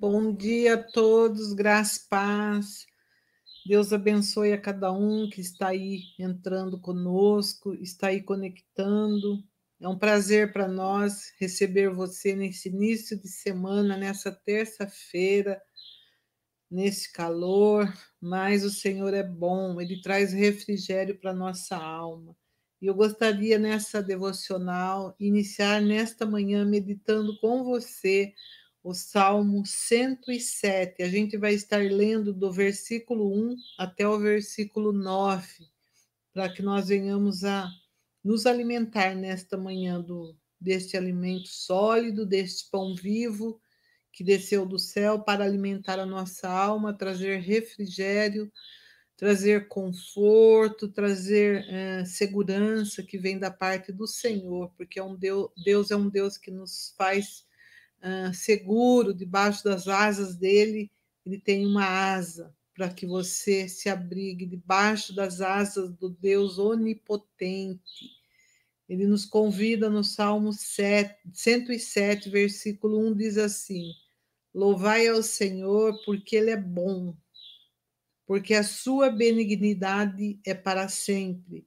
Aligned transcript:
Bom 0.00 0.32
dia 0.32 0.74
a 0.74 0.78
todos, 0.80 1.52
graça 1.52 1.98
e 1.98 2.08
paz. 2.08 2.86
Deus 3.66 3.92
abençoe 3.92 4.52
a 4.52 4.60
cada 4.60 4.92
um 4.92 5.28
que 5.28 5.40
está 5.40 5.70
aí 5.70 6.02
entrando 6.16 6.78
conosco, 6.78 7.74
está 7.74 8.06
aí 8.06 8.22
conectando. 8.22 9.42
É 9.80 9.88
um 9.88 9.98
prazer 9.98 10.52
para 10.52 10.68
nós 10.68 11.32
receber 11.40 11.90
você 11.90 12.36
nesse 12.36 12.68
início 12.68 13.20
de 13.20 13.26
semana, 13.26 13.96
nessa 13.96 14.30
terça-feira, 14.30 15.60
nesse 16.70 17.12
calor, 17.12 17.92
mas 18.20 18.64
o 18.64 18.70
Senhor 18.70 19.12
é 19.12 19.24
bom, 19.24 19.80
ele 19.80 20.00
traz 20.00 20.32
refrigério 20.32 21.18
para 21.18 21.34
nossa 21.34 21.76
alma. 21.76 22.36
E 22.80 22.86
eu 22.86 22.94
gostaria 22.94 23.58
nessa 23.58 24.00
devocional 24.00 25.16
iniciar 25.18 25.82
nesta 25.82 26.24
manhã 26.24 26.64
meditando 26.64 27.36
com 27.40 27.64
você 27.64 28.32
o 28.88 28.94
Salmo 28.94 29.66
107. 29.66 31.02
A 31.02 31.08
gente 31.10 31.36
vai 31.36 31.52
estar 31.52 31.82
lendo 31.82 32.32
do 32.32 32.50
versículo 32.50 33.30
1 33.30 33.56
até 33.76 34.08
o 34.08 34.18
versículo 34.18 34.92
9, 34.92 35.46
para 36.32 36.48
que 36.48 36.62
nós 36.62 36.88
venhamos 36.88 37.44
a 37.44 37.68
nos 38.24 38.46
alimentar 38.46 39.14
nesta 39.14 39.58
manhã 39.58 40.00
do, 40.00 40.34
deste 40.58 40.96
alimento 40.96 41.48
sólido, 41.48 42.24
deste 42.24 42.70
pão 42.70 42.94
vivo 42.94 43.60
que 44.10 44.24
desceu 44.24 44.64
do 44.64 44.78
céu 44.78 45.20
para 45.20 45.44
alimentar 45.44 45.98
a 45.98 46.06
nossa 46.06 46.48
alma, 46.48 46.96
trazer 46.96 47.40
refrigério, 47.40 48.50
trazer 49.18 49.68
conforto, 49.68 50.88
trazer 50.88 51.66
é, 51.68 52.06
segurança 52.06 53.02
que 53.02 53.18
vem 53.18 53.38
da 53.38 53.50
parte 53.50 53.92
do 53.92 54.06
Senhor, 54.06 54.72
porque 54.78 54.98
é 54.98 55.02
um 55.02 55.14
Deus, 55.14 55.50
Deus 55.62 55.90
é 55.90 55.96
um 55.96 56.08
Deus 56.08 56.38
que 56.38 56.50
nos 56.50 56.94
faz 56.96 57.46
uh, 58.02 58.32
seguro 58.34 59.14
debaixo 59.14 59.64
das 59.64 59.88
asas 59.88 60.36
dele, 60.36 60.90
ele 61.24 61.38
tem 61.38 61.66
uma 61.66 61.84
asa 61.84 62.54
para 62.74 62.88
que 62.88 63.04
você 63.04 63.68
se 63.68 63.88
abrigue 63.88 64.46
debaixo 64.46 65.12
das 65.12 65.40
asas 65.40 65.92
do 65.96 66.08
Deus 66.08 66.58
onipotente. 66.58 68.16
Ele 68.88 69.04
nos 69.06 69.26
convida 69.26 69.90
no 69.90 70.04
Salmo 70.04 70.52
7, 70.52 71.14
107, 71.34 72.30
versículo 72.30 72.98
1, 73.10 73.14
diz 73.16 73.36
assim: 73.36 73.92
Louvai 74.54 75.08
ao 75.08 75.22
Senhor, 75.22 76.00
porque 76.04 76.36
Ele 76.36 76.50
é 76.50 76.56
bom, 76.56 77.14
porque 78.24 78.54
a 78.54 78.62
sua 78.62 79.10
benignidade 79.10 80.40
é 80.46 80.54
para 80.54 80.88
sempre. 80.88 81.66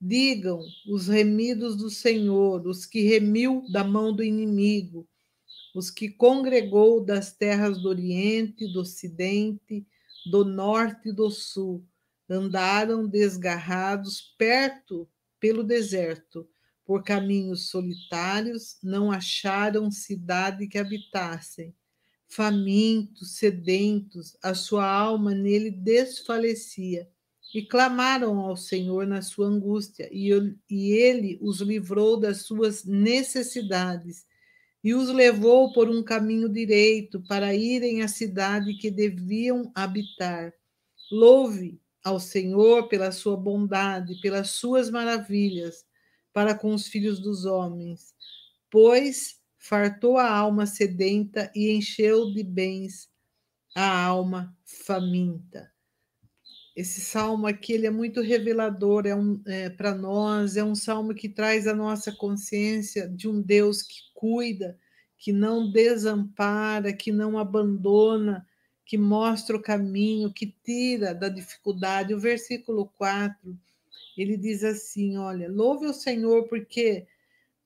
Digam 0.00 0.60
os 0.86 1.08
remidos 1.08 1.76
do 1.76 1.90
Senhor, 1.90 2.66
os 2.66 2.86
que 2.86 3.02
remiu 3.02 3.64
da 3.72 3.82
mão 3.82 4.14
do 4.14 4.22
inimigo, 4.22 5.08
os 5.74 5.90
que 5.90 6.08
congregou 6.08 7.04
das 7.04 7.32
terras 7.32 7.78
do 7.78 7.88
Oriente, 7.88 8.72
do 8.72 8.80
Ocidente, 8.80 9.86
do 10.30 10.44
Norte 10.44 11.10
e 11.10 11.12
do 11.12 11.30
Sul, 11.30 11.84
andaram 12.28 13.06
desgarrados 13.06 14.34
perto 14.36 15.08
pelo 15.38 15.64
deserto, 15.64 16.48
por 16.84 17.04
caminhos 17.04 17.68
solitários, 17.68 18.76
não 18.82 19.12
acharam 19.12 19.90
cidade 19.90 20.66
que 20.66 20.78
habitassem. 20.78 21.74
Famintos, 22.28 23.36
sedentos, 23.36 24.36
a 24.42 24.54
sua 24.54 24.88
alma 24.88 25.34
nele 25.34 25.70
desfalecia, 25.70 27.08
e 27.52 27.62
clamaram 27.62 28.38
ao 28.38 28.56
Senhor 28.56 29.06
na 29.06 29.22
sua 29.22 29.46
angústia, 29.46 30.08
e 30.12 30.92
ele 30.92 31.38
os 31.40 31.60
livrou 31.60 32.16
das 32.16 32.42
suas 32.42 32.84
necessidades 32.84 34.24
e 34.82 34.94
os 34.94 35.10
levou 35.10 35.72
por 35.72 35.90
um 35.90 36.02
caminho 36.02 36.48
direito 36.48 37.22
para 37.28 37.54
irem 37.54 38.02
à 38.02 38.08
cidade 38.08 38.74
que 38.74 38.90
deviam 38.90 39.70
habitar. 39.74 40.52
Louve 41.10 41.80
ao 42.02 42.18
Senhor 42.18 42.88
pela 42.88 43.12
sua 43.12 43.36
bondade, 43.36 44.20
pelas 44.20 44.50
suas 44.50 44.90
maravilhas 44.90 45.84
para 46.32 46.54
com 46.54 46.72
os 46.72 46.86
filhos 46.86 47.20
dos 47.20 47.44
homens, 47.44 48.14
pois 48.70 49.40
fartou 49.58 50.16
a 50.16 50.30
alma 50.30 50.64
sedenta 50.64 51.50
e 51.54 51.70
encheu 51.70 52.32
de 52.32 52.42
bens 52.42 53.10
a 53.74 54.04
alma 54.04 54.56
faminta. 54.64 55.70
Esse 56.80 57.02
salmo 57.02 57.46
aqui 57.46 57.74
ele 57.74 57.86
é 57.86 57.90
muito 57.90 58.22
revelador 58.22 59.06
é 59.06 59.14
um, 59.14 59.38
é, 59.44 59.68
para 59.68 59.94
nós, 59.94 60.56
é 60.56 60.64
um 60.64 60.74
salmo 60.74 61.14
que 61.14 61.28
traz 61.28 61.66
a 61.66 61.74
nossa 61.74 62.10
consciência 62.10 63.06
de 63.06 63.28
um 63.28 63.42
Deus 63.42 63.82
que 63.82 64.00
cuida, 64.14 64.78
que 65.18 65.30
não 65.30 65.70
desampara, 65.70 66.90
que 66.90 67.12
não 67.12 67.36
abandona, 67.36 68.46
que 68.82 68.96
mostra 68.96 69.54
o 69.54 69.60
caminho, 69.60 70.32
que 70.32 70.46
tira 70.64 71.14
da 71.14 71.28
dificuldade. 71.28 72.14
O 72.14 72.18
versículo 72.18 72.86
4, 72.96 73.36
ele 74.16 74.38
diz 74.38 74.64
assim: 74.64 75.18
Olha, 75.18 75.50
louve 75.52 75.84
o 75.84 75.92
Senhor, 75.92 76.48
porque 76.48 77.06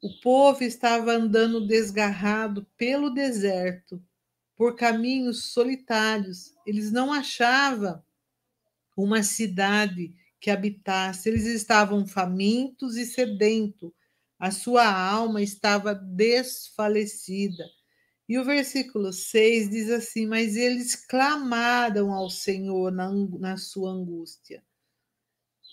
o 0.02 0.10
povo 0.20 0.64
estava 0.64 1.12
andando 1.12 1.64
desgarrado 1.64 2.66
pelo 2.76 3.10
deserto, 3.10 4.02
por 4.56 4.74
caminhos 4.74 5.44
solitários. 5.52 6.52
Eles 6.66 6.90
não 6.90 7.12
achavam 7.12 8.02
uma 8.96 9.22
cidade 9.22 10.14
que 10.40 10.50
habitasse. 10.50 11.28
Eles 11.28 11.46
estavam 11.46 12.06
famintos 12.06 12.96
e 12.96 13.06
sedentos. 13.06 13.90
A 14.38 14.50
sua 14.50 14.86
alma 14.86 15.42
estava 15.42 15.94
desfalecida. 15.94 17.64
E 18.28 18.38
o 18.38 18.44
versículo 18.44 19.12
6 19.12 19.70
diz 19.70 19.90
assim: 19.90 20.26
Mas 20.26 20.56
eles 20.56 20.94
clamaram 20.94 22.12
ao 22.12 22.30
Senhor 22.30 22.90
na, 22.90 23.10
na 23.38 23.56
sua 23.56 23.90
angústia. 23.90 24.62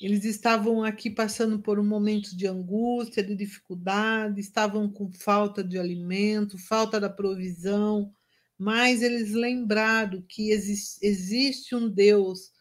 Eles 0.01 0.25
estavam 0.25 0.83
aqui 0.83 1.11
passando 1.11 1.59
por 1.59 1.79
um 1.79 1.85
momento 1.85 2.35
de 2.35 2.47
angústia, 2.47 3.23
de 3.23 3.35
dificuldade, 3.35 4.41
estavam 4.41 4.89
com 4.89 5.11
falta 5.11 5.63
de 5.63 5.77
alimento, 5.77 6.57
falta 6.57 6.99
da 6.99 7.09
provisão, 7.09 8.11
mas 8.57 9.03
eles 9.03 9.31
lembraram 9.31 10.23
que 10.27 10.49
existe, 10.49 11.05
existe 11.05 11.75
um 11.75 11.87
Deus 11.87 12.51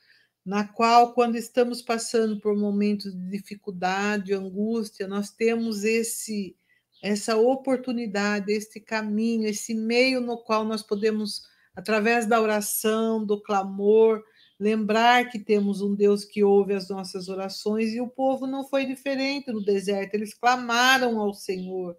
na 0.45 0.67
qual, 0.67 1.13
quando 1.13 1.37
estamos 1.37 1.83
passando 1.83 2.41
por 2.41 2.57
momentos 2.57 3.13
de 3.13 3.31
dificuldade, 3.31 4.33
angústia, 4.33 5.07
nós 5.07 5.31
temos 5.31 5.85
esse 5.85 6.57
essa 7.03 7.37
oportunidade, 7.37 8.53
esse 8.53 8.79
caminho, 8.79 9.49
esse 9.49 9.75
meio 9.75 10.21
no 10.21 10.37
qual 10.37 10.65
nós 10.65 10.83
podemos, 10.83 11.43
através 11.75 12.27
da 12.27 12.41
oração, 12.41 13.25
do 13.25 13.41
clamor, 13.41 14.23
lembrar 14.59 15.31
que 15.31 15.39
temos 15.39 15.81
um 15.81 15.95
Deus 15.95 16.27
que 16.27 16.45
ouve 16.45 16.75
as 16.75 16.91
nossas 16.91 17.31
orações 17.31 17.95
e 17.95 18.01
o 18.01 18.09
povo 18.09 18.47
não 18.47 18.69
foi 18.69 18.85
diferente 18.85 19.51
no 19.51 19.65
deserto, 19.65 20.15
eles 20.15 20.35
clamaram 20.35 21.19
ao 21.19 21.33
Senhor 21.33 21.97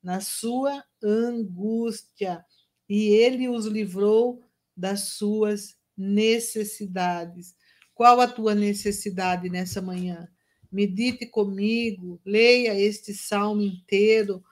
na 0.00 0.20
sua 0.20 0.84
angústia 1.02 2.44
e 2.88 3.08
ele 3.08 3.48
os 3.48 3.66
livrou 3.66 4.44
das 4.76 5.08
suas 5.14 5.76
necessidades. 5.96 7.56
Qual 7.94 8.20
a 8.20 8.26
tua 8.26 8.54
necessidade 8.54 9.48
nessa 9.48 9.80
manhã? 9.80 10.28
Medite 10.70 11.26
comigo, 11.26 12.20
leia 12.24 12.78
este 12.78 13.14
salmo 13.14 13.62
inteiro 13.62 14.42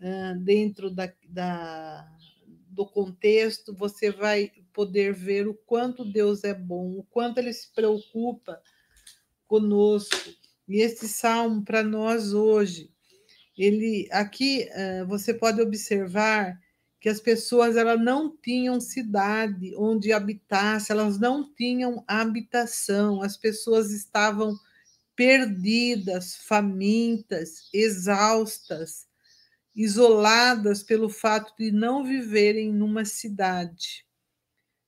uh, 0.00 0.38
dentro 0.44 0.88
da, 0.90 1.12
da, 1.28 2.08
do 2.68 2.86
contexto, 2.86 3.74
você 3.74 4.10
vai 4.10 4.52
poder 4.72 5.12
ver 5.12 5.48
o 5.48 5.54
quanto 5.54 6.04
Deus 6.04 6.44
é 6.44 6.54
bom, 6.54 6.98
o 6.98 7.02
quanto 7.02 7.38
Ele 7.38 7.52
se 7.52 7.72
preocupa 7.74 8.60
conosco. 9.46 10.32
E 10.68 10.80
este 10.80 11.08
salmo 11.08 11.64
para 11.64 11.82
nós 11.82 12.32
hoje, 12.32 12.90
ele 13.58 14.08
aqui 14.10 14.68
uh, 14.70 15.06
você 15.06 15.34
pode 15.34 15.60
observar 15.60 16.58
que 17.02 17.08
as 17.08 17.20
pessoas 17.20 17.76
elas 17.76 18.00
não 18.00 18.30
tinham 18.30 18.80
cidade 18.80 19.74
onde 19.76 20.12
habitasse, 20.12 20.92
elas 20.92 21.18
não 21.18 21.52
tinham 21.52 22.04
habitação, 22.06 23.20
as 23.20 23.36
pessoas 23.36 23.90
estavam 23.90 24.56
perdidas, 25.16 26.36
famintas, 26.36 27.68
exaustas, 27.74 29.08
isoladas 29.74 30.84
pelo 30.84 31.10
fato 31.10 31.52
de 31.58 31.72
não 31.72 32.04
viverem 32.04 32.72
numa 32.72 33.04
cidade. 33.04 34.06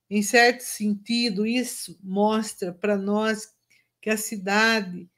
Em 0.08 0.22
certo 0.22 0.60
sentido, 0.60 1.44
isso 1.44 1.98
mostra 2.00 2.72
para 2.72 2.96
nós 2.96 3.52
que 4.00 4.08
a 4.08 4.16
cidade 4.16 5.10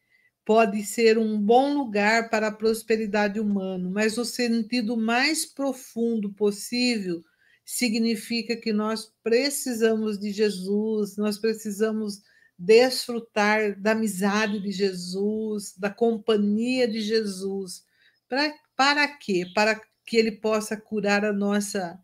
pode 0.46 0.84
ser 0.84 1.18
um 1.18 1.38
bom 1.38 1.74
lugar 1.74 2.30
para 2.30 2.46
a 2.46 2.52
prosperidade 2.52 3.40
humana, 3.40 3.90
mas 3.90 4.16
o 4.16 4.24
sentido 4.24 4.96
mais 4.96 5.44
profundo 5.44 6.32
possível 6.32 7.20
significa 7.64 8.56
que 8.56 8.72
nós 8.72 9.12
precisamos 9.24 10.16
de 10.16 10.30
Jesus, 10.30 11.16
nós 11.16 11.36
precisamos 11.36 12.22
desfrutar 12.56 13.78
da 13.78 13.90
amizade 13.90 14.60
de 14.60 14.70
Jesus, 14.70 15.74
da 15.76 15.90
companhia 15.90 16.86
de 16.86 17.00
Jesus. 17.00 17.84
Pra, 18.28 18.54
para 18.76 19.08
quê? 19.08 19.46
Para 19.52 19.80
que 20.06 20.16
ele 20.16 20.30
possa 20.30 20.76
curar 20.76 21.24
a 21.24 21.32
nossa 21.32 22.00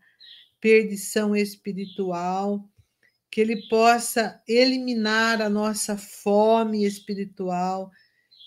perdição 0.59 1.33
espiritual, 1.33 2.69
que 3.33 3.41
Ele 3.41 3.67
possa 3.67 4.39
eliminar 4.47 5.41
a 5.41 5.49
nossa 5.49 5.97
fome 5.97 6.85
espiritual, 6.85 7.89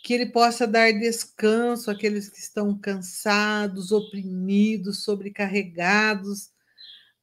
que 0.07 0.15
Ele 0.15 0.27
possa 0.27 0.69
dar 0.69 0.93
descanso 0.93 1.91
àqueles 1.91 2.29
que 2.29 2.39
estão 2.39 2.79
cansados, 2.79 3.91
oprimidos, 3.91 5.03
sobrecarregados, 5.03 6.45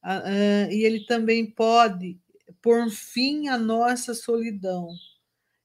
uh, 0.04 0.70
e 0.70 0.84
Ele 0.84 1.06
também 1.06 1.50
pode 1.50 2.20
pôr 2.62 2.90
fim 2.90 3.48
à 3.48 3.58
nossa 3.58 4.14
solidão. 4.14 4.90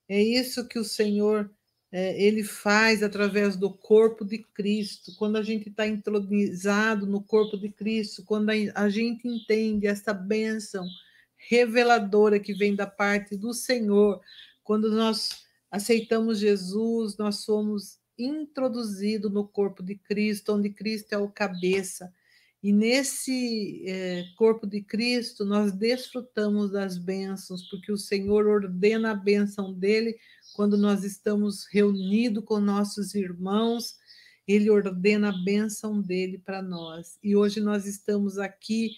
É 0.08 0.22
isso 0.22 0.68
que 0.68 0.78
o 0.78 0.84
Senhor 0.84 1.50
é, 1.90 2.22
ele 2.22 2.44
faz 2.44 3.02
através 3.02 3.56
do 3.56 3.68
corpo 3.68 4.24
de 4.24 4.38
Cristo. 4.38 5.12
Quando 5.18 5.38
a 5.38 5.42
gente 5.42 5.70
está 5.70 5.88
entronizado 5.88 7.04
no 7.04 7.20
corpo 7.20 7.58
de 7.58 7.68
Cristo, 7.68 8.24
quando 8.24 8.50
a 8.76 8.88
gente 8.88 9.26
entende 9.26 9.88
essa 9.88 10.14
bênção 10.14 10.86
reveladora 11.36 12.38
que 12.38 12.54
vem 12.54 12.76
da 12.76 12.86
parte 12.86 13.36
do 13.36 13.52
Senhor, 13.52 14.20
quando 14.62 14.88
nós 14.92 15.47
aceitamos 15.70 16.38
Jesus, 16.38 17.16
nós 17.16 17.36
somos 17.42 17.98
introduzidos 18.18 19.30
no 19.30 19.46
corpo 19.46 19.82
de 19.82 19.94
Cristo, 19.94 20.54
onde 20.54 20.70
Cristo 20.70 21.12
é 21.12 21.18
o 21.18 21.28
cabeça. 21.28 22.12
E 22.60 22.72
nesse 22.72 23.84
é, 23.86 24.24
corpo 24.36 24.66
de 24.66 24.82
Cristo, 24.82 25.44
nós 25.44 25.72
desfrutamos 25.72 26.72
das 26.72 26.98
bênçãos, 26.98 27.68
porque 27.70 27.92
o 27.92 27.96
Senhor 27.96 28.46
ordena 28.46 29.12
a 29.12 29.14
bênção 29.14 29.72
dele 29.72 30.16
quando 30.54 30.76
nós 30.76 31.04
estamos 31.04 31.66
reunidos 31.70 32.44
com 32.44 32.58
nossos 32.58 33.14
irmãos, 33.14 33.96
ele 34.46 34.70
ordena 34.70 35.28
a 35.28 35.44
bênção 35.44 36.00
dele 36.00 36.38
para 36.38 36.60
nós. 36.60 37.16
E 37.22 37.36
hoje 37.36 37.60
nós 37.60 37.86
estamos 37.86 38.38
aqui 38.38 38.90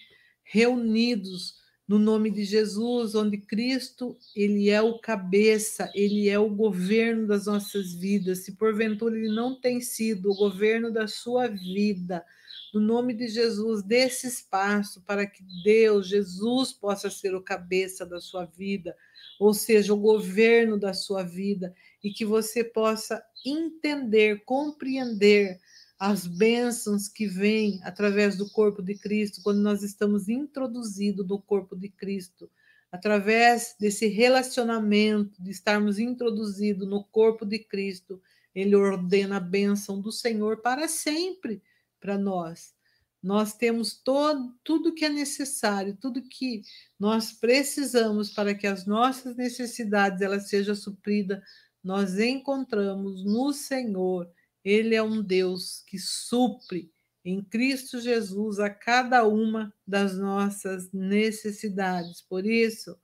reunidos 0.43 1.60
no 1.91 1.99
nome 1.99 2.31
de 2.31 2.45
Jesus, 2.45 3.17
onde 3.17 3.37
Cristo, 3.37 4.17
ele 4.37 4.71
é 4.71 4.81
o 4.81 5.01
cabeça, 5.01 5.91
ele 5.93 6.29
é 6.29 6.39
o 6.39 6.49
governo 6.49 7.27
das 7.27 7.47
nossas 7.47 7.93
vidas. 7.93 8.45
Se 8.45 8.53
porventura 8.53 9.19
ele 9.19 9.35
não 9.35 9.61
tem 9.61 9.81
sido 9.81 10.31
o 10.31 10.37
governo 10.37 10.93
da 10.93 11.09
sua 11.09 11.49
vida, 11.49 12.25
no 12.73 12.79
nome 12.79 13.13
de 13.13 13.27
Jesus, 13.27 13.83
desse 13.83 14.29
espaço 14.29 15.03
para 15.05 15.27
que 15.27 15.43
Deus, 15.65 16.07
Jesus, 16.07 16.73
possa 16.73 17.11
ser 17.11 17.35
o 17.35 17.43
cabeça 17.43 18.07
da 18.07 18.21
sua 18.21 18.45
vida, 18.45 18.97
ou 19.41 19.53
seja, 19.53 19.93
o 19.93 19.97
governo 19.97 20.79
da 20.79 20.95
sua 20.95 21.25
vida, 21.25 21.75
e 22.05 22.13
que 22.13 22.25
você 22.25 22.63
possa 22.63 23.21
entender, 23.45 24.45
compreender 24.45 25.59
as 26.01 26.27
bênçãos 26.27 27.09
que 27.09 27.27
vêm 27.27 27.79
através 27.83 28.35
do 28.35 28.49
corpo 28.49 28.83
de 28.83 28.95
Cristo, 28.95 29.43
quando 29.43 29.61
nós 29.61 29.83
estamos 29.83 30.31
introduzidos 30.31 31.29
no 31.29 31.39
corpo 31.39 31.77
de 31.77 31.91
Cristo, 31.91 32.51
através 32.91 33.77
desse 33.79 34.07
relacionamento, 34.07 35.41
de 35.43 35.51
estarmos 35.51 35.99
introduzidos 35.99 36.89
no 36.89 37.05
corpo 37.05 37.45
de 37.45 37.59
Cristo, 37.59 38.19
ele 38.55 38.75
ordena 38.75 39.37
a 39.37 39.41
bênção 39.41 40.01
do 40.01 40.11
Senhor 40.11 40.63
para 40.63 40.89
sempre 40.89 41.63
para 42.01 42.17
nós. 42.17 42.75
Nós 43.23 43.53
temos 43.53 43.93
todo, 43.93 44.55
tudo 44.65 44.95
que 44.95 45.05
é 45.05 45.11
necessário, 45.11 45.99
tudo 46.01 46.23
que 46.23 46.63
nós 46.99 47.31
precisamos 47.31 48.33
para 48.33 48.55
que 48.55 48.67
as 48.67 48.87
nossas 48.87 49.37
necessidades 49.37 50.49
sejam 50.49 50.75
supridas, 50.75 51.41
nós 51.85 52.19
encontramos 52.19 53.23
no 53.23 53.53
Senhor. 53.53 54.27
Ele 54.65 54.95
é 54.95 55.03
um 55.03 55.23
Deus 55.23 55.83
que 55.87 55.99
supre 55.99 56.91
em 57.25 57.43
Cristo 57.43 58.01
Jesus 58.01 58.59
a 58.59 58.71
cada 58.71 59.27
uma 59.27 59.73
das 59.87 60.17
nossas 60.19 60.93
necessidades. 60.93 62.23
Por 62.23 62.47
isso, 62.47 62.97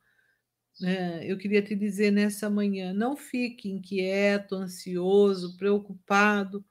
é, 0.82 1.30
eu 1.30 1.38
queria 1.38 1.62
te 1.62 1.74
dizer 1.74 2.10
nessa 2.10 2.48
manhã: 2.50 2.92
não 2.92 3.16
fique 3.16 3.68
inquieto, 3.68 4.54
ansioso, 4.54 5.56
preocupado 5.56 6.64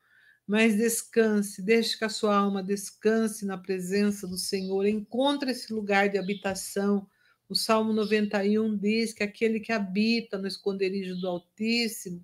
mas 0.47 0.75
descanse, 0.75 1.61
deixe 1.61 1.97
que 1.97 2.05
a 2.05 2.09
sua 2.09 2.35
alma 2.35 2.61
descanse 2.61 3.45
na 3.45 3.57
presença 3.57 4.27
do 4.27 4.37
Senhor, 4.37 4.85
encontre 4.85 5.51
esse 5.51 5.73
lugar 5.73 6.09
de 6.09 6.17
habitação. 6.17 7.07
O 7.49 7.55
Salmo 7.55 7.91
91 7.93 8.77
diz 8.77 9.13
que 9.13 9.23
aquele 9.23 9.59
que 9.59 9.71
habita 9.71 10.37
no 10.37 10.47
esconderijo 10.47 11.15
do 11.19 11.27
Altíssimo, 11.27 12.23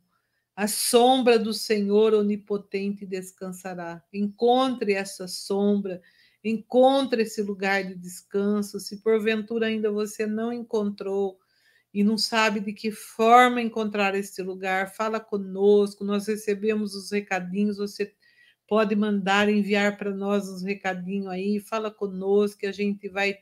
a 0.56 0.68
sombra 0.68 1.40
do 1.40 1.54
Senhor 1.54 2.14
onipotente 2.14 3.06
descansará. 3.06 4.04
Encontre 4.14 4.94
essa 4.94 5.28
sombra, 5.28 6.02
encontre 6.44 7.24
esse 7.24 7.42
lugar 7.42 7.84
de 7.84 7.96
descanso. 7.96 8.80
Se 8.80 8.98
porventura 9.02 9.68
ainda 9.68 9.92
você 9.92 10.26
não 10.26 10.52
encontrou, 10.52 11.40
e 11.94 12.04
não 12.04 12.18
sabe 12.18 12.60
de 12.60 12.74
que 12.74 12.90
forma 12.92 13.62
encontrar 13.62 14.16
esse 14.16 14.42
lugar, 14.42 14.94
fala 14.94 15.20
conosco, 15.20 16.04
nós 16.04 16.28
recebemos 16.28 16.96
os 16.96 17.12
recadinhos, 17.12 17.78
você 17.78 18.14
pode 18.68 18.96
mandar, 18.96 19.50
enviar 19.50 19.98
para 19.98 20.12
nós 20.12 20.48
os 20.48 20.64
recadinhos 20.64 21.28
aí, 21.28 21.60
fala 21.60 21.92
conosco, 21.92 22.60
que 22.60 22.66
a 22.66 22.72
gente 22.72 23.10
vai 23.10 23.34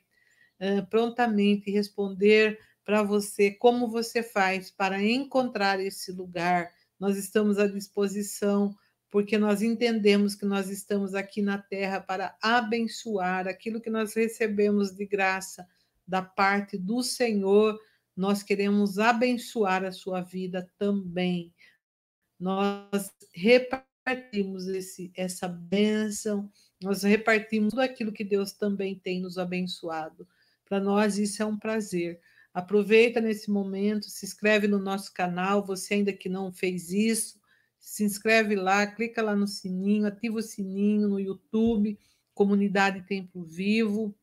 uh, 0.60 0.86
prontamente 0.90 1.70
responder 1.70 2.60
para 2.84 3.04
você 3.04 3.52
como 3.52 3.88
você 3.88 4.24
faz 4.24 4.72
para 4.72 5.04
encontrar 5.04 5.80
esse 5.80 6.12
lugar. 6.12 6.72
Nós 7.00 7.18
estamos 7.18 7.58
à 7.58 7.68
disposição, 7.68 8.76
porque 9.10 9.38
nós 9.38 9.62
entendemos 9.62 10.36
que 10.36 10.46
nós 10.46 10.70
estamos 10.70 11.16
aqui 11.16 11.42
na 11.42 11.58
terra 11.58 12.00
para 12.00 12.36
abençoar 12.42 13.48
aquilo 13.48 13.82
que 13.82 13.90
nós 13.90 14.14
recebemos 14.14 14.92
de 14.92 15.06
graça 15.06 15.68
da 16.08 16.22
parte 16.22 16.78
do 16.78 17.02
Senhor 17.02 17.80
nós 18.20 18.44
queremos 18.44 19.00
abençoar 19.00 19.86
a 19.86 19.94
sua 19.94 20.20
vida 20.20 20.70
também. 20.78 21.54
Nós 22.38 23.14
repartimos 23.34 24.68
esse, 24.68 25.10
essa 25.16 25.48
bênção, 25.48 26.52
nós 26.84 27.04
repartimos 27.04 27.70
tudo 27.70 27.80
aquilo 27.80 28.12
que 28.12 28.26
Deus 28.26 28.52
também 28.52 29.00
tem 29.00 29.22
nos 29.22 29.38
abençoado. 29.38 30.28
Para 30.68 30.82
nós, 30.82 31.18
isso 31.18 31.42
é 31.42 31.46
um 31.46 31.58
prazer. 31.58 32.20
Aproveita 32.60 33.22
nesse 33.22 33.50
momento, 33.50 34.10
se 34.10 34.26
inscreve 34.26 34.68
no 34.68 34.80
nosso 34.80 35.14
canal, 35.14 35.66
você 35.66 35.94
ainda 35.94 36.12
que 36.12 36.28
não 36.28 36.52
fez 36.52 36.92
isso, 36.92 37.40
se 37.80 38.04
inscreve 38.04 38.54
lá, 38.54 38.86
clica 38.86 39.22
lá 39.22 39.34
no 39.34 39.48
sininho, 39.48 40.06
ativa 40.06 40.40
o 40.40 40.42
sininho 40.42 41.08
no 41.08 41.20
YouTube, 41.22 41.98
Comunidade 42.34 43.08
Templo 43.08 43.46
Vivo, 43.46 44.14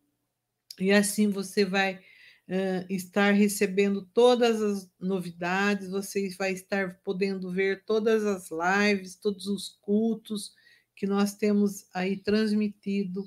e 0.79 0.93
assim 0.93 1.31
você 1.31 1.65
vai 1.65 1.95
uh, 1.95 2.85
estar 2.91 3.33
recebendo 3.33 4.03
todas 4.13 4.61
as 4.61 4.91
novidades, 5.01 5.89
você 5.89 6.29
vai 6.37 6.53
estar 6.53 7.01
podendo 7.03 7.51
ver 7.51 7.87
todas 7.87 8.23
as 8.27 8.51
lives, 8.51 9.17
todos 9.17 9.47
os 9.47 9.79
cultos 9.81 10.53
que 10.95 11.07
nós 11.07 11.35
temos 11.35 11.87
aí 11.95 12.19
transmitido 12.19 13.27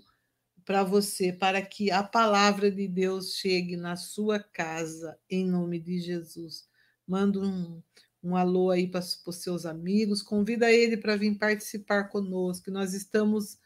para 0.70 0.84
você, 0.84 1.34
para 1.34 1.64
que 1.64 1.90
a 1.90 2.04
palavra 2.04 2.70
de 2.70 2.88
Deus 2.88 3.34
chegue 3.34 3.76
na 3.76 3.96
sua 3.96 4.38
casa, 4.40 5.18
em 5.28 5.44
nome 5.44 5.80
de 5.80 6.00
Jesus. 6.00 6.70
Manda 7.08 7.40
um, 7.40 7.82
um 8.22 8.36
alô 8.36 8.70
aí 8.70 8.88
para 8.88 9.00
os 9.00 9.38
seus 9.38 9.66
amigos, 9.66 10.22
convida 10.22 10.72
ele 10.72 10.96
para 10.96 11.16
vir 11.16 11.36
participar 11.40 12.04
conosco. 12.10 12.70
Nós 12.70 12.94
estamos 12.94 13.58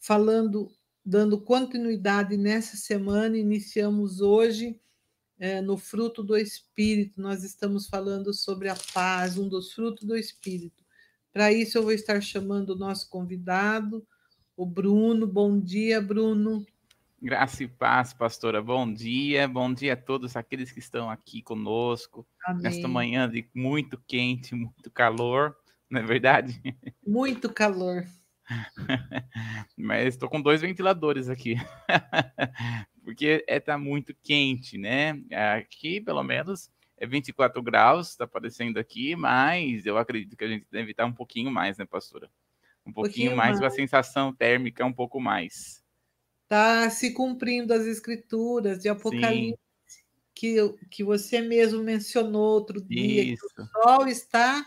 falando, 0.00 0.72
dando 1.04 1.38
continuidade 1.38 2.38
nessa 2.38 2.78
semana, 2.78 3.36
iniciamos 3.36 4.22
hoje 4.22 4.80
é, 5.38 5.60
no 5.60 5.76
fruto 5.76 6.24
do 6.24 6.38
Espírito, 6.38 7.20
nós 7.20 7.44
estamos 7.44 7.86
falando 7.86 8.32
sobre 8.32 8.70
a 8.70 8.76
paz, 8.94 9.36
um 9.36 9.46
dos 9.46 9.74
frutos 9.74 10.08
do 10.08 10.16
Espírito. 10.16 10.82
Para 11.34 11.52
isso, 11.52 11.76
eu 11.76 11.82
vou 11.82 11.92
estar 11.92 12.18
chamando 12.22 12.70
o 12.70 12.78
nosso 12.78 13.10
convidado, 13.10 14.06
o 14.56 14.64
Bruno. 14.64 15.26
Bom 15.26 15.60
dia, 15.60 16.00
Bruno. 16.00 16.64
Graça 17.20 17.64
e 17.64 17.68
paz, 17.68 18.12
pastora. 18.12 18.62
Bom 18.62 18.90
dia, 18.92 19.46
bom 19.46 19.72
dia 19.72 19.92
a 19.92 19.96
todos 19.96 20.36
aqueles 20.36 20.72
que 20.72 20.78
estão 20.78 21.10
aqui 21.10 21.42
conosco 21.42 22.26
Amém. 22.44 22.62
nesta 22.62 22.88
manhã 22.88 23.28
de 23.28 23.48
muito 23.54 24.00
quente, 24.06 24.54
muito 24.54 24.90
calor, 24.90 25.56
não 25.90 26.00
é 26.00 26.02
verdade? 26.02 26.60
Muito 27.06 27.52
calor. 27.52 28.04
Mas 29.76 30.14
estou 30.14 30.28
com 30.28 30.40
dois 30.40 30.60
ventiladores 30.60 31.28
aqui, 31.28 31.56
porque 33.02 33.44
é 33.48 33.58
tá 33.58 33.76
muito 33.76 34.14
quente, 34.22 34.78
né? 34.78 35.20
Aqui, 35.56 36.00
pelo 36.00 36.22
menos, 36.22 36.70
é 36.96 37.06
24 37.06 37.60
graus, 37.62 38.10
está 38.10 38.24
aparecendo 38.24 38.78
aqui, 38.78 39.16
mas 39.16 39.84
eu 39.84 39.98
acredito 39.98 40.36
que 40.36 40.44
a 40.44 40.48
gente 40.48 40.66
deve 40.70 40.92
estar 40.92 41.04
um 41.06 41.12
pouquinho 41.12 41.50
mais, 41.50 41.76
né, 41.76 41.84
pastora? 41.84 42.30
Um 42.86 42.92
pouquinho, 42.92 43.30
pouquinho 43.30 43.36
mais, 43.36 43.60
mais, 43.60 43.72
a 43.72 43.74
sensação 43.74 44.32
térmica 44.32 44.84
um 44.84 44.92
pouco 44.92 45.20
mais. 45.20 45.82
Está 46.44 46.88
se 46.90 47.12
cumprindo 47.12 47.74
as 47.74 47.84
escrituras 47.86 48.78
de 48.78 48.88
Apocalipse 48.88 49.58
que, 50.32 50.56
que 50.90 51.02
você 51.02 51.40
mesmo 51.40 51.82
mencionou 51.82 52.42
outro 52.42 52.80
dia, 52.80 53.24
Isso. 53.24 53.46
que 53.54 53.62
o 53.62 53.66
sol 53.66 54.06
está 54.06 54.64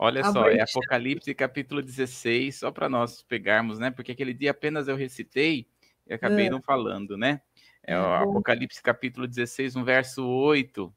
Olha 0.00 0.22
só, 0.30 0.48
é 0.48 0.60
Apocalipse 0.60 1.34
capítulo 1.34 1.82
16, 1.82 2.60
só 2.60 2.70
para 2.70 2.88
nós 2.88 3.20
pegarmos, 3.22 3.80
né? 3.80 3.90
Porque 3.90 4.12
aquele 4.12 4.32
dia 4.32 4.52
apenas 4.52 4.86
eu 4.86 4.94
recitei 4.94 5.66
e 6.06 6.14
acabei 6.14 6.46
é. 6.46 6.50
não 6.50 6.62
falando, 6.62 7.16
né? 7.16 7.40
É, 7.82 7.94
é 7.94 7.98
o 7.98 8.14
Apocalipse 8.14 8.80
capítulo 8.80 9.26
16, 9.26 9.74
no 9.74 9.84
verso 9.84 10.24
8. 10.24 10.94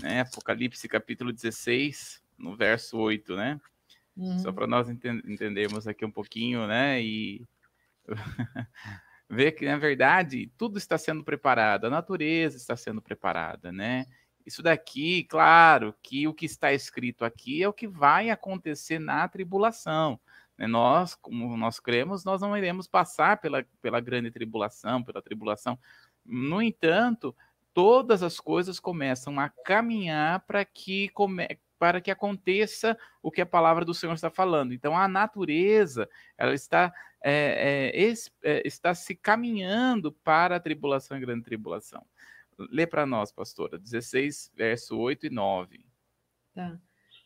Né? 0.00 0.20
Apocalipse 0.20 0.86
capítulo 0.86 1.32
16, 1.32 2.22
no 2.38 2.54
verso 2.54 2.96
8, 2.96 3.34
né? 3.34 3.60
Uhum. 4.16 4.38
Só 4.38 4.52
para 4.52 4.66
nós 4.66 4.88
ent 4.88 5.04
entendermos 5.04 5.86
aqui 5.86 6.04
um 6.04 6.10
pouquinho, 6.10 6.66
né? 6.66 7.02
E 7.02 7.44
ver 9.28 9.52
que, 9.52 9.66
na 9.66 9.76
verdade, 9.76 10.50
tudo 10.56 10.78
está 10.78 10.96
sendo 10.96 11.22
preparado, 11.22 11.86
a 11.86 11.90
natureza 11.90 12.56
está 12.56 12.76
sendo 12.76 13.02
preparada, 13.02 13.70
né? 13.70 14.06
Isso 14.46 14.62
daqui, 14.62 15.24
claro, 15.24 15.94
que 16.02 16.28
o 16.28 16.32
que 16.32 16.46
está 16.46 16.72
escrito 16.72 17.24
aqui 17.24 17.62
é 17.62 17.68
o 17.68 17.72
que 17.72 17.88
vai 17.88 18.30
acontecer 18.30 19.00
na 19.00 19.26
tribulação. 19.26 20.20
Né? 20.56 20.68
Nós, 20.68 21.16
como 21.16 21.56
nós 21.56 21.80
cremos, 21.80 22.24
nós 22.24 22.40
não 22.40 22.56
iremos 22.56 22.86
passar 22.86 23.40
pela, 23.40 23.66
pela 23.82 24.00
grande 24.00 24.30
tribulação, 24.30 25.02
pela 25.02 25.20
tribulação. 25.20 25.76
No 26.24 26.62
entanto, 26.62 27.34
todas 27.74 28.22
as 28.22 28.38
coisas 28.38 28.78
começam 28.78 29.38
a 29.40 29.48
caminhar 29.48 30.40
para 30.46 30.64
que 30.64 31.08
come, 31.08 31.46
para 31.78 32.00
que 32.00 32.10
aconteça 32.10 32.96
o 33.22 33.30
que 33.30 33.40
a 33.40 33.46
palavra 33.46 33.84
do 33.84 33.94
Senhor 33.94 34.14
está 34.14 34.30
falando. 34.30 34.72
Então, 34.72 34.96
a 34.96 35.08
natureza 35.08 36.08
ela 36.36 36.54
está, 36.54 36.92
é, 37.22 37.92
é, 37.94 38.12
é, 38.42 38.66
está 38.66 38.94
se 38.94 39.14
caminhando 39.14 40.12
para 40.12 40.56
a 40.56 40.60
tribulação 40.60 41.16
e 41.16 41.20
grande 41.20 41.44
tribulação. 41.44 42.04
Lê 42.58 42.86
para 42.86 43.04
nós, 43.04 43.30
pastora, 43.30 43.78
16, 43.78 44.52
verso 44.54 44.96
8 44.96 45.26
e 45.26 45.30
9. 45.30 45.84
Tá. 46.54 46.78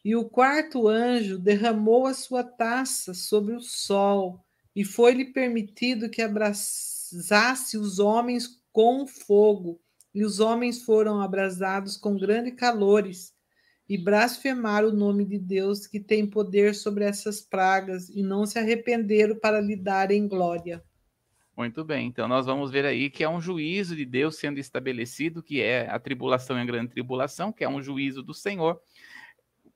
E 0.04 0.16
o 0.16 0.28
quarto 0.28 0.88
anjo 0.88 1.38
derramou 1.38 2.06
a 2.06 2.14
sua 2.14 2.42
taça 2.42 3.14
sobre 3.14 3.54
o 3.54 3.60
sol, 3.60 4.44
e 4.74 4.84
foi-lhe 4.84 5.26
permitido 5.26 6.08
que 6.08 6.22
abrasasse 6.22 7.76
os 7.76 7.98
homens 7.98 8.60
com 8.72 9.06
fogo, 9.06 9.80
e 10.14 10.24
os 10.24 10.40
homens 10.40 10.82
foram 10.82 11.20
abrasados 11.20 11.96
com 11.96 12.16
grandes 12.16 12.54
calores 12.54 13.34
e 13.90 13.98
blasfemaram 13.98 14.90
o 14.90 14.92
nome 14.92 15.24
de 15.24 15.36
Deus 15.36 15.84
que 15.84 15.98
tem 15.98 16.24
poder 16.24 16.76
sobre 16.76 17.02
essas 17.02 17.40
pragas 17.40 18.08
e 18.08 18.22
não 18.22 18.46
se 18.46 18.56
arrependeram 18.56 19.36
para 19.36 19.60
lhe 19.60 19.74
darem 19.74 20.28
glória. 20.28 20.80
Muito 21.56 21.84
bem, 21.84 22.06
então 22.06 22.28
nós 22.28 22.46
vamos 22.46 22.70
ver 22.70 22.84
aí 22.84 23.10
que 23.10 23.24
é 23.24 23.28
um 23.28 23.40
juízo 23.40 23.96
de 23.96 24.04
Deus 24.04 24.36
sendo 24.36 24.60
estabelecido, 24.60 25.42
que 25.42 25.60
é 25.60 25.90
a 25.90 25.98
tribulação 25.98 26.56
e 26.56 26.60
a 26.60 26.64
grande 26.64 26.92
tribulação, 26.92 27.52
que 27.52 27.64
é 27.64 27.68
um 27.68 27.82
juízo 27.82 28.22
do 28.22 28.32
Senhor. 28.32 28.80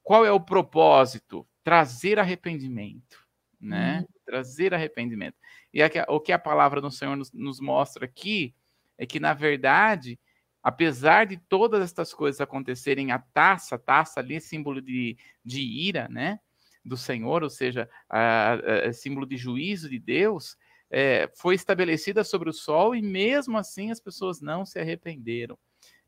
Qual 0.01 0.25
é 0.25 0.31
o 0.31 0.39
propósito? 0.39 1.45
Trazer 1.65 2.21
arrependimento, 2.21 3.19
né? 3.61 4.05
Hum. 4.09 4.15
Trazer 4.25 4.73
arrependimento. 4.73 5.37
E 5.73 5.83
aqui, 5.83 5.99
o 6.07 6.21
que 6.21 6.31
a 6.31 6.39
palavra 6.39 6.81
do 6.81 6.89
Senhor 6.89 7.17
nos, 7.17 7.33
nos 7.33 7.59
mostra 7.59 8.05
aqui 8.05 8.55
é 8.97 9.05
que, 9.05 9.19
na 9.19 9.35
verdade, 9.35 10.21
apesar 10.65 11.27
de 11.27 11.37
todas 11.37 11.83
estas 11.83 12.15
coisas 12.15 12.41
acontecerem, 12.41 13.13
a 13.13 13.19
taça, 13.19 13.75
a 13.75 13.79
taça 13.79 14.21
ali 14.21 14.41
símbolo 14.41 14.81
de, 14.81 15.15
de 15.45 15.61
ira, 15.61 16.09
né? 16.09 16.41
Do 16.83 16.97
Senhor, 16.97 17.43
ou 17.43 17.51
seja, 17.51 17.89
a, 18.09 18.55
a 18.89 18.93
símbolo 18.95 19.27
de 19.27 19.37
juízo 19.37 19.91
de 19.91 19.99
Deus, 19.99 20.57
é, 20.91 21.31
foi 21.37 21.55
estabelecida 21.55 22.25
sobre 22.25 22.49
o 22.49 22.53
sol 22.53 22.97
e 22.97 23.03
mesmo 23.03 23.59
assim 23.59 23.91
as 23.91 24.01
pessoas 24.01 24.41
não 24.41 24.65
se 24.65 24.79
arrependeram. 24.79 25.59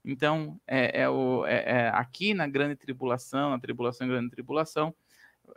Então, 0.03 0.59
é, 0.67 1.03
é 1.03 1.09
o, 1.09 1.45
é, 1.45 1.65
é 1.65 1.89
aqui 1.89 2.33
na 2.33 2.47
grande 2.47 2.77
tribulação, 2.77 3.51
na 3.51 3.59
tribulação 3.59 4.07
e 4.07 4.11
grande 4.11 4.31
tribulação, 4.31 4.95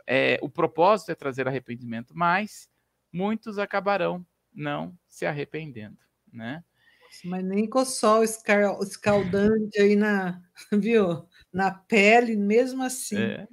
é, 0.06 0.38
o 0.42 0.48
propósito 0.48 1.10
é 1.10 1.14
trazer 1.14 1.48
arrependimento, 1.48 2.12
mas 2.14 2.68
muitos 3.12 3.58
acabarão 3.58 4.26
não 4.52 4.96
se 5.08 5.24
arrependendo, 5.24 5.98
né? 6.30 6.62
Mas 7.24 7.44
nem 7.44 7.68
com 7.68 7.80
o 7.80 7.84
sol 7.84 8.22
escaldante 8.22 9.80
aí 9.80 9.96
na, 9.96 10.40
viu? 10.72 11.26
Na 11.52 11.70
pele, 11.70 12.36
mesmo 12.36 12.82
assim. 12.82 13.20
É. 13.20 13.48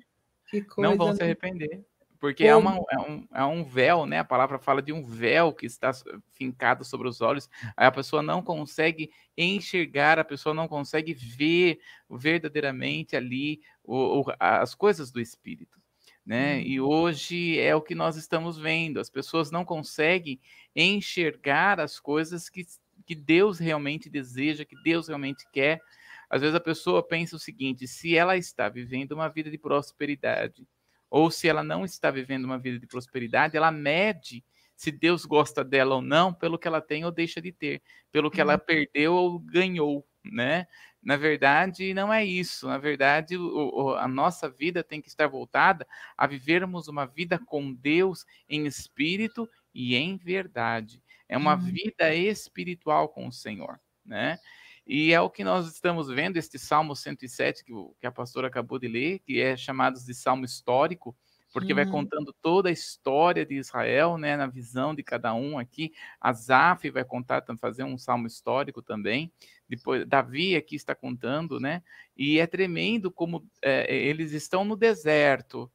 Não 0.77 0.95
vão 0.95 1.15
se 1.15 1.23
arrepender. 1.23 1.85
Porque 2.19 2.45
é, 2.45 2.55
uma, 2.55 2.79
é, 2.89 2.99
um, 2.99 3.27
é 3.33 3.43
um 3.45 3.63
véu, 3.63 4.05
né? 4.05 4.19
A 4.19 4.25
palavra 4.25 4.57
fala 4.57 4.81
de 4.81 4.91
um 4.91 5.03
véu 5.03 5.53
que 5.53 5.65
está 5.65 5.91
fincado 6.31 6.83
sobre 6.83 7.07
os 7.07 7.21
olhos. 7.21 7.49
Aí 7.75 7.85
a 7.85 7.91
pessoa 7.91 8.23
não 8.23 8.41
consegue 8.41 9.11
enxergar, 9.37 10.17
a 10.17 10.23
pessoa 10.23 10.53
não 10.53 10.67
consegue 10.67 11.13
ver 11.13 11.79
verdadeiramente 12.09 13.15
ali 13.15 13.61
o, 13.83 14.21
o, 14.21 14.25
as 14.39 14.73
coisas 14.73 15.11
do 15.11 15.21
Espírito. 15.21 15.77
Né? 16.25 16.61
E 16.61 16.81
uhum. 16.81 16.87
hoje 16.87 17.59
é 17.59 17.75
o 17.75 17.81
que 17.81 17.95
nós 17.95 18.17
estamos 18.17 18.57
vendo. 18.57 18.99
As 18.99 19.09
pessoas 19.09 19.51
não 19.51 19.63
conseguem 19.63 20.39
enxergar 20.75 21.79
as 21.79 21.99
coisas 21.99 22.49
que 22.49 22.65
que 23.07 23.15
Deus 23.15 23.57
realmente 23.57 24.09
deseja, 24.09 24.65
que 24.65 24.75
Deus 24.83 25.07
realmente 25.07 25.47
quer. 25.51 25.81
Às 26.29 26.41
vezes 26.41 26.55
a 26.55 26.59
pessoa 26.59 27.01
pensa 27.01 27.37
o 27.37 27.39
seguinte: 27.39 27.87
se 27.87 28.17
ela 28.17 28.35
está 28.35 28.67
vivendo 28.67 29.13
uma 29.13 29.29
vida 29.29 29.49
de 29.49 29.57
prosperidade, 29.57 30.67
ou 31.09 31.31
se 31.31 31.47
ela 31.47 31.63
não 31.63 31.85
está 31.85 32.11
vivendo 32.11 32.43
uma 32.43 32.59
vida 32.59 32.77
de 32.77 32.85
prosperidade, 32.85 33.55
ela 33.55 33.71
mede 33.71 34.43
se 34.75 34.91
Deus 34.91 35.25
gosta 35.25 35.63
dela 35.63 35.95
ou 35.95 36.01
não 36.01 36.33
pelo 36.33 36.59
que 36.59 36.67
ela 36.67 36.81
tem 36.81 37.05
ou 37.05 37.11
deixa 37.11 37.41
de 37.41 37.51
ter, 37.51 37.81
pelo 38.11 38.29
que 38.29 38.41
ela 38.41 38.53
uhum. 38.53 38.59
perdeu 38.59 39.13
ou 39.13 39.39
ganhou, 39.39 40.05
né? 40.23 40.67
Na 41.01 41.15
verdade, 41.15 41.93
não 41.93 42.13
é 42.13 42.25
isso. 42.25 42.67
Na 42.67 42.77
verdade, 42.77 43.37
o, 43.37 43.95
a 43.95 44.07
nossa 44.07 44.49
vida 44.49 44.83
tem 44.83 45.01
que 45.01 45.07
estar 45.07 45.27
voltada 45.27 45.87
a 46.17 46.27
vivermos 46.27 46.89
uma 46.89 47.05
vida 47.05 47.39
com 47.39 47.73
Deus 47.73 48.25
em 48.49 48.65
espírito 48.65 49.49
e 49.73 49.95
em 49.95 50.17
verdade. 50.17 51.01
É 51.27 51.37
uma 51.37 51.55
uhum. 51.55 51.61
vida 51.61 52.13
espiritual 52.13 53.09
com 53.09 53.27
o 53.27 53.31
Senhor, 53.31 53.79
né? 54.05 54.39
E 54.85 55.11
é 55.11 55.19
o 55.19 55.29
que 55.29 55.43
nós 55.43 55.67
estamos 55.67 56.07
vendo, 56.07 56.37
este 56.37 56.57
Salmo 56.57 56.95
107 56.95 57.63
que, 57.65 57.73
que 57.99 58.07
a 58.07 58.11
pastora 58.11 58.47
acabou 58.47 58.79
de 58.79 58.87
ler, 58.87 59.19
que 59.19 59.41
é 59.41 59.57
chamado 59.57 59.99
de 59.99 60.13
Salmo 60.13 60.45
histórico, 60.45 61.15
porque 61.51 61.73
vai 61.73 61.85
contando 61.85 62.33
toda 62.41 62.69
a 62.69 62.71
história 62.71 63.45
de 63.45 63.55
Israel, 63.55 64.17
né, 64.17 64.37
na 64.37 64.47
visão 64.47 64.93
de 64.93 65.01
cada 65.01 65.33
um 65.33 65.57
aqui. 65.57 65.91
Asaf 66.21 66.89
vai 66.89 67.03
contar, 67.03 67.43
fazer 67.59 67.83
um 67.83 67.97
salmo 67.97 68.27
histórico 68.27 68.81
também. 68.81 69.31
Depois, 69.67 70.05
Davi 70.05 70.55
aqui 70.55 70.75
está 70.75 70.93
contando, 70.93 71.59
né? 71.59 71.81
E 72.15 72.39
é 72.39 72.45
tremendo 72.45 73.09
como 73.09 73.45
é, 73.61 73.93
eles 73.93 74.33
estão 74.33 74.63
no 74.63 74.75
deserto, 74.75 75.71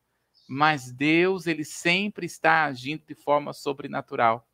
mas 0.48 0.92
Deus 0.92 1.46
ele 1.46 1.64
sempre 1.64 2.26
está 2.26 2.64
agindo 2.64 3.04
de 3.04 3.14
forma 3.14 3.52
sobrenatural. 3.52 4.46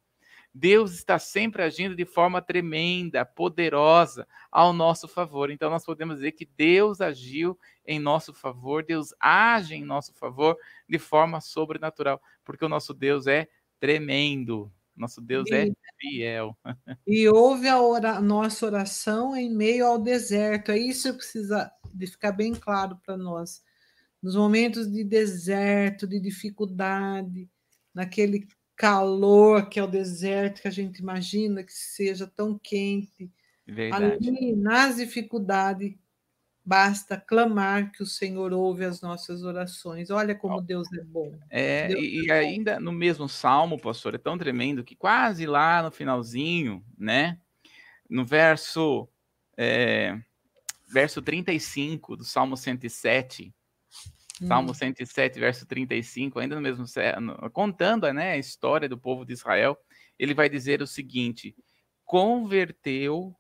Deus 0.59 0.93
está 0.93 1.21
sempre 1.21 1.63
agindo 1.63 1.95
de 1.95 2.05
forma 2.05 2.43
tremenda, 2.43 3.25
poderosa 3.25 4.27
ao 4.51 4.73
nosso 4.73 5.07
favor. 5.07 5.53
Então 5.53 5.71
nós 5.71 5.85
podemos 5.85 6.17
dizer 6.17 6.33
que 6.33 6.45
Deus 6.45 7.01
agiu 7.01 7.57
em 7.87 8.01
nosso 8.01 8.35
favor, 8.35 8.83
Deus 8.83 9.15
age 9.21 9.77
em 9.77 9.85
nosso 9.85 10.13
favor 10.15 10.57
de 10.89 10.99
forma 10.99 11.41
sobrenatural, 11.41 12.21
porque 12.45 12.65
o 12.65 12.69
nosso 12.69 12.93
Deus 12.93 13.29
é 13.29 13.47
tremendo. 13.79 14.73
Nosso 14.97 15.21
Deus 15.21 15.49
é 15.53 15.71
fiel. 15.97 16.59
E 17.07 17.29
ouve 17.29 17.69
a, 17.69 17.81
ora, 17.81 18.17
a 18.17 18.21
nossa 18.21 18.67
oração 18.67 19.37
em 19.37 19.49
meio 19.49 19.87
ao 19.87 19.97
deserto. 19.97 20.73
É 20.73 20.79
isso 20.79 21.13
que 21.13 21.19
precisa 21.19 21.71
de 21.95 22.09
ficar 22.09 22.33
bem 22.33 22.53
claro 22.53 22.99
para 23.07 23.17
nós. 23.17 23.63
Nos 24.21 24.35
momentos 24.35 24.91
de 24.91 25.05
deserto, 25.05 26.05
de 26.05 26.19
dificuldade, 26.19 27.49
naquele 27.95 28.49
calor 28.79 29.69
que 29.69 29.81
é 29.81 29.83
o 29.83 29.89
deserto 29.89 30.63
que 30.63 30.69
a 30.69 30.71
gente 30.71 31.01
imagina 31.01 31.65
que 31.65 31.73
seja 31.73 32.29
tão 32.29 32.57
quente. 32.57 33.29
Verdade. 33.67 34.29
Ali, 34.29 34.55
nas 34.55 34.97
dificuldades, 34.97 35.95
basta 36.65 37.17
clamar 37.17 37.91
que 37.91 38.03
o 38.03 38.07
Senhor 38.07 38.53
ouve 38.53 38.85
as 38.85 39.01
nossas 39.03 39.43
orações. 39.43 40.11
Olha 40.11 40.35
como 40.35 40.61
Deus 40.61 40.87
é 40.93 41.03
bom. 41.03 41.37
É, 41.51 41.89
Deus 41.89 42.01
e, 42.01 42.31
é 42.31 42.39
ainda 42.39 42.79
no 42.79 42.93
mesmo 42.93 43.29
salmo, 43.29 43.81
pastor, 43.81 44.15
é 44.15 44.19
tão 44.19 44.39
tremendo 44.39 44.85
que 44.85 44.95
quase 44.95 45.45
lá 45.45 45.83
no 45.83 45.91
finalzinho, 45.91 46.85
né? 46.97 47.37
No 48.09 48.25
verso, 48.25 49.09
é, 49.57 50.17
verso 50.87 51.21
35 51.21 52.17
do 52.17 52.25
Salmo 52.25 52.57
107, 52.57 53.53
Salmo 54.47 54.75
107, 54.75 55.37
hum. 55.37 55.41
verso 55.41 55.67
35, 55.67 56.39
ainda 56.39 56.55
no 56.55 56.61
mesmo 56.61 56.85
contando 57.53 58.11
né, 58.13 58.33
a 58.33 58.39
história 58.39 58.89
do 58.89 58.99
povo 58.99 59.25
de 59.25 59.33
Israel, 59.33 59.77
ele 60.19 60.35
vai 60.35 60.49
dizer 60.49 60.83
o 60.83 60.87
seguinte: 60.87 61.57
converteu 62.05 63.35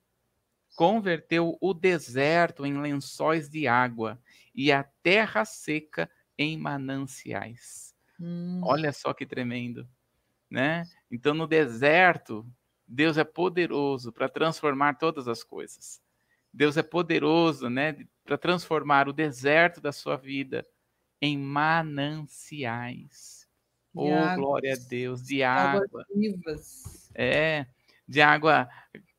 converteu 0.76 1.59
o 1.61 1.75
deserto 1.75 2.64
em 2.64 2.81
lençóis 2.81 3.49
de 3.49 3.67
água 3.67 4.17
e 4.55 4.71
a 4.71 4.85
terra 5.02 5.45
seca 5.45 6.09
em 6.38 6.57
mananciais. 6.57 7.97
Hum. 8.21 8.61
Olha 8.62 8.93
só 8.93 9.12
que 9.12 9.26
tremendo, 9.26 9.88
né? 10.49 10.85
Então 11.11 11.35
no 11.35 11.49
deserto, 11.49 12.47
Deus 12.87 13.19
é 13.19 13.25
poderoso 13.25 14.12
para 14.12 14.28
transformar 14.28 14.95
todas 14.95 15.26
as 15.26 15.43
coisas. 15.43 16.00
Deus 16.52 16.76
é 16.76 16.83
poderoso, 16.83 17.69
né, 17.69 18.07
para 18.25 18.38
transformar 18.38 19.09
o 19.09 19.12
deserto 19.12 19.81
da 19.81 19.90
sua 19.90 20.17
vida 20.17 20.64
em 21.21 21.39
mananciais. 21.39 23.47
Oh, 23.95 24.11
glória 24.37 24.75
a 24.75 24.77
Deus, 24.77 25.23
de 25.23 25.43
água. 25.43 26.05
Vivas. 26.15 27.11
É, 27.15 27.67
de 28.07 28.21
água 28.21 28.69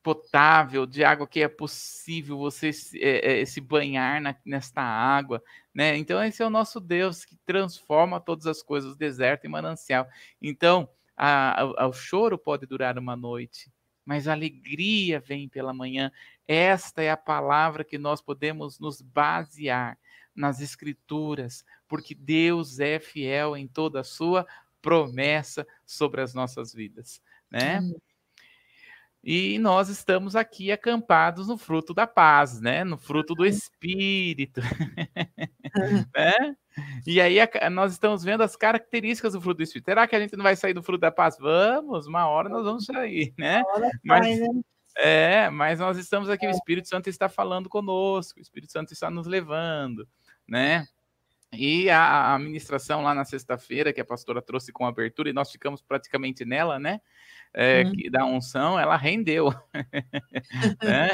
potável, 0.01 0.85
de 0.85 1.03
água 1.03 1.27
que 1.27 1.41
é 1.41 1.47
possível 1.47 2.37
você 2.37 2.71
se, 2.71 3.01
é, 3.03 3.41
é, 3.41 3.45
se 3.45 3.59
banhar 3.59 4.21
na, 4.21 4.35
nesta 4.45 4.81
água, 4.81 5.43
né? 5.73 5.97
Então 5.97 6.23
esse 6.23 6.41
é 6.41 6.45
o 6.45 6.49
nosso 6.49 6.79
Deus 6.79 7.25
que 7.25 7.35
transforma 7.45 8.19
todas 8.19 8.47
as 8.47 8.63
coisas, 8.63 8.95
deserto 8.95 9.45
em 9.45 9.49
manancial. 9.49 10.07
Então 10.41 10.89
a, 11.15 11.61
a, 11.61 11.87
o 11.87 11.93
choro 11.93 12.37
pode 12.37 12.65
durar 12.65 12.97
uma 12.97 13.15
noite, 13.15 13.71
mas 14.05 14.27
a 14.27 14.31
alegria 14.31 15.19
vem 15.19 15.49
pela 15.49 15.73
manhã. 15.73 16.11
Esta 16.47 17.03
é 17.03 17.11
a 17.11 17.17
palavra 17.17 17.83
que 17.83 17.97
nós 17.97 18.21
podemos 18.21 18.79
nos 18.79 19.01
basear 19.01 19.97
nas 20.33 20.61
escrituras, 20.61 21.65
porque 21.89 22.15
Deus 22.15 22.79
é 22.79 22.99
fiel 22.99 23.57
em 23.57 23.67
toda 23.67 23.99
a 23.99 24.03
sua 24.03 24.47
promessa 24.81 25.67
sobre 25.85 26.21
as 26.21 26.33
nossas 26.33 26.73
vidas, 26.73 27.21
né? 27.51 27.81
Hum. 27.81 27.95
E 29.21 29.59
nós 29.59 29.89
estamos 29.89 30.33
aqui 30.33 30.71
acampados 30.71 31.49
no 31.49 31.57
fruto 31.57 31.93
da 31.93 32.07
paz, 32.07 32.61
né? 32.61 32.85
No 32.85 32.97
fruto 32.97 33.35
do 33.35 33.45
Espírito. 33.45 34.61
né? 36.15 36.55
E 37.05 37.19
aí 37.19 37.37
a, 37.41 37.69
nós 37.69 37.91
estamos 37.91 38.23
vendo 38.23 38.43
as 38.43 38.55
características 38.55 39.33
do 39.33 39.41
fruto 39.41 39.57
do 39.57 39.63
Espírito. 39.63 39.85
Será 39.85 40.07
que 40.07 40.15
a 40.15 40.19
gente 40.21 40.37
não 40.37 40.43
vai 40.43 40.55
sair 40.55 40.73
do 40.73 40.81
fruto 40.81 41.01
da 41.01 41.11
paz? 41.11 41.37
Vamos, 41.37 42.07
uma 42.07 42.27
hora 42.27 42.47
nós 42.47 42.63
vamos 42.63 42.85
sair, 42.85 43.33
né? 43.37 43.61
Mas, 44.05 44.39
né? 44.39 44.47
é, 44.95 45.49
mas 45.49 45.79
nós 45.79 45.97
estamos 45.97 46.29
aqui, 46.29 46.45
o 46.45 46.49
é. 46.49 46.51
Espírito 46.51 46.87
Santo 46.87 47.09
está 47.09 47.27
falando 47.27 47.67
conosco, 47.67 48.39
o 48.39 48.41
Espírito 48.41 48.71
Santo 48.71 48.93
está 48.93 49.09
nos 49.09 49.27
levando, 49.27 50.07
né? 50.47 50.87
E 51.51 51.89
a, 51.89 52.33
a 52.33 52.39
ministração 52.39 53.01
lá 53.01 53.13
na 53.15 53.25
sexta-feira, 53.25 53.91
que 53.91 54.01
a 54.01 54.05
pastora 54.05 54.41
trouxe 54.41 54.71
com 54.71 54.85
abertura, 54.85 55.29
e 55.29 55.33
nós 55.33 55.51
ficamos 55.51 55.81
praticamente 55.81 56.45
nela, 56.45 56.77
né? 56.77 57.01
É, 57.53 57.83
uhum. 57.83 57.91
que, 57.91 58.09
da 58.09 58.25
unção, 58.25 58.79
ela 58.79 58.95
rendeu. 58.95 59.51
né? 60.83 61.09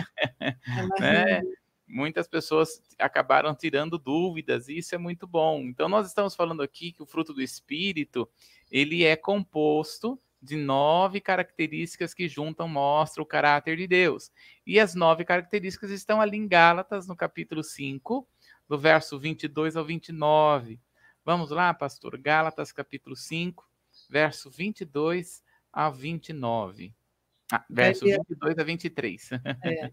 Ela 0.67 0.99
né? 0.99 1.41
Muitas 1.87 2.27
pessoas 2.27 2.81
acabaram 2.99 3.55
tirando 3.55 3.97
dúvidas, 3.97 4.67
e 4.67 4.77
isso 4.77 4.93
é 4.93 4.97
muito 4.97 5.25
bom. 5.25 5.61
Então, 5.61 5.87
nós 5.87 6.07
estamos 6.07 6.35
falando 6.35 6.61
aqui 6.61 6.91
que 6.91 7.01
o 7.01 7.05
fruto 7.05 7.33
do 7.33 7.41
Espírito, 7.41 8.27
ele 8.69 9.03
é 9.03 9.15
composto 9.15 10.19
de 10.41 10.55
nove 10.55 11.19
características 11.19 12.13
que 12.13 12.27
juntam, 12.27 12.67
mostram 12.67 13.23
o 13.23 13.27
caráter 13.27 13.77
de 13.77 13.87
Deus. 13.87 14.31
E 14.65 14.79
as 14.79 14.93
nove 14.93 15.25
características 15.25 15.89
estão 15.89 16.21
ali 16.21 16.37
em 16.37 16.47
Gálatas, 16.47 17.07
no 17.07 17.15
capítulo 17.15 17.63
5, 17.63 18.27
do 18.67 18.77
verso 18.77 19.19
22 19.19 19.75
ao 19.75 19.85
29. 19.85 20.79
Vamos 21.23 21.49
lá, 21.49 21.73
pastor? 21.73 22.17
Gálatas, 22.17 22.71
capítulo 22.71 23.15
5, 23.15 23.67
verso 24.09 24.49
22 24.49 25.43
a 25.71 25.89
29. 25.89 26.93
Ah, 27.51 27.65
verso 27.69 28.07
é, 28.07 28.17
22 28.17 28.57
a 28.57 28.63
23. 28.63 29.29
É. 29.63 29.91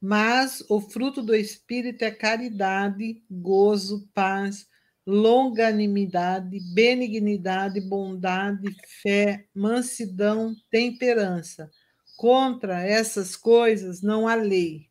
Mas 0.00 0.62
o 0.68 0.80
fruto 0.80 1.22
do 1.22 1.34
Espírito 1.34 2.02
é 2.02 2.10
caridade, 2.10 3.22
gozo, 3.30 4.06
paz, 4.12 4.66
longanimidade, 5.06 6.58
benignidade, 6.74 7.80
bondade, 7.80 8.74
fé, 9.02 9.46
mansidão, 9.54 10.54
temperança. 10.70 11.70
Contra 12.16 12.80
essas 12.80 13.34
coisas 13.34 14.02
não 14.02 14.28
há 14.28 14.34
lei. 14.34 14.88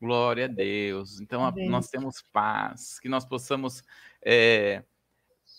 Glória 0.00 0.44
a 0.44 0.48
Deus. 0.48 1.20
Então, 1.20 1.50
nós 1.68 1.88
temos 1.88 2.22
paz, 2.32 3.00
que 3.00 3.08
nós 3.08 3.24
possamos 3.24 3.82
é, 4.22 4.84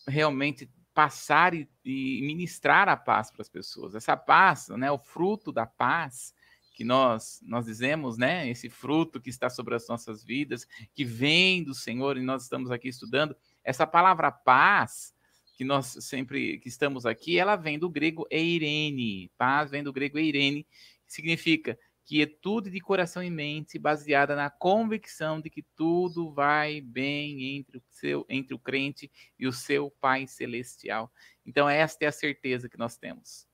realmente 0.08 0.70
passar 0.94 1.54
e, 1.54 1.70
e, 1.86 2.22
ministrar 2.24 2.90
a 2.90 2.98
paz 2.98 3.30
para 3.30 3.42
as 3.42 3.50
pessoas. 3.50 3.96
Essa 3.96 4.18
paz, 4.18 4.70
né, 4.70 4.92
o 4.92 4.98
fruto 4.98 5.52
da 5.52 5.66
paz 5.66 6.34
que 6.74 6.84
nós 6.84 7.40
nós 7.44 7.66
dizemos, 7.66 8.18
né, 8.18 8.48
esse 8.50 8.70
fruto 8.70 9.20
que 9.20 9.30
está 9.30 9.50
sobre 9.50 9.76
as 9.76 9.88
nossas 9.88 10.24
vidas, 10.24 10.68
que 10.94 11.04
vem 11.04 11.64
do 11.64 11.74
Senhor 11.74 12.18
e 12.18 12.22
nós 12.22 12.44
estamos 12.44 12.72
aqui 12.72 12.88
estudando. 12.88 13.36
Essa 13.64 13.86
palavra 13.86 14.32
paz 14.32 15.14
que 15.56 15.64
nós 15.64 15.98
sempre 16.02 16.60
que 16.60 16.70
estamos 16.70 17.06
aqui, 17.06 17.38
ela 17.38 17.56
vem 17.56 17.80
do 17.80 17.90
grego 17.90 18.28
eirene. 18.30 19.32
Paz 19.38 19.72
vem 19.72 19.84
do 19.84 19.92
grego 19.92 20.20
eirene, 20.20 20.64
que 21.06 21.14
significa 21.14 21.78
quietude 22.08 22.72
de 22.72 22.80
coração 22.80 23.22
e 23.22 23.30
mente, 23.30 23.78
baseada 23.78 24.34
na 24.34 24.50
convicção 24.50 25.42
de 25.42 25.50
que 25.50 25.62
tudo 25.76 26.32
vai 26.32 26.80
bem 26.80 27.58
entre 27.58 27.80
o, 27.80 27.84
seu, 27.90 28.26
entre 28.30 28.56
o 28.56 28.60
crente 28.60 29.12
e 29.38 29.46
o 29.46 29.52
seu 29.52 29.92
Pai 29.92 30.26
Celestial. 30.26 31.12
Então, 31.46 31.68
esta 31.68 32.06
é 32.06 32.08
a 32.08 32.12
certeza 32.14 32.70
que 32.70 32.78
nós 32.78 32.96
temos. 32.96 33.46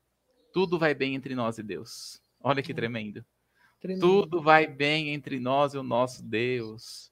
Tudo 0.54 0.78
vai 0.78 0.94
bem 0.94 1.16
entre 1.16 1.34
nós 1.34 1.58
e 1.58 1.64
Deus. 1.64 2.22
Olha 2.40 2.62
que 2.62 2.76
tremendo. 2.76 3.26
tremendo. 3.82 4.02
Tudo 4.02 4.40
vai 4.40 4.68
bem 4.68 5.10
entre 5.10 5.40
nós 5.40 5.74
e 5.74 5.80
o 5.80 5.84
nosso 5.84 6.24
Deus. 6.24 7.12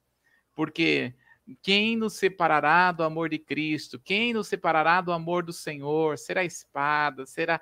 Porque 0.53 1.15
quem 1.63 1.97
nos 1.97 2.13
separará 2.13 2.91
do 2.91 3.01
amor 3.01 3.29
de 3.29 3.39
Cristo? 3.39 3.99
Quem 3.99 4.31
nos 4.31 4.47
separará 4.47 5.01
do 5.01 5.11
amor 5.11 5.41
do 5.41 5.51
Senhor? 5.51 6.19
Será 6.19 6.43
espada? 6.43 7.25
Será 7.25 7.59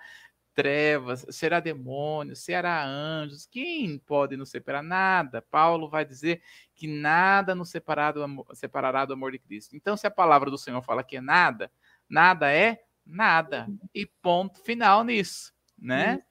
trevas, 0.60 1.26
será 1.30 1.62
demônio, 1.62 2.36
será 2.36 2.86
anjos, 2.86 3.46
quem 3.46 3.98
pode 3.98 4.36
nos 4.36 4.50
separar? 4.50 4.84
Nada. 4.84 5.42
Paulo 5.42 5.88
vai 5.88 6.04
dizer 6.04 6.42
que 6.76 6.86
nada 6.86 7.56
nos 7.56 7.70
separará 7.70 8.12
do, 8.12 8.46
separará 8.54 9.06
do 9.06 9.14
amor 9.14 9.32
de 9.32 9.40
Cristo. 9.40 9.74
Então, 9.74 9.96
se 9.96 10.06
a 10.06 10.12
palavra 10.12 10.52
do 10.52 10.58
Senhor 10.58 10.82
fala 10.82 11.02
que 11.02 11.16
é 11.16 11.22
nada, 11.22 11.72
nada 12.10 12.52
é 12.52 12.84
nada. 13.06 13.70
E 13.96 14.06
ponto 14.06 14.60
final 14.60 15.02
nisso, 15.06 15.54
né? 15.78 16.22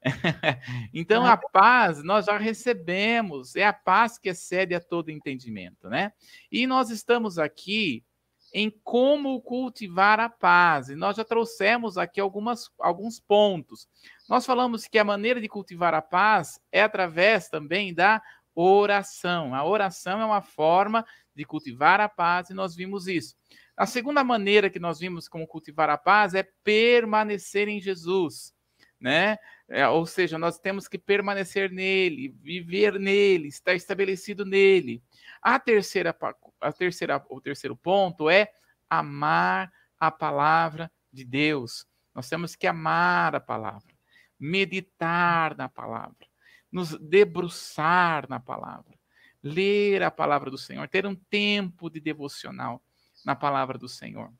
então, 0.94 1.26
a 1.26 1.36
paz 1.36 2.04
nós 2.04 2.26
já 2.26 2.38
recebemos, 2.38 3.56
é 3.56 3.64
a 3.64 3.72
paz 3.72 4.16
que 4.16 4.28
excede 4.28 4.76
a 4.76 4.80
todo 4.80 5.10
entendimento, 5.10 5.88
né? 5.88 6.12
E 6.52 6.68
nós 6.68 6.88
estamos 6.88 7.36
aqui 7.36 8.04
em 8.52 8.70
como 8.84 9.40
cultivar 9.40 10.20
a 10.20 10.28
paz. 10.28 10.90
E 10.90 10.94
nós 10.94 11.16
já 11.16 11.24
trouxemos 11.24 11.96
aqui 11.96 12.20
algumas, 12.20 12.70
alguns 12.78 13.18
pontos. 13.18 13.88
Nós 14.28 14.44
falamos 14.44 14.86
que 14.86 14.98
a 14.98 15.04
maneira 15.04 15.40
de 15.40 15.48
cultivar 15.48 15.94
a 15.94 16.02
paz 16.02 16.60
é 16.70 16.82
através 16.82 17.48
também 17.48 17.94
da 17.94 18.22
oração. 18.54 19.54
A 19.54 19.64
oração 19.64 20.20
é 20.20 20.24
uma 20.24 20.42
forma 20.42 21.04
de 21.34 21.44
cultivar 21.44 22.00
a 22.00 22.08
paz 22.08 22.50
e 22.50 22.54
nós 22.54 22.74
vimos 22.74 23.08
isso. 23.08 23.34
A 23.76 23.86
segunda 23.86 24.22
maneira 24.22 24.68
que 24.68 24.78
nós 24.78 24.98
vimos 25.00 25.28
como 25.28 25.46
cultivar 25.46 25.88
a 25.88 25.96
paz 25.96 26.34
é 26.34 26.46
permanecer 26.62 27.68
em 27.68 27.80
Jesus, 27.80 28.54
né? 29.00 29.38
É, 29.68 29.88
ou 29.88 30.04
seja, 30.04 30.38
nós 30.38 30.58
temos 30.58 30.86
que 30.86 30.98
permanecer 30.98 31.70
nele, 31.70 32.34
viver 32.42 33.00
nele, 33.00 33.48
estar 33.48 33.74
estabelecido 33.74 34.44
nele. 34.44 35.02
A 35.40 35.58
terceira, 35.58 36.14
a 36.62 36.72
terceira, 36.72 37.24
o 37.28 37.40
terceiro 37.40 37.76
ponto 37.76 38.30
é 38.30 38.52
amar 38.88 39.72
a 39.98 40.10
palavra 40.10 40.90
de 41.12 41.24
Deus. 41.24 41.86
Nós 42.14 42.28
temos 42.28 42.54
que 42.54 42.66
amar 42.66 43.34
a 43.34 43.40
palavra, 43.40 43.92
meditar 44.38 45.56
na 45.56 45.68
palavra, 45.68 46.26
nos 46.70 46.98
debruçar 46.98 48.28
na 48.28 48.38
palavra, 48.38 48.98
ler 49.42 50.02
a 50.02 50.10
palavra 50.10 50.50
do 50.50 50.58
Senhor, 50.58 50.88
ter 50.88 51.06
um 51.06 51.14
tempo 51.14 51.90
de 51.90 52.00
devocional 52.00 52.82
na 53.24 53.34
palavra 53.34 53.78
do 53.78 53.88
Senhor. 53.88 54.32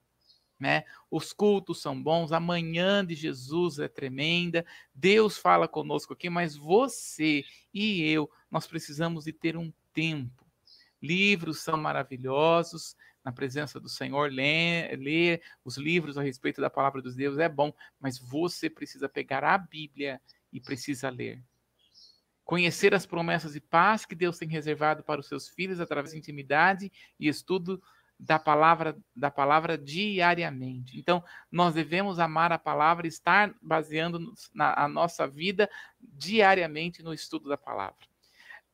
Né? 0.59 0.85
Os 1.11 1.33
cultos 1.33 1.83
são 1.83 2.01
bons, 2.01 2.31
a 2.31 2.39
manhã 2.39 3.05
de 3.05 3.17
Jesus 3.17 3.81
é 3.81 3.89
tremenda, 3.89 4.65
Deus 4.95 5.37
fala 5.37 5.67
conosco 5.67 6.13
aqui, 6.13 6.31
mas 6.31 6.57
você 6.57 7.45
e 7.75 8.03
eu, 8.03 8.31
nós 8.51 8.67
precisamos 8.67 9.25
de 9.25 9.33
ter 9.33 9.57
um 9.57 9.73
tempo 9.93 10.42
Livros 11.03 11.61
são 11.61 11.77
maravilhosos, 11.77 12.97
na 13.25 13.33
presença 13.33 13.79
do 13.79 13.89
Senhor, 13.89 14.31
ler, 14.31 14.97
ler 14.99 15.43
os 15.65 15.77
livros 15.77 16.19
a 16.19 16.23
respeito 16.23 16.61
da 16.61 16.71
palavra 16.71 17.01
dos 17.01 17.15
Deus 17.15 17.39
é 17.39 17.49
bom, 17.49 17.73
mas 18.01 18.19
você 18.19 18.69
precisa 18.69 19.09
pegar 19.09 19.45
a 19.45 19.57
Bíblia 19.57 20.21
e 20.53 20.61
precisa 20.61 21.09
ler. 21.09 21.43
Conhecer 22.45 22.95
as 22.95 23.07
promessas 23.07 23.53
de 23.53 23.61
paz 23.61 24.05
que 24.05 24.15
Deus 24.15 24.39
tem 24.39 24.49
reservado 24.49 25.03
para 25.03 25.21
os 25.21 25.29
seus 25.29 25.49
filhos 25.49 25.81
através 25.81 26.13
de 26.13 26.19
intimidade 26.19 26.93
e 27.19 27.29
estudo 27.29 27.81
da 28.19 28.39
palavra 28.39 28.97
da 29.17 29.31
palavra 29.31 29.77
diariamente. 29.77 30.99
Então, 30.99 31.25
nós 31.51 31.75
devemos 31.75 32.19
amar 32.19 32.53
a 32.53 32.59
palavra, 32.59 33.07
estar 33.07 33.53
baseando 33.61 34.33
na, 34.55 34.85
a 34.85 34.89
nossa 34.89 35.27
vida 35.27 35.69
diariamente 36.01 37.03
no 37.03 37.13
estudo 37.13 37.49
da 37.49 37.57
palavra. 37.57 38.12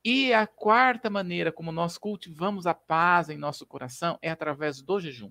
E 0.05 0.33
a 0.33 0.47
quarta 0.47 1.11
maneira 1.11 1.51
como 1.51 1.73
nós 1.73 1.99
cultivamos 1.99 2.67
a 2.67 2.75
paz 2.75 3.29
em 3.29 3.37
nosso 3.37 3.67
coração 3.67 4.19
é 4.23 4.31
através 4.31 4.81
do 4.81 5.01
jejum. 5.01 5.31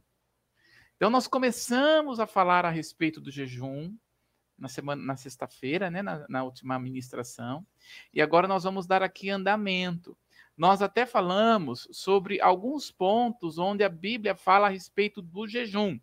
Então 0.96 1.10
nós 1.10 1.28
começamos 1.28 2.20
a 2.20 2.28
falar 2.28 2.66
a 2.66 2.70
respeito 2.70 3.22
do 3.22 3.32
jejum 3.32 3.96
na 4.58 4.68
semana, 4.68 5.04
na 5.04 5.16
sexta-feira, 5.16 5.92
né, 5.92 6.02
na, 6.02 6.26
na 6.28 6.44
última 6.44 6.80
ministração, 6.80 7.66
e 8.12 8.22
agora 8.22 8.48
nós 8.48 8.64
vamos 8.64 8.88
dar 8.88 9.04
aqui 9.04 9.30
andamento. 9.30 10.18
Nós 10.58 10.82
até 10.82 11.06
falamos 11.06 11.88
sobre 11.92 12.42
alguns 12.42 12.90
pontos 12.90 13.60
onde 13.60 13.84
a 13.84 13.90
Bíblia 13.90 14.36
fala 14.36 14.66
a 14.66 14.72
respeito 14.72 15.22
do 15.22 15.48
jejum. 15.48 16.00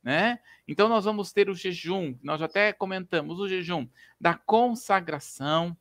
né? 0.00 0.38
Então 0.66 0.88
nós 0.88 1.04
vamos 1.04 1.32
ter 1.32 1.50
o 1.50 1.54
jejum, 1.54 2.16
nós 2.22 2.40
até 2.40 2.72
comentamos 2.72 3.40
o 3.40 3.48
jejum 3.48 3.88
da 4.20 4.34
consagração, 4.34 5.76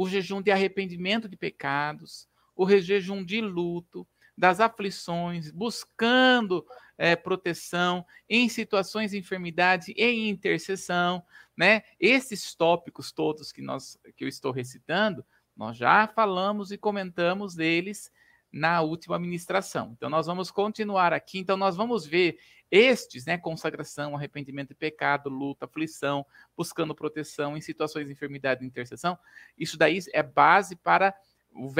o 0.00 0.08
jejum 0.08 0.40
de 0.40 0.50
arrependimento 0.50 1.28
de 1.28 1.36
pecados, 1.36 2.26
o 2.56 2.66
jejum 2.66 3.22
de 3.22 3.38
luto, 3.42 4.08
das 4.34 4.58
aflições, 4.58 5.50
buscando 5.50 6.64
é, 6.96 7.14
proteção 7.14 8.06
em 8.26 8.48
situações 8.48 9.10
de 9.10 9.18
enfermidade 9.18 9.92
e 9.94 10.02
em 10.02 10.30
intercessão, 10.30 11.22
né? 11.54 11.82
Esses 12.00 12.54
tópicos 12.54 13.12
todos 13.12 13.52
que 13.52 13.60
nós 13.60 13.98
que 14.16 14.24
eu 14.24 14.28
estou 14.28 14.52
recitando, 14.52 15.22
nós 15.54 15.76
já 15.76 16.08
falamos 16.08 16.72
e 16.72 16.78
comentamos 16.78 17.54
deles 17.54 18.10
na 18.50 18.80
última 18.80 19.18
ministração. 19.18 19.92
Então 19.94 20.08
nós 20.08 20.26
vamos 20.26 20.50
continuar 20.50 21.12
aqui. 21.12 21.38
Então 21.38 21.58
nós 21.58 21.76
vamos 21.76 22.06
ver 22.06 22.38
estes, 22.70 23.26
né, 23.26 23.36
consagração, 23.36 24.14
arrependimento 24.14 24.68
de 24.68 24.74
pecado, 24.74 25.28
luta, 25.28 25.64
aflição, 25.64 26.24
buscando 26.56 26.94
proteção 26.94 27.56
em 27.56 27.60
situações 27.60 28.06
de 28.06 28.12
enfermidade 28.12 28.62
e 28.62 28.66
intercessão. 28.66 29.18
Isso 29.58 29.76
daí 29.76 29.98
é 30.12 30.22
base 30.22 30.76
para 30.76 31.14
o 31.52 31.72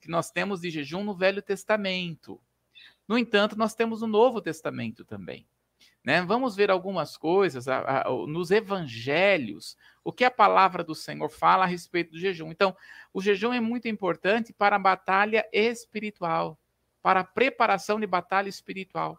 que 0.00 0.08
nós 0.08 0.30
temos 0.30 0.60
de 0.60 0.70
jejum 0.70 1.02
no 1.02 1.14
Velho 1.14 1.42
Testamento. 1.42 2.40
No 3.06 3.18
entanto, 3.18 3.56
nós 3.56 3.74
temos 3.74 4.02
o 4.02 4.06
Novo 4.06 4.40
Testamento 4.40 5.04
também. 5.04 5.46
Né? 6.04 6.22
Vamos 6.22 6.54
ver 6.54 6.70
algumas 6.70 7.16
coisas 7.16 7.66
a, 7.68 8.02
a, 8.02 8.10
nos 8.26 8.50
evangelhos, 8.50 9.76
o 10.04 10.12
que 10.12 10.24
a 10.24 10.30
palavra 10.30 10.84
do 10.84 10.94
Senhor 10.94 11.28
fala 11.28 11.64
a 11.64 11.66
respeito 11.66 12.12
do 12.12 12.18
jejum. 12.18 12.50
Então, 12.50 12.76
o 13.12 13.20
jejum 13.20 13.52
é 13.52 13.60
muito 13.60 13.88
importante 13.88 14.52
para 14.52 14.76
a 14.76 14.78
batalha 14.78 15.46
espiritual, 15.52 16.58
para 17.02 17.20
a 17.20 17.24
preparação 17.24 17.98
de 17.98 18.06
batalha 18.06 18.48
espiritual. 18.48 19.18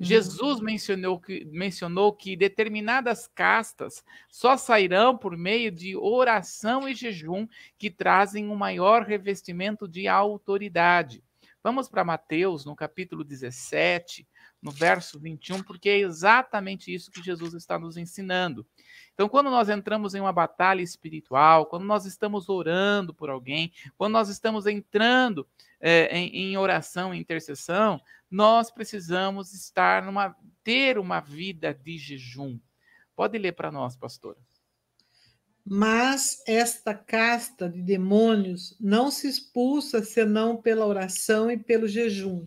Jesus 0.00 0.60
mencionou 0.60 1.18
que, 1.18 1.44
mencionou 1.46 2.12
que 2.12 2.36
determinadas 2.36 3.26
castas 3.26 4.04
só 4.28 4.56
sairão 4.56 5.16
por 5.16 5.36
meio 5.36 5.70
de 5.70 5.96
oração 5.96 6.88
e 6.88 6.94
jejum 6.94 7.46
que 7.78 7.90
trazem 7.90 8.48
um 8.48 8.54
maior 8.54 9.02
revestimento 9.02 9.88
de 9.88 10.06
autoridade. 10.06 11.22
Vamos 11.62 11.88
para 11.88 12.04
Mateus, 12.04 12.64
no 12.64 12.76
capítulo 12.76 13.24
17, 13.24 14.26
no 14.60 14.70
verso 14.70 15.18
21, 15.18 15.62
porque 15.62 15.88
é 15.88 15.98
exatamente 15.98 16.92
isso 16.92 17.10
que 17.10 17.22
Jesus 17.22 17.54
está 17.54 17.78
nos 17.78 17.96
ensinando. 17.96 18.66
Então, 19.14 19.28
quando 19.28 19.50
nós 19.50 19.68
entramos 19.68 20.14
em 20.14 20.20
uma 20.20 20.32
batalha 20.32 20.82
espiritual, 20.82 21.66
quando 21.66 21.84
nós 21.84 22.04
estamos 22.04 22.48
orando 22.48 23.12
por 23.12 23.30
alguém, 23.30 23.72
quando 23.96 24.12
nós 24.12 24.28
estamos 24.28 24.66
entrando 24.66 25.46
é, 25.80 26.16
em, 26.16 26.52
em 26.52 26.56
oração, 26.56 27.12
em 27.12 27.20
intercessão, 27.20 28.00
nós 28.30 28.70
precisamos 28.70 29.52
estar 29.52 30.02
numa 30.02 30.36
ter 30.62 30.98
uma 30.98 31.20
vida 31.20 31.72
de 31.72 31.96
jejum. 31.96 32.58
Pode 33.16 33.38
ler 33.38 33.52
para 33.52 33.72
nós, 33.72 33.96
pastora. 33.96 34.38
Mas 35.64 36.42
esta 36.46 36.94
casta 36.94 37.68
de 37.68 37.82
demônios 37.82 38.76
não 38.80 39.10
se 39.10 39.28
expulsa 39.28 40.02
senão 40.02 40.56
pela 40.56 40.86
oração 40.86 41.50
e 41.50 41.58
pelo 41.58 41.86
jejum. 41.86 42.46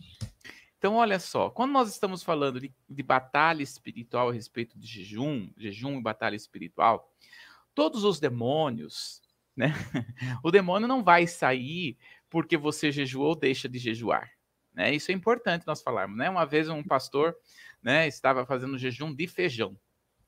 Então, 0.78 0.96
olha 0.96 1.20
só, 1.20 1.50
quando 1.50 1.72
nós 1.72 1.90
estamos 1.92 2.24
falando 2.24 2.60
de, 2.60 2.74
de 2.90 3.04
batalha 3.04 3.62
espiritual 3.62 4.30
a 4.30 4.34
respeito 4.34 4.80
de 4.80 4.88
jejum, 4.88 5.52
jejum 5.56 6.00
e 6.00 6.02
batalha 6.02 6.36
espiritual, 6.36 7.14
todos 7.76 8.04
os 8.04 8.20
demônios, 8.20 9.22
né? 9.56 9.74
O 10.44 10.50
demônio 10.50 10.88
não 10.88 11.04
vai 11.04 11.28
sair 11.28 11.98
porque 12.30 12.58
você 12.58 12.92
jejuou 12.92 13.28
ou 13.28 13.36
deixa 13.36 13.70
de 13.70 13.78
jejuar. 13.78 14.32
Né? 14.74 14.94
Isso 14.94 15.12
é 15.12 15.14
importante 15.14 15.68
nós 15.68 15.82
falarmos. 15.82 16.18
Né? 16.18 16.30
Uma 16.30 16.46
vez 16.46 16.70
um 16.70 16.84
pastor 16.84 17.36
né, 17.82 18.08
estava 18.08 18.46
fazendo 18.46 18.78
jejum 18.78 19.14
de 19.14 19.28
feijão. 19.28 19.78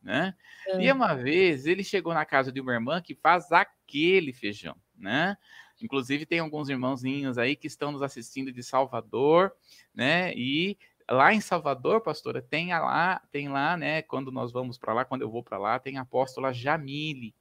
Né? 0.02 0.36
É. 0.68 0.82
E 0.84 0.92
uma 0.92 1.14
vez 1.14 1.66
ele 1.66 1.84
chegou 1.84 2.14
na 2.14 2.26
casa 2.26 2.52
de 2.52 2.60
uma 2.60 2.74
irmã 2.74 3.02
que 3.02 3.16
faz 3.16 3.52
aquele 3.52 4.34
feijão. 4.34 4.76
Né? 4.98 5.38
Inclusive, 5.82 6.26
tem 6.26 6.40
alguns 6.40 6.70
irmãozinhos 6.70 7.38
aí 7.38 7.56
que 7.56 7.68
estão 7.68 7.92
nos 7.92 8.02
assistindo 8.02 8.52
de 8.52 8.64
Salvador, 8.64 9.52
né? 9.94 10.34
E 10.34 10.78
lá 11.10 11.34
em 11.34 11.42
Salvador, 11.42 12.02
pastora, 12.02 12.42
tem 12.42 12.70
lá, 12.70 13.22
tem 13.32 13.50
lá, 13.50 13.76
né? 13.76 14.02
Quando 14.02 14.32
nós 14.32 14.52
vamos 14.52 14.78
para 14.78 14.94
lá, 14.94 15.04
quando 15.04 15.24
eu 15.24 15.30
vou 15.30 15.44
para 15.44 15.58
lá, 15.58 15.80
tem 15.80 15.98
a 15.98 16.02
apóstola 16.02 16.54
Jamile, 16.54 17.36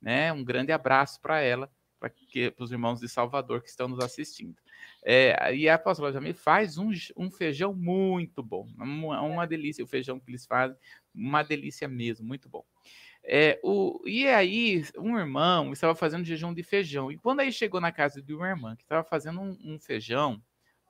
né? 0.00 0.32
Um 0.32 0.42
grande 0.42 0.72
abraço 0.72 1.20
para 1.20 1.40
ela, 1.40 1.70
para 2.00 2.10
os 2.58 2.72
irmãos 2.72 3.00
de 3.00 3.08
Salvador 3.08 3.62
que 3.62 3.68
estão 3.68 3.86
nos 3.86 4.00
assistindo. 4.00 4.56
É, 5.04 5.54
e 5.54 5.68
a 5.68 5.74
apóstola 5.74 6.12
Jamile 6.12 6.32
faz 6.32 6.78
um, 6.78 6.90
um 7.16 7.30
feijão 7.30 7.74
muito 7.74 8.42
bom, 8.42 8.66
uma, 8.78 9.20
uma 9.20 9.46
delícia 9.46 9.84
o 9.84 9.86
feijão 9.86 10.18
que 10.18 10.30
eles 10.30 10.46
fazem, 10.46 10.76
uma 11.14 11.42
delícia 11.42 11.86
mesmo, 11.86 12.26
muito 12.26 12.48
bom. 12.48 12.64
É, 13.26 13.58
o, 13.62 14.02
e 14.06 14.26
aí, 14.28 14.84
um 14.98 15.18
irmão 15.18 15.72
estava 15.72 15.94
fazendo 15.94 16.26
jejum 16.26 16.52
de 16.52 16.62
feijão. 16.62 17.10
E 17.10 17.16
quando 17.16 17.40
aí 17.40 17.50
chegou 17.50 17.80
na 17.80 17.90
casa 17.90 18.20
de 18.20 18.34
uma 18.34 18.48
irmã 18.48 18.76
que 18.76 18.82
estava 18.82 19.02
fazendo 19.02 19.40
um, 19.40 19.58
um, 19.64 19.78
feijão, 19.80 20.42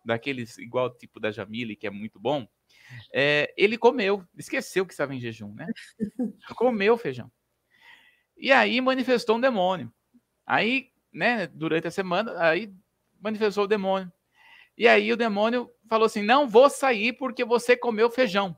daqueles 0.04 0.58
igual 0.58 0.90
tipo 0.90 1.20
da 1.20 1.30
Jamile, 1.30 1.76
que 1.76 1.86
é 1.86 1.90
muito 1.90 2.18
bom, 2.18 2.46
é, 3.12 3.54
ele 3.56 3.78
comeu, 3.78 4.24
esqueceu 4.36 4.84
que 4.84 4.92
estava 4.92 5.14
em 5.14 5.20
jejum, 5.20 5.54
né? 5.54 5.66
comeu 6.56 6.94
o 6.94 6.98
feijão. 6.98 7.30
E 8.36 8.50
aí 8.50 8.80
manifestou 8.80 9.36
um 9.36 9.40
demônio. 9.40 9.92
Aí, 10.44 10.90
né, 11.12 11.46
durante 11.46 11.86
a 11.86 11.90
semana, 11.90 12.34
aí 12.36 12.74
manifestou 13.24 13.64
o 13.64 13.68
demônio. 13.68 14.12
E 14.78 14.86
aí 14.86 15.12
o 15.12 15.16
demônio 15.16 15.68
falou 15.88 16.06
assim: 16.06 16.22
não 16.22 16.46
vou 16.46 16.70
sair 16.70 17.12
porque 17.14 17.44
você 17.44 17.76
comeu 17.76 18.08
feijão 18.08 18.56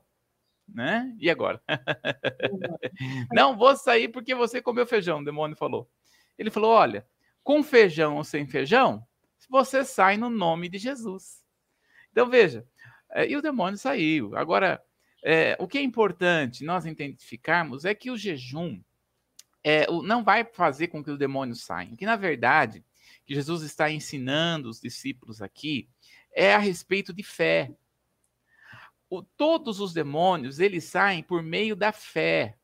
né? 0.67 1.15
E 1.19 1.29
agora? 1.29 1.61
não 3.31 3.55
vou 3.55 3.75
sair 3.75 4.09
porque 4.09 4.35
você 4.35 4.61
comeu 4.61 4.85
feijão, 4.85 5.19
o 5.19 5.25
demônio 5.25 5.55
falou. 5.55 5.89
Ele 6.37 6.51
falou: 6.51 6.71
olha, 6.71 7.07
com 7.43 7.63
feijão 7.63 8.17
ou 8.17 8.23
sem 8.23 8.47
feijão, 8.47 9.05
você 9.49 9.85
sai 9.85 10.17
no 10.17 10.29
nome 10.29 10.67
de 10.69 10.77
Jesus. 10.77 11.43
Então 12.11 12.29
veja, 12.29 12.65
é, 13.11 13.27
e 13.29 13.37
o 13.37 13.41
demônio 13.41 13.77
saiu. 13.77 14.35
Agora, 14.35 14.83
é, 15.23 15.55
o 15.59 15.67
que 15.67 15.77
é 15.77 15.81
importante 15.81 16.65
nós 16.65 16.85
identificarmos 16.85 17.85
é 17.85 17.95
que 17.95 18.11
o 18.11 18.17
jejum 18.17 18.81
é, 19.63 19.87
não 20.03 20.23
vai 20.23 20.43
fazer 20.43 20.87
com 20.87 21.03
que 21.03 21.11
os 21.11 21.17
demônios 21.17 21.63
saiam. 21.63 21.95
Que 21.95 22.05
na 22.05 22.15
verdade, 22.15 22.83
que 23.25 23.33
Jesus 23.33 23.63
está 23.63 23.91
ensinando 23.91 24.69
os 24.69 24.79
discípulos 24.79 25.41
aqui 25.41 25.89
é 26.33 26.53
a 26.53 26.59
respeito 26.59 27.13
de 27.13 27.23
fé 27.23 27.71
o, 29.09 29.21
todos 29.21 29.79
os 29.79 29.93
demônios, 29.93 30.59
eles 30.59 30.83
saem 30.83 31.23
por 31.23 31.41
meio 31.41 31.75
da 31.75 31.91
fé. 31.91 32.57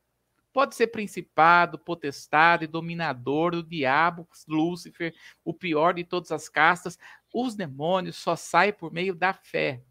Pode 0.52 0.76
ser 0.76 0.88
principado, 0.88 1.80
potestade, 1.80 2.68
dominador 2.68 3.52
do 3.52 3.64
diabo, 3.64 4.28
Lúcifer, 4.48 5.14
o 5.44 5.54
pior 5.54 5.96
de 5.96 6.04
todas 6.04 6.32
as 6.32 6.48
castas. 6.48 6.98
Os 7.34 7.56
demônios 7.56 8.18
só 8.18 8.36
saem 8.36 8.74
por 8.74 8.92
meio 8.92 9.16
da 9.16 9.34
fé. 9.34 9.82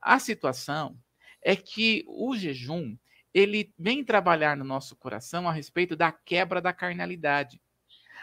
A 0.00 0.18
situação 0.18 0.96
é 1.42 1.54
que 1.54 2.04
o 2.06 2.34
jejum, 2.34 2.96
ele 3.34 3.72
vem 3.78 4.04
trabalhar 4.04 4.56
no 4.56 4.64
nosso 4.64 4.96
coração 4.96 5.48
a 5.48 5.52
respeito 5.52 5.94
da 5.94 6.10
quebra 6.10 6.60
da 6.60 6.72
carnalidade. 6.72 7.60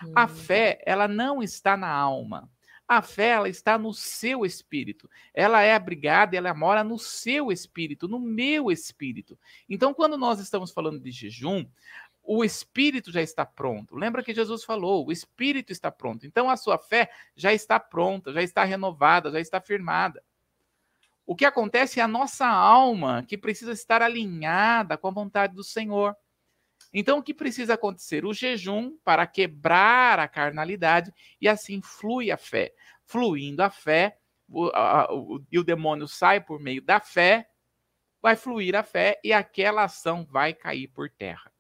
Hum. 0.04 0.12
A 0.16 0.28
fé, 0.28 0.82
ela 0.86 1.08
não 1.08 1.42
está 1.42 1.76
na 1.76 1.90
alma. 1.90 2.50
A 2.88 3.04
fé 3.04 3.30
ela 3.30 3.48
está 3.48 3.78
no 3.78 3.94
seu 3.94 4.44
espírito. 4.46 5.08
Ela 5.34 5.62
é 5.62 5.74
abrigada, 5.74 6.36
ela 6.36 6.54
mora 6.56 6.84
no 6.84 6.98
seu 6.98 7.52
espírito, 7.52 8.08
no 8.08 8.20
meu 8.20 8.72
espírito. 8.72 9.38
Então, 9.70 9.94
quando 9.94 10.18
nós 10.18 10.40
estamos 10.40 10.72
falando 10.72 11.00
de 11.00 11.12
jejum, 11.12 11.66
o 12.32 12.44
espírito 12.44 13.12
já 13.12 13.24
está 13.24 13.44
pronto. 13.44 13.96
Lembra 13.96 14.24
que 14.24 14.36
Jesus 14.36 14.64
falou, 14.64 15.08
o 15.08 15.12
espírito 15.12 15.72
está 15.72 15.92
pronto. 15.92 16.28
Então 16.28 16.48
a 16.48 16.56
sua 16.56 16.78
fé 16.78 17.10
já 17.36 17.52
está 17.52 17.80
pronta, 17.80 18.32
já 18.32 18.44
está 18.44 18.64
renovada, 18.64 19.32
já 19.32 19.40
está 19.40 19.60
firmada. 19.60 20.24
O 21.26 21.36
que 21.36 21.44
acontece 21.44 22.00
é 22.00 22.04
a 22.04 22.08
nossa 22.08 22.46
alma 22.46 23.26
que 23.28 23.36
precisa 23.36 23.72
estar 23.72 24.04
alinhada 24.04 24.96
com 24.96 25.08
a 25.08 25.12
vontade 25.12 25.56
do 25.56 25.64
Senhor. 25.64 26.16
Então, 26.94 27.20
o 27.20 27.24
que 27.24 27.34
precisa 27.34 27.76
acontecer? 27.76 28.26
O 28.26 28.34
jejum 28.34 28.98
para 29.04 29.28
quebrar 29.28 30.20
a 30.20 30.28
carnalidade 30.28 31.14
e 31.40 31.48
assim 31.48 31.82
flui 31.82 32.32
a 32.32 32.38
fé. 32.38 32.74
Fluindo 33.06 33.62
a 33.62 33.70
fé, 33.70 34.18
o, 34.48 34.68
a, 34.74 35.14
o, 35.14 35.44
e 35.52 35.60
o 35.60 35.64
demônio 35.64 36.08
sai 36.08 36.42
por 36.42 36.60
meio 36.60 36.82
da 36.82 37.00
fé, 37.00 37.48
vai 38.22 38.36
fluir 38.36 38.76
a 38.76 38.84
fé 38.84 39.20
e 39.24 39.32
aquela 39.32 39.84
ação 39.84 40.26
vai 40.26 40.54
cair 40.54 40.88
por 40.88 41.10
terra. 41.10 41.52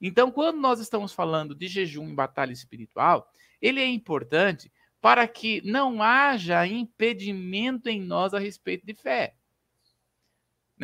Então, 0.00 0.30
quando 0.30 0.60
nós 0.60 0.80
estamos 0.80 1.12
falando 1.12 1.54
de 1.54 1.68
jejum 1.68 2.08
em 2.08 2.14
batalha 2.14 2.52
espiritual, 2.52 3.30
ele 3.62 3.80
é 3.80 3.86
importante 3.86 4.72
para 5.00 5.26
que 5.28 5.62
não 5.64 6.02
haja 6.02 6.66
impedimento 6.66 7.88
em 7.88 8.00
nós 8.00 8.34
a 8.34 8.38
respeito 8.38 8.84
de 8.84 8.94
fé 8.94 9.34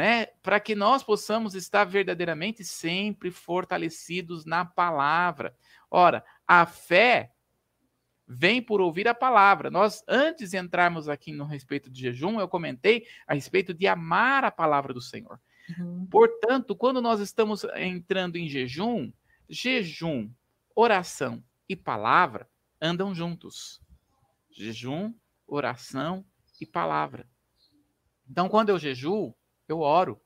né? 0.00 0.24
Para 0.42 0.58
que 0.58 0.74
nós 0.74 1.02
possamos 1.02 1.54
estar 1.54 1.84
verdadeiramente 1.84 2.64
sempre 2.64 3.30
fortalecidos 3.30 4.46
na 4.46 4.64
palavra. 4.64 5.54
Ora, 5.90 6.24
a 6.48 6.64
fé 6.64 7.32
vem 8.26 8.62
por 8.62 8.80
ouvir 8.80 9.06
a 9.06 9.14
palavra. 9.14 9.70
Nós, 9.70 10.02
antes 10.08 10.52
de 10.52 10.56
entrarmos 10.56 11.06
aqui 11.06 11.32
no 11.32 11.44
respeito 11.44 11.90
de 11.90 12.00
jejum, 12.00 12.40
eu 12.40 12.48
comentei 12.48 13.06
a 13.26 13.34
respeito 13.34 13.74
de 13.74 13.86
amar 13.86 14.42
a 14.42 14.50
palavra 14.50 14.94
do 14.94 15.02
Senhor. 15.02 15.38
Uhum. 15.78 16.06
Portanto, 16.10 16.74
quando 16.74 17.02
nós 17.02 17.20
estamos 17.20 17.64
entrando 17.76 18.36
em 18.36 18.48
jejum, 18.48 19.12
jejum, 19.50 20.30
oração 20.74 21.44
e 21.68 21.76
palavra 21.76 22.48
andam 22.80 23.14
juntos. 23.14 23.82
Jejum, 24.50 25.12
oração 25.46 26.24
e 26.58 26.64
palavra. 26.64 27.28
Então, 28.26 28.48
quando 28.48 28.70
eu 28.70 28.78
jejuo, 28.78 29.36
eu 29.72 29.80
oro. 29.80 30.20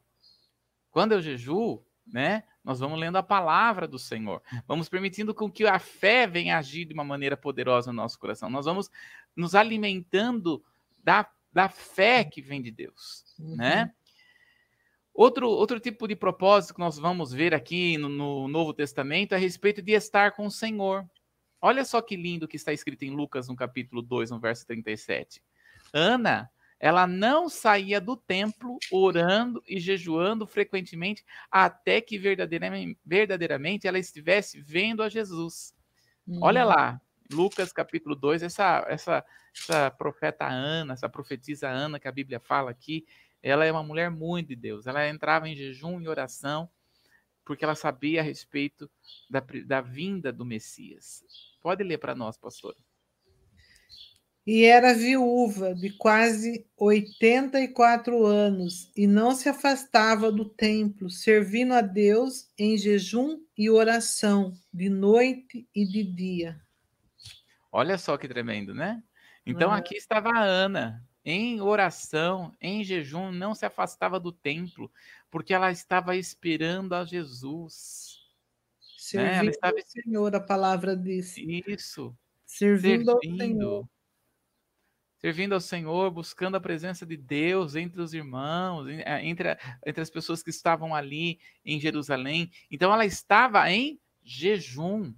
Quando 0.90 1.12
eu 1.12 1.20
jejuo, 1.20 1.85
né, 2.07 2.44
nós 2.62 2.80
vamos 2.80 2.98
lendo 2.98 3.16
a 3.16 3.22
palavra 3.22 3.87
do 3.87 3.98
Senhor. 3.98 4.42
Vamos 4.66 4.88
permitindo 4.88 5.35
com 5.35 5.50
que 5.50 5.66
a 5.66 5.78
fé 5.78 6.26
venha 6.26 6.59
agir 6.59 6.85
de 6.85 6.94
uma 6.94 7.04
maneira 7.04 7.37
poderosa 7.37 7.92
no 7.92 7.96
nosso 7.96 8.18
coração. 8.18 8.48
Nós 8.48 8.64
vamos 8.64 8.90
nos 9.37 9.54
alimentando 9.54 10.64
da, 11.02 11.28
da 11.52 11.68
fé 11.68 12.24
que 12.24 12.40
vem 12.40 12.62
de 12.62 12.70
Deus, 12.70 13.24
uhum. 13.38 13.57
né? 13.57 13.92
Outro, 15.12 15.48
outro 15.48 15.78
tipo 15.78 16.09
de 16.09 16.16
propósito 16.16 16.74
que 16.74 16.80
nós 16.80 16.98
vamos 16.98 17.33
ver 17.33 17.54
aqui 17.54 17.96
no, 17.96 18.09
no, 18.09 18.48
Novo 18.48 18.74
Testamento 18.74 19.33
é 19.33 19.37
a 19.37 19.38
respeito 19.38 19.80
de 19.80 19.92
estar 19.92 20.33
com 20.33 20.46
o 20.46 20.50
Senhor. 20.50 21.09
Olha 21.61 21.85
só 21.85 22.02
que 22.02 22.16
lindo 22.16 22.48
que 22.48 22.57
está 22.57 22.72
escrito 22.72 23.04
em 23.04 23.11
Lucas, 23.11 23.48
no 23.48 23.54
capítulo 23.54 24.02
2, 24.02 24.33
no 24.33 24.40
verso 24.40 24.66
37. 24.66 25.40
Ana, 25.92 26.50
ela 26.78 27.06
não 27.06 27.48
saía 27.48 28.00
do 28.00 28.16
templo 28.16 28.78
orando 28.90 29.62
e 29.66 29.78
jejuando 29.78 30.46
frequentemente 30.46 31.24
até 31.50 32.00
que 32.00 32.18
verdadeiramente, 32.18 32.98
verdadeiramente 33.04 33.87
ela 33.87 33.98
estivesse 33.98 34.60
vendo 34.60 35.02
a 35.02 35.08
Jesus. 35.08 35.74
Olha 36.40 36.64
lá, 36.64 37.00
Lucas 37.30 37.72
capítulo 37.72 38.14
2, 38.14 38.42
essa, 38.42 38.84
essa, 38.88 39.24
essa 39.54 39.90
profeta 39.90 40.46
Ana, 40.46 40.94
essa 40.94 41.08
profetisa 41.08 41.68
Ana 41.68 41.98
que 41.98 42.08
a 42.08 42.12
Bíblia 42.12 42.40
fala 42.40 42.70
aqui, 42.70 43.06
ela 43.42 43.64
é 43.64 43.72
uma 43.72 43.82
mulher 43.82 44.10
muito 44.10 44.48
de 44.48 44.56
Deus. 44.56 44.87
Ela 44.87 45.08
entrava 45.08 45.48
em 45.48 45.54
jejum 45.54 46.00
e 46.00 46.08
oração 46.08 46.68
porque 47.44 47.64
ela 47.64 47.74
sabia 47.74 48.20
a 48.20 48.24
respeito 48.24 48.90
da, 49.28 49.44
da 49.66 49.80
vinda 49.80 50.32
do 50.32 50.44
Messias. 50.44 51.22
Pode 51.60 51.84
ler 51.84 51.98
para 51.98 52.14
nós, 52.14 52.38
pastor. 52.38 52.74
E 54.46 54.64
era 54.64 54.92
viúva 54.92 55.74
de 55.74 55.88
quase 55.90 56.66
84 56.76 58.26
anos 58.26 58.90
e 58.94 59.07
não 59.07 59.35
se 59.35 59.48
afastava 59.48 60.30
do 60.30 60.44
templo, 60.44 61.09
servindo 61.09 61.72
a 61.72 61.80
Deus 61.80 62.50
em 62.59 62.76
jejum 62.76 63.40
e 63.57 63.70
oração, 63.70 64.52
de 64.72 64.90
noite 64.90 65.66
e 65.74 65.87
de 65.87 66.04
dia. 66.04 66.61
Olha 67.72 67.96
só 67.96 68.18
que 68.18 68.28
tremendo, 68.28 68.74
né? 68.74 69.02
Então 69.46 69.70
uhum. 69.70 69.74
aqui 69.74 69.96
estava 69.96 70.28
a 70.28 70.42
Ana, 70.42 71.02
em 71.24 71.62
oração, 71.62 72.54
em 72.61 72.85
jejum, 72.85 73.33
não 73.33 73.54
se 73.54 73.64
afastava 73.64 74.20
do 74.20 74.30
templo, 74.30 74.92
porque 75.30 75.54
ela 75.54 75.72
estava 75.72 76.16
esperando 76.16 76.94
a 76.94 77.04
Jesus. 77.04 78.20
Servindo 78.98 79.30
né? 79.30 79.38
ela 79.38 79.50
estava... 79.50 79.76
ao 79.76 79.87
Senhor, 79.87 80.37
a 80.37 80.40
palavra 80.40 80.94
disse. 80.94 81.62
Isso. 81.66 82.14
Servindo, 82.44 83.18
servindo 83.22 83.40
ao 83.40 83.46
Senhor. 83.46 83.88
Servindo 85.24 85.54
ao 85.54 85.60
Senhor, 85.60 86.10
buscando 86.10 86.58
a 86.58 86.60
presença 86.60 87.06
de 87.06 87.16
Deus 87.16 87.74
entre 87.76 87.98
os 88.02 88.12
irmãos, 88.12 88.87
eh, 88.87 89.24
entre, 89.24 89.56
entre 89.87 90.02
as 90.02 90.10
pessoas 90.10 90.42
que 90.42 90.50
estavam 90.50 90.94
ali 90.94 91.40
em 91.64 91.80
Jerusalém. 91.80 92.50
Então 92.70 92.92
ela 92.92 93.06
estava 93.06 93.70
em 93.70 93.98
jejum. 94.22 95.14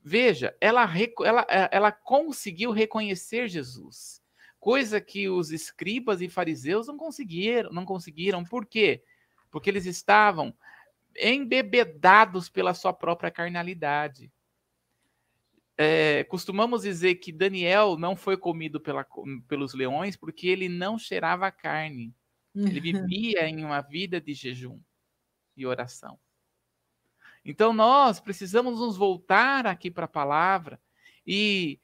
Veja, 0.00 0.56
ela, 0.60 0.88
ela, 1.24 1.44
eh, 1.50 1.68
ela 1.72 1.90
conseguiu 1.90 2.70
reconhecer 2.70 3.48
Jesus 3.48 4.22
coisa 4.60 5.00
que 5.00 5.28
os 5.28 5.50
escribas 5.50 6.20
e 6.20 6.28
fariseus 6.28 6.86
não 6.86 6.96
conseguiram, 6.96 7.72
não 7.72 7.84
conseguiram. 7.84 8.44
Por 8.44 8.64
quê? 8.64 9.02
Porque 9.50 9.68
eles 9.70 9.86
estavam 9.86 10.54
embebedados 11.16 12.48
pela 12.48 12.74
sua 12.74 12.92
própria 12.92 13.32
carnalidade. 13.32 14.30
É, 15.82 16.24
costumamos 16.24 16.82
dizer 16.82 17.14
que 17.14 17.32
Daniel 17.32 17.96
não 17.96 18.14
foi 18.14 18.36
comido 18.36 18.78
pela, 18.78 19.06
pelos 19.48 19.72
leões 19.72 20.14
porque 20.14 20.46
ele 20.46 20.68
não 20.68 20.98
cheirava 20.98 21.50
carne. 21.50 22.14
Ele 22.54 22.80
vivia 22.80 23.48
em 23.48 23.64
uma 23.64 23.80
vida 23.80 24.20
de 24.20 24.34
jejum 24.34 24.78
e 25.56 25.64
oração. 25.64 26.20
Então 27.42 27.72
nós 27.72 28.20
precisamos 28.20 28.78
nos 28.78 28.98
voltar 28.98 29.66
aqui 29.66 29.90
para 29.90 30.04
a 30.04 30.08
palavra 30.08 30.78
e 31.26 31.80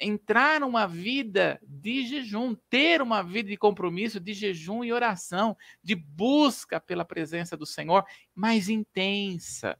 entrar 0.00 0.60
numa 0.60 0.86
vida 0.86 1.58
de 1.66 2.06
jejum, 2.06 2.54
ter 2.70 3.02
uma 3.02 3.22
vida 3.24 3.48
de 3.48 3.56
compromisso, 3.56 4.20
de 4.20 4.34
jejum 4.34 4.84
e 4.84 4.92
oração, 4.92 5.56
de 5.82 5.96
busca 5.96 6.78
pela 6.78 7.04
presença 7.04 7.56
do 7.56 7.66
Senhor 7.66 8.04
mais 8.32 8.68
intensa. 8.68 9.76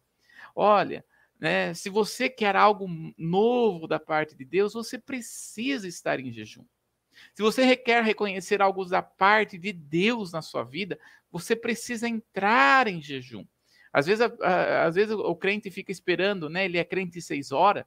Olha, 0.53 1.05
né, 1.39 1.75
se 1.75 1.91
você 1.91 2.29
quer 2.29 2.57
algo 2.57 2.89
novo 3.17 3.87
da 3.87 3.99
parte 4.01 4.35
de 4.35 4.45
Deus, 4.45 4.73
você 4.73 4.99
precisa 4.99 5.87
estar 5.87 6.19
em 6.19 6.33
jejum. 6.33 6.65
Se 7.35 7.43
você 7.43 7.77
quer 7.77 8.03
reconhecer 8.03 8.61
algo 8.63 8.85
da 8.85 9.03
parte 9.03 9.59
de 9.59 9.73
Deus 9.73 10.33
na 10.33 10.43
sua 10.43 10.65
vida, 10.65 10.99
você 11.31 11.55
precisa 11.55 12.09
entrar 12.09 12.89
em 12.89 13.01
jejum. 13.01 13.45
Às 13.93 14.07
vezes, 14.07 14.29
às 14.85 14.95
vezes 14.95 15.15
o 15.15 15.35
crente 15.35 15.71
fica 15.71 15.91
esperando, 15.91 16.51
né? 16.51 16.67
Ele 16.67 16.79
é 16.79 16.85
crente 16.85 17.21
seis 17.21 17.53
horas, 17.53 17.85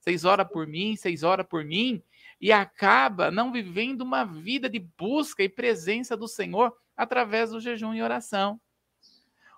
seis 0.00 0.24
horas 0.24 0.46
por 0.46 0.66
mim, 0.66 0.96
seis 0.96 1.22
horas 1.22 1.46
por 1.46 1.64
mim, 1.64 2.02
e 2.40 2.52
acaba 2.52 3.30
não 3.30 3.50
vivendo 3.50 4.02
uma 4.02 4.24
vida 4.24 4.68
de 4.68 4.78
busca 4.78 5.42
e 5.42 5.48
presença 5.48 6.16
do 6.16 6.28
Senhor 6.28 6.76
através 6.94 7.50
do 7.50 7.60
jejum 7.60 7.94
e 7.94 8.02
oração. 8.02 8.60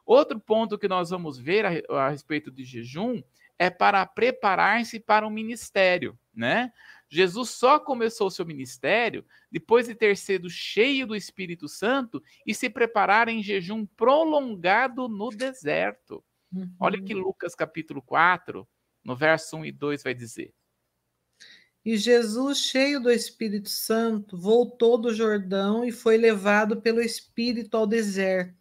Outro 0.08 0.40
ponto 0.40 0.78
que 0.78 0.88
nós 0.88 1.10
vamos 1.10 1.38
ver 1.38 1.66
a, 1.66 1.72
a 1.98 2.08
respeito 2.08 2.50
de 2.50 2.64
jejum 2.64 3.22
é 3.58 3.68
para 3.68 4.06
preparar-se 4.06 4.98
para 4.98 5.26
o 5.26 5.28
um 5.28 5.30
ministério, 5.30 6.18
né? 6.34 6.72
Jesus 7.10 7.50
só 7.50 7.78
começou 7.78 8.30
seu 8.30 8.46
ministério 8.46 9.22
depois 9.52 9.86
de 9.86 9.94
ter 9.94 10.16
sido 10.16 10.48
cheio 10.48 11.06
do 11.06 11.14
Espírito 11.14 11.68
Santo 11.68 12.22
e 12.46 12.54
se 12.54 12.70
preparar 12.70 13.28
em 13.28 13.42
jejum 13.42 13.84
prolongado 13.84 15.10
no 15.10 15.28
deserto. 15.28 16.24
Uhum. 16.50 16.74
Olha 16.80 17.02
que 17.02 17.12
Lucas 17.12 17.54
capítulo 17.54 18.00
4, 18.00 18.66
no 19.04 19.14
verso 19.14 19.58
1 19.58 19.66
e 19.66 19.72
2 19.72 20.02
vai 20.02 20.14
dizer: 20.14 20.54
E 21.84 21.98
Jesus, 21.98 22.60
cheio 22.60 22.98
do 22.98 23.10
Espírito 23.10 23.68
Santo, 23.68 24.38
voltou 24.38 24.96
do 24.96 25.12
Jordão 25.12 25.84
e 25.84 25.92
foi 25.92 26.16
levado 26.16 26.80
pelo 26.80 27.02
Espírito 27.02 27.76
ao 27.76 27.86
deserto. 27.86 28.57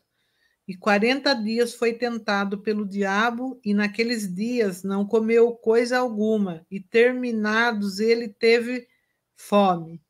E 0.67 0.75
quarenta 0.75 1.33
dias 1.33 1.73
foi 1.73 1.93
tentado 1.93 2.57
pelo 2.57 2.85
diabo, 2.85 3.59
e 3.63 3.73
naqueles 3.73 4.33
dias 4.33 4.83
não 4.83 5.05
comeu 5.05 5.55
coisa 5.55 5.99
alguma, 5.99 6.65
e 6.69 6.79
terminados 6.79 7.99
ele 7.99 8.27
teve 8.27 8.87
fome. 9.35 10.03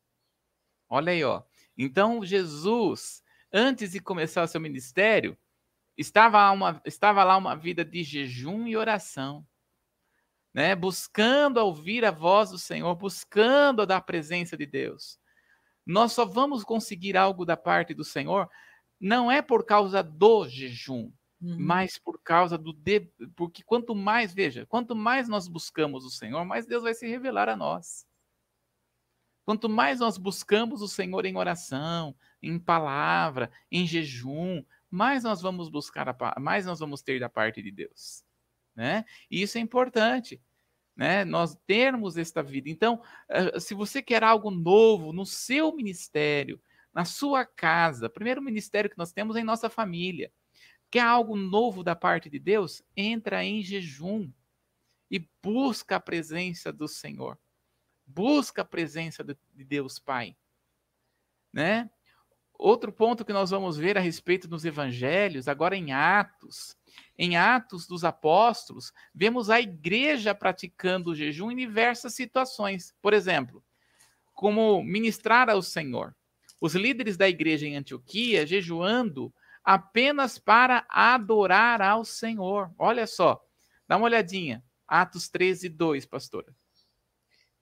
Olha 0.88 1.12
aí, 1.12 1.22
ó. 1.22 1.42
Então 1.76 2.24
Jesus, 2.24 3.22
antes 3.52 3.92
de 3.92 4.00
começar 4.00 4.42
o 4.42 4.48
seu 4.48 4.60
ministério, 4.60 5.38
estava, 5.96 6.50
uma, 6.50 6.82
estava 6.84 7.22
lá 7.22 7.36
uma 7.36 7.54
vida 7.54 7.84
de 7.84 8.02
jejum 8.02 8.66
e 8.66 8.76
oração 8.76 9.46
né? 10.58 10.74
Buscando 10.74 11.58
ouvir 11.58 12.04
a 12.04 12.10
voz 12.10 12.50
do 12.50 12.58
Senhor, 12.58 12.92
buscando 12.96 13.86
da 13.86 14.00
presença 14.00 14.56
de 14.56 14.66
Deus. 14.66 15.18
Nós 15.86 16.12
só 16.12 16.24
vamos 16.24 16.64
conseguir 16.64 17.16
algo 17.16 17.44
da 17.44 17.56
parte 17.56 17.94
do 17.94 18.04
Senhor 18.04 18.48
não 19.00 19.30
é 19.30 19.40
por 19.42 19.64
causa 19.64 20.02
do 20.02 20.48
jejum, 20.48 21.12
uhum. 21.40 21.56
mas 21.58 21.98
por 21.98 22.20
causa 22.22 22.58
do 22.58 22.72
de... 22.72 23.00
porque 23.36 23.62
quanto 23.62 23.94
mais, 23.94 24.32
veja, 24.32 24.66
quanto 24.66 24.94
mais 24.94 25.28
nós 25.28 25.48
buscamos 25.48 26.04
o 26.04 26.10
Senhor, 26.10 26.44
mais 26.44 26.66
Deus 26.66 26.82
vai 26.82 26.94
se 26.94 27.06
revelar 27.06 27.48
a 27.48 27.56
nós. 27.56 28.06
Quanto 29.44 29.68
mais 29.68 30.00
nós 30.00 30.18
buscamos 30.18 30.82
o 30.82 30.88
Senhor 30.88 31.24
em 31.24 31.36
oração, 31.36 32.14
em 32.42 32.58
palavra, 32.58 33.50
em 33.72 33.86
jejum, 33.86 34.62
mais 34.90 35.24
nós 35.24 35.40
vamos 35.40 35.70
buscar, 35.70 36.08
a, 36.08 36.40
mais 36.40 36.66
nós 36.66 36.78
vamos 36.78 37.00
ter 37.00 37.18
da 37.18 37.30
parte 37.30 37.62
de 37.62 37.70
Deus 37.70 38.28
né? 38.78 39.04
E 39.28 39.42
isso 39.42 39.58
é 39.58 39.60
importante, 39.60 40.40
né? 40.96 41.24
Nós 41.24 41.56
termos 41.66 42.16
esta 42.16 42.44
vida. 42.44 42.70
Então, 42.70 43.02
eh, 43.28 43.58
se 43.58 43.74
você 43.74 44.00
quer 44.00 44.22
algo 44.22 44.52
novo 44.52 45.12
no 45.12 45.26
seu 45.26 45.74
ministério, 45.74 46.60
na 46.98 47.04
sua 47.04 47.46
casa, 47.46 48.10
primeiro 48.10 48.42
ministério 48.42 48.90
que 48.90 48.98
nós 48.98 49.12
temos 49.12 49.36
é 49.36 49.40
em 49.40 49.44
nossa 49.44 49.70
família, 49.70 50.32
quer 50.90 51.02
algo 51.02 51.36
novo 51.36 51.84
da 51.84 51.94
parte 51.94 52.28
de 52.28 52.40
Deus, 52.40 52.82
entra 52.96 53.44
em 53.44 53.62
jejum 53.62 54.28
e 55.08 55.24
busca 55.40 55.94
a 55.94 56.00
presença 56.00 56.72
do 56.72 56.88
Senhor. 56.88 57.38
Busca 58.04 58.62
a 58.62 58.64
presença 58.64 59.22
de 59.22 59.64
Deus 59.64 60.00
Pai, 60.00 60.36
né? 61.52 61.88
Outro 62.52 62.92
ponto 62.92 63.24
que 63.24 63.32
nós 63.32 63.50
vamos 63.50 63.76
ver 63.76 63.96
a 63.96 64.00
respeito 64.00 64.48
dos 64.48 64.64
evangelhos, 64.64 65.46
agora 65.46 65.76
em 65.76 65.92
Atos, 65.92 66.76
em 67.16 67.36
Atos 67.36 67.86
dos 67.86 68.02
Apóstolos, 68.02 68.92
vemos 69.14 69.50
a 69.50 69.60
igreja 69.60 70.34
praticando 70.34 71.12
o 71.12 71.14
jejum 71.14 71.52
em 71.52 71.56
diversas 71.56 72.14
situações. 72.14 72.92
Por 73.00 73.14
exemplo, 73.14 73.64
como 74.34 74.82
ministrar 74.82 75.48
ao 75.48 75.62
Senhor. 75.62 76.17
Os 76.60 76.74
líderes 76.74 77.16
da 77.16 77.28
igreja 77.28 77.66
em 77.66 77.76
Antioquia, 77.76 78.46
jejuando, 78.46 79.32
apenas 79.64 80.38
para 80.38 80.86
adorar 80.88 81.80
ao 81.82 82.04
Senhor. 82.04 82.70
Olha 82.78 83.06
só, 83.06 83.40
dá 83.86 83.96
uma 83.96 84.06
olhadinha. 84.06 84.64
Atos 84.86 85.28
13, 85.28 85.68
2, 85.68 86.06
pastora. 86.06 86.52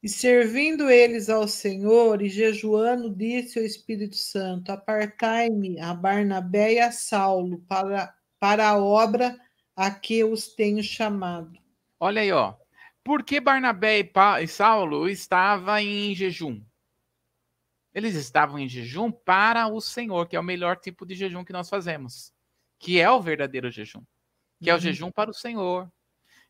E 0.03 0.09
servindo 0.09 0.89
eles 0.89 1.29
ao 1.29 1.49
Senhor 1.49 2.23
e 2.23 2.29
jejuando, 2.29 3.13
disse 3.13 3.59
o 3.59 3.65
Espírito 3.65 4.15
Santo: 4.15 4.71
Apartai-me 4.71 5.81
a 5.81 5.93
Barnabé 5.93 6.75
e 6.75 6.79
a 6.79 6.93
Saulo 6.93 7.59
para, 7.67 8.15
para 8.39 8.69
a 8.69 8.79
obra 8.79 9.37
a 9.75 9.91
que 9.91 10.23
os 10.23 10.55
tenho 10.55 10.83
chamado. 10.83 11.59
Olha 11.99 12.23
aí, 12.23 12.31
ó. 12.31 12.55
Por 13.03 13.25
que 13.25 13.41
Barnabé 13.41 13.99
e, 13.99 14.05
pa 14.05 14.41
e 14.43 14.49
Saulo 14.49 15.09
estavam 15.09 15.79
em 15.79 16.15
jejum? 16.15 16.61
Eles 17.97 18.15
estavam 18.15 18.59
em 18.59 18.69
jejum 18.69 19.11
para 19.11 19.67
o 19.69 19.81
Senhor, 19.81 20.29
que 20.29 20.37
é 20.37 20.41
o 20.41 20.45
melhor 20.45 20.77
tipo 20.77 21.07
de 21.07 21.15
jejum 21.15 21.43
que 21.43 21.53
nós 21.53 21.71
fazemos, 21.71 22.31
que 22.79 23.01
é 23.01 23.11
o 23.11 23.23
verdadeiro 23.23 23.71
jejum, 23.71 24.03
que 24.61 24.69
uhum. 24.69 24.71
é 24.71 24.73
o 24.73 24.75
uhum. 24.75 24.81
jejum 24.83 25.11
para 25.11 25.31
o 25.31 25.35
Senhor, 25.35 25.91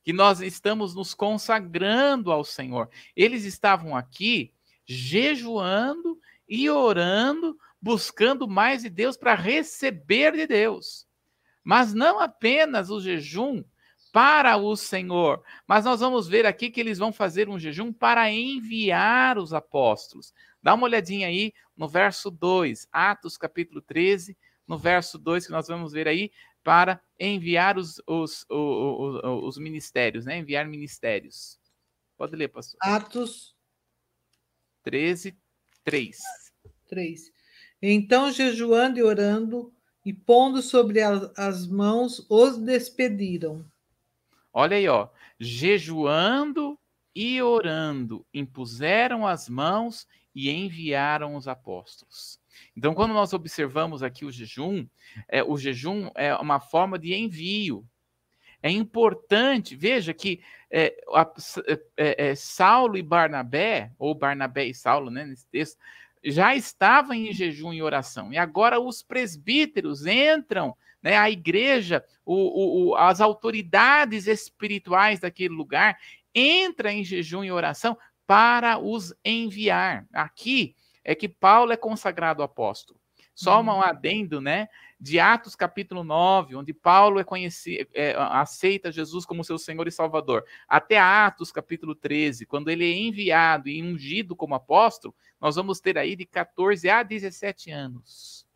que 0.02 0.12
nós 0.12 0.40
estamos 0.40 0.92
nos 0.96 1.14
consagrando 1.14 2.32
ao 2.32 2.42
Senhor. 2.42 2.90
Eles 3.14 3.44
estavam 3.44 3.94
aqui 3.94 4.52
jejuando 4.84 6.18
e 6.48 6.68
orando, 6.68 7.56
buscando 7.80 8.48
mais 8.48 8.82
de 8.82 8.90
Deus 8.90 9.16
para 9.16 9.36
receber 9.36 10.32
de 10.32 10.48
Deus. 10.48 11.06
Mas 11.62 11.94
não 11.94 12.18
apenas 12.18 12.90
o 12.90 13.00
jejum 13.00 13.62
para 14.12 14.56
o 14.56 14.74
Senhor, 14.74 15.44
mas 15.66 15.84
nós 15.84 16.00
vamos 16.00 16.26
ver 16.26 16.46
aqui 16.46 16.70
que 16.70 16.80
eles 16.80 16.96
vão 16.96 17.12
fazer 17.12 17.48
um 17.50 17.58
jejum 17.58 17.92
para 17.92 18.32
enviar 18.32 19.36
os 19.36 19.52
apóstolos. 19.52 20.32
Dá 20.66 20.74
uma 20.74 20.86
olhadinha 20.86 21.28
aí 21.28 21.54
no 21.76 21.88
verso 21.88 22.28
2, 22.28 22.88
Atos 22.90 23.36
capítulo 23.36 23.80
13, 23.80 24.36
no 24.66 24.76
verso 24.76 25.16
2 25.16 25.46
que 25.46 25.52
nós 25.52 25.68
vamos 25.68 25.92
ver 25.92 26.08
aí, 26.08 26.32
para 26.64 27.00
enviar 27.20 27.78
os, 27.78 28.02
os, 28.04 28.44
os, 28.50 29.22
os, 29.22 29.44
os 29.44 29.58
ministérios, 29.58 30.24
né? 30.24 30.38
Enviar 30.38 30.66
ministérios. 30.66 31.56
Pode 32.16 32.34
ler, 32.34 32.48
pastor. 32.48 32.80
Atos 32.82 33.54
13, 34.82 35.38
3. 35.84 36.18
3. 36.88 37.32
Então, 37.80 38.32
jejuando 38.32 38.98
e 38.98 39.04
orando, 39.04 39.72
e 40.04 40.12
pondo 40.12 40.60
sobre 40.62 40.98
as 41.00 41.64
mãos, 41.68 42.26
os 42.28 42.58
despediram. 42.58 43.64
Olha 44.52 44.76
aí, 44.76 44.88
ó. 44.88 45.10
Jejuando 45.38 46.76
e 47.14 47.40
orando, 47.40 48.26
impuseram 48.34 49.24
as 49.24 49.48
mãos 49.48 50.08
e 50.36 50.50
enviaram 50.50 51.34
os 51.34 51.48
apóstolos. 51.48 52.38
Então, 52.76 52.94
quando 52.94 53.14
nós 53.14 53.32
observamos 53.32 54.02
aqui 54.02 54.26
o 54.26 54.30
jejum, 54.30 54.86
é, 55.26 55.42
o 55.42 55.56
jejum 55.56 56.10
é 56.14 56.34
uma 56.36 56.60
forma 56.60 56.98
de 56.98 57.14
envio. 57.14 57.82
É 58.62 58.70
importante, 58.70 59.74
veja 59.74 60.12
que 60.12 60.42
é, 60.70 60.94
a, 61.08 61.26
é, 61.96 62.28
é, 62.28 62.34
Saulo 62.34 62.98
e 62.98 63.02
Barnabé, 63.02 63.90
ou 63.98 64.14
Barnabé 64.14 64.66
e 64.66 64.74
Saulo, 64.74 65.10
né, 65.10 65.24
nesse 65.24 65.48
texto, 65.48 65.78
já 66.22 66.54
estavam 66.54 67.14
em 67.14 67.32
jejum 67.32 67.72
e 67.72 67.82
oração. 67.82 68.30
E 68.30 68.36
agora 68.36 68.78
os 68.78 69.02
presbíteros 69.02 70.04
entram, 70.04 70.76
né, 71.02 71.16
a 71.16 71.30
igreja, 71.30 72.04
o, 72.26 72.90
o, 72.90 72.94
as 72.94 73.22
autoridades 73.22 74.26
espirituais 74.26 75.18
daquele 75.18 75.54
lugar 75.54 75.96
entram 76.34 76.90
em 76.90 77.02
jejum 77.02 77.42
e 77.42 77.50
oração 77.50 77.96
para 78.26 78.78
os 78.78 79.14
enviar. 79.24 80.06
Aqui, 80.12 80.74
é 81.04 81.14
que 81.14 81.28
Paulo 81.28 81.72
é 81.72 81.76
consagrado 81.76 82.42
apóstolo. 82.42 82.98
Só 83.34 83.60
um 83.60 83.66
uhum. 83.66 83.82
adendo, 83.82 84.40
né? 84.40 84.66
De 84.98 85.20
Atos 85.20 85.54
capítulo 85.54 86.02
9, 86.02 86.56
onde 86.56 86.72
Paulo 86.72 87.20
é 87.20 87.24
conhecido, 87.24 87.86
é, 87.92 88.14
aceita 88.16 88.90
Jesus 88.90 89.26
como 89.26 89.44
seu 89.44 89.58
Senhor 89.58 89.86
e 89.86 89.92
Salvador, 89.92 90.42
até 90.66 90.98
Atos 90.98 91.52
capítulo 91.52 91.94
13, 91.94 92.46
quando 92.46 92.70
ele 92.70 92.90
é 92.90 92.96
enviado 92.96 93.68
e 93.68 93.82
ungido 93.82 94.34
como 94.34 94.54
apóstolo, 94.54 95.14
nós 95.38 95.54
vamos 95.54 95.80
ter 95.80 95.98
aí 95.98 96.16
de 96.16 96.24
14 96.24 96.88
a 96.88 97.02
17 97.02 97.70
anos. 97.70 98.46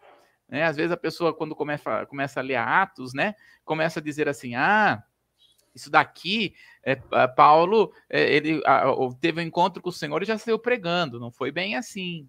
Né? 0.49 0.65
Às 0.65 0.77
vezes 0.77 0.93
a 0.93 0.97
pessoa, 0.97 1.35
quando 1.35 1.55
começa, 1.55 2.07
começa 2.07 2.41
a 2.41 2.43
ler 2.43 2.57
Atos, 2.57 3.13
né, 3.13 3.35
começa 3.67 4.01
a 4.01 4.03
dizer 4.03 4.31
assim: 4.31 4.55
ah, 4.55 5.03
isso 5.75 5.91
daqui, 5.91 6.55
é, 6.83 6.97
Paulo, 7.29 7.93
é, 8.09 8.35
ele 8.35 8.63
a, 8.65 8.85
teve 9.21 9.41
um 9.41 9.45
encontro 9.45 9.83
com 9.83 9.91
o 9.91 9.93
Senhor 9.93 10.23
e 10.23 10.27
já 10.27 10.39
saiu 10.39 10.59
pregando. 10.59 11.21
Não 11.21 11.31
foi 11.31 11.51
bem 11.51 11.77
assim. 11.77 12.29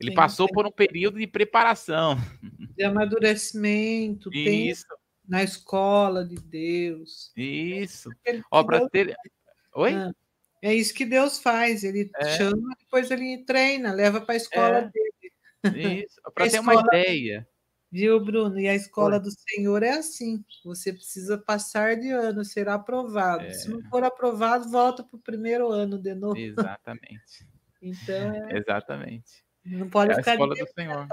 Ele 0.00 0.14
passou 0.14 0.48
por 0.48 0.64
um 0.66 0.70
período 0.70 1.18
de 1.18 1.26
preparação. 1.26 2.16
De 2.76 2.84
amadurecimento, 2.84 4.32
Isso. 4.32 4.86
na 5.28 5.42
escola 5.42 6.24
de 6.24 6.36
Deus. 6.36 7.32
Isso. 7.36 8.08
Ó, 8.50 8.62
para 8.62 8.88
ter. 8.88 9.16
Oi? 9.74 9.94
Ah, 9.94 10.12
é 10.62 10.72
isso 10.72 10.94
que 10.94 11.04
Deus 11.04 11.40
faz. 11.40 11.82
Ele 11.82 12.08
é. 12.16 12.36
chama, 12.36 12.74
depois 12.78 13.10
ele 13.10 13.44
treina, 13.44 13.92
leva 13.92 14.20
para 14.20 14.34
a 14.34 14.36
escola 14.36 14.78
é. 14.78 14.90
dele. 14.90 16.04
Isso, 16.04 16.20
para 16.32 16.46
ter 16.50 16.60
uma 16.60 16.74
ideia. 16.74 17.48
Viu, 17.90 18.20
Bruno? 18.20 18.60
E 18.60 18.68
a 18.68 18.74
escola 18.74 19.18
do 19.18 19.30
Senhor 19.30 19.82
é 19.82 19.92
assim. 19.92 20.44
Você 20.64 20.92
precisa 20.92 21.38
passar 21.38 21.96
de 21.96 22.10
ano, 22.10 22.44
ser 22.44 22.68
aprovado. 22.68 23.44
É. 23.44 23.50
Se 23.54 23.70
não 23.70 23.82
for 23.88 24.04
aprovado, 24.04 24.70
volta 24.70 25.02
para 25.02 25.16
o 25.16 25.20
primeiro 25.20 25.70
ano 25.70 25.98
de 25.98 26.14
novo. 26.14 26.36
Exatamente. 26.36 27.46
então, 27.80 28.34
é... 28.34 28.58
Exatamente. 28.58 29.42
Não 29.64 29.88
pode 29.88 30.12
é 30.12 30.16
ficar 30.16 30.32
a 30.32 30.34
escola 30.34 30.54
do 30.54 30.66
Senhor. 30.72 31.08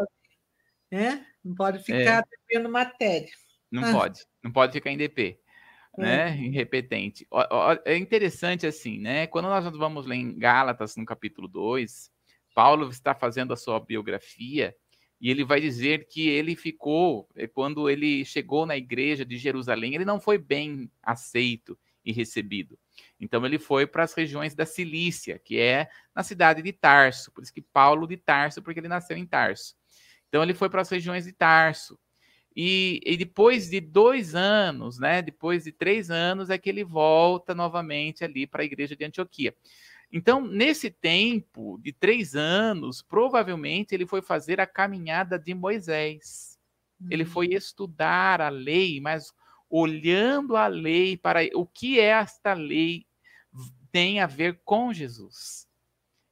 Né? 0.91 1.25
Não 1.43 1.55
pode 1.55 1.79
ficar 1.79 2.23
é. 2.23 2.23
devendo 2.47 2.69
matéria. 2.69 3.31
Não 3.71 3.83
ah. 3.83 3.91
pode, 3.91 4.25
não 4.43 4.51
pode 4.51 4.73
ficar 4.73 4.91
em 4.91 4.97
DP, 4.97 5.39
é. 5.97 6.01
né? 6.01 6.37
Irrepetente. 6.37 7.27
É 7.85 7.97
interessante 7.97 8.67
assim, 8.67 8.99
né? 8.99 9.27
Quando 9.27 9.45
nós 9.45 9.65
vamos 9.77 10.05
ler 10.05 10.17
em 10.17 10.37
Gálatas, 10.37 10.95
no 10.95 11.05
capítulo 11.05 11.47
2, 11.47 12.11
Paulo 12.53 12.89
está 12.89 13.15
fazendo 13.15 13.53
a 13.53 13.57
sua 13.57 13.79
biografia 13.79 14.75
e 15.19 15.29
ele 15.29 15.43
vai 15.43 15.61
dizer 15.61 16.07
que 16.07 16.27
ele 16.27 16.55
ficou, 16.55 17.29
eh, 17.35 17.47
quando 17.47 17.89
ele 17.89 18.25
chegou 18.25 18.65
na 18.65 18.75
igreja 18.75 19.25
de 19.25 19.37
Jerusalém, 19.37 19.95
ele 19.95 20.05
não 20.05 20.19
foi 20.19 20.37
bem 20.37 20.89
aceito 21.01 21.77
e 22.03 22.11
recebido. 22.11 22.77
Então 23.19 23.45
ele 23.45 23.57
foi 23.57 23.87
para 23.87 24.03
as 24.03 24.13
regiões 24.13 24.53
da 24.53 24.65
Cilícia, 24.65 25.39
que 25.39 25.57
é 25.57 25.89
na 26.13 26.21
cidade 26.21 26.61
de 26.61 26.71
Tarso, 26.71 27.31
por 27.31 27.43
isso 27.43 27.53
que 27.53 27.61
Paulo 27.61 28.07
de 28.07 28.17
Tarso, 28.17 28.61
porque 28.61 28.79
ele 28.79 28.87
nasceu 28.87 29.17
em 29.17 29.25
Tarso. 29.25 29.75
Então 30.27 30.43
ele 30.43 30.53
foi 30.53 30.69
para 30.69 30.81
as 30.81 30.89
regiões 30.89 31.25
de 31.25 31.31
Tarso. 31.31 31.97
E, 32.55 33.01
e, 33.05 33.17
depois 33.17 33.69
de 33.69 33.81
dois 33.81 34.33
anos, 34.33 34.97
né, 34.97 35.21
depois 35.21 35.65
de 35.65 35.73
três 35.73 36.09
anos, 36.09 36.49
é 36.49 36.57
que 36.57 36.69
ele 36.69 36.85
volta 36.85 37.53
novamente 37.53 38.23
ali 38.23 38.47
para 38.47 38.61
a 38.61 38.65
igreja 38.65 38.95
de 38.95 39.03
Antioquia. 39.03 39.53
Então, 40.11 40.41
nesse 40.41 40.89
tempo 40.89 41.79
de 41.81 41.91
três 41.91 42.35
anos, 42.35 43.01
provavelmente 43.01 43.93
ele 43.93 44.05
foi 44.05 44.21
fazer 44.21 44.61
a 44.61 44.67
caminhada 44.67 45.37
de 45.37 45.53
Moisés. 45.53 46.57
Uhum. 46.99 47.07
Ele 47.11 47.25
foi 47.25 47.47
estudar 47.47 48.41
a 48.41 48.49
lei, 48.49 48.99
mas 49.01 49.33
olhando 49.69 50.55
a 50.55 50.67
lei 50.67 51.17
para 51.17 51.41
o 51.53 51.65
que 51.65 51.99
é 51.99 52.05
esta 52.05 52.53
lei 52.53 53.05
tem 53.91 54.19
a 54.19 54.27
ver 54.27 54.59
com 54.63 54.93
Jesus. 54.93 55.67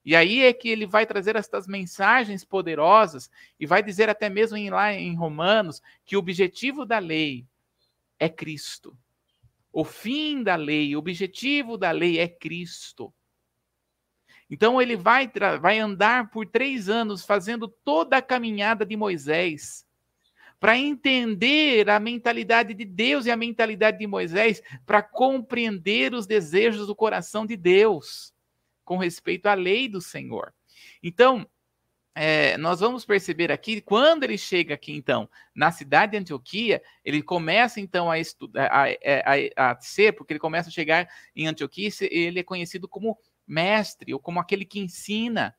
E 0.05 0.15
aí 0.15 0.41
é 0.41 0.51
que 0.51 0.67
ele 0.67 0.86
vai 0.86 1.05
trazer 1.05 1.36
estas 1.36 1.65
mensagens 1.65 2.43
poderosas 2.43 3.31
e 3.57 3.65
vai 3.65 3.81
dizer 3.81 4.09
até 4.09 4.29
mesmo 4.29 4.57
em, 4.57 4.69
lá 4.69 4.93
em 4.93 5.15
Romanos 5.15 5.81
que 6.05 6.17
o 6.17 6.19
objetivo 6.19 6.86
da 6.86 6.99
lei 6.99 7.47
é 8.19 8.27
Cristo. 8.27 8.97
O 9.71 9.86
fim 9.86 10.43
da 10.43 10.55
lei, 10.55 10.95
o 10.95 10.99
objetivo 10.99 11.77
da 11.77 11.91
lei 11.91 12.19
é 12.19 12.27
Cristo. 12.27 13.13
Então 14.54 14.80
ele 14.80 14.96
vai, 14.96 15.32
vai 15.60 15.80
andar 15.80 16.30
por 16.30 16.46
três 16.46 16.88
anos 16.88 17.26
fazendo 17.26 17.68
toda 17.68 18.18
a 18.18 18.22
caminhada 18.22 18.86
de 18.86 18.96
Moisés, 18.96 19.84
para 20.60 20.78
entender 20.78 21.89
a 21.89 21.99
mentalidade 21.99 22.72
de 22.76 22.86
Deus 22.86 23.26
e 23.26 23.32
a 23.32 23.36
mentalidade 23.36 23.97
de 23.97 24.06
Moisés, 24.06 24.62
para 24.86 25.01
compreender 25.01 26.14
os 26.14 26.28
desejos 26.28 26.86
do 26.86 26.95
coração 26.95 27.47
de 27.47 27.58
Deus 27.58 28.32
com 28.86 28.95
respeito 28.97 29.47
à 29.47 29.56
lei 29.56 29.89
do 29.89 29.99
Senhor. 29.99 30.54
Então, 31.01 31.49
é, 32.14 32.56
nós 32.60 32.80
vamos 32.80 33.04
perceber 33.04 33.51
aqui, 33.51 33.82
quando 33.82 34.24
ele 34.24 34.38
chega 34.38 34.76
aqui, 34.76 34.93
então, 34.93 35.28
na 35.56 35.72
cidade 35.72 36.12
de 36.12 36.20
Antioquia, 36.20 36.80
ele 37.04 37.24
começa, 37.24 37.82
então, 37.82 38.12
a 38.12 38.18
a, 38.56 38.84
a, 39.58 39.72
a, 39.72 39.82
ser, 39.82 40.14
porque 40.14 40.34
ele 40.34 40.39
começa 40.39 40.70
a 40.70 40.72
chegar 40.72 41.10
em 41.36 41.47
Antioquia, 41.47 41.89
ele 42.01 42.39
é 42.39 42.43
conhecido 42.43 42.88
como 42.88 43.18
mestre, 43.48 44.14
ou 44.14 44.20
como 44.20 44.39
aquele 44.39 44.66
que 44.66 44.80
ensina 44.80 45.56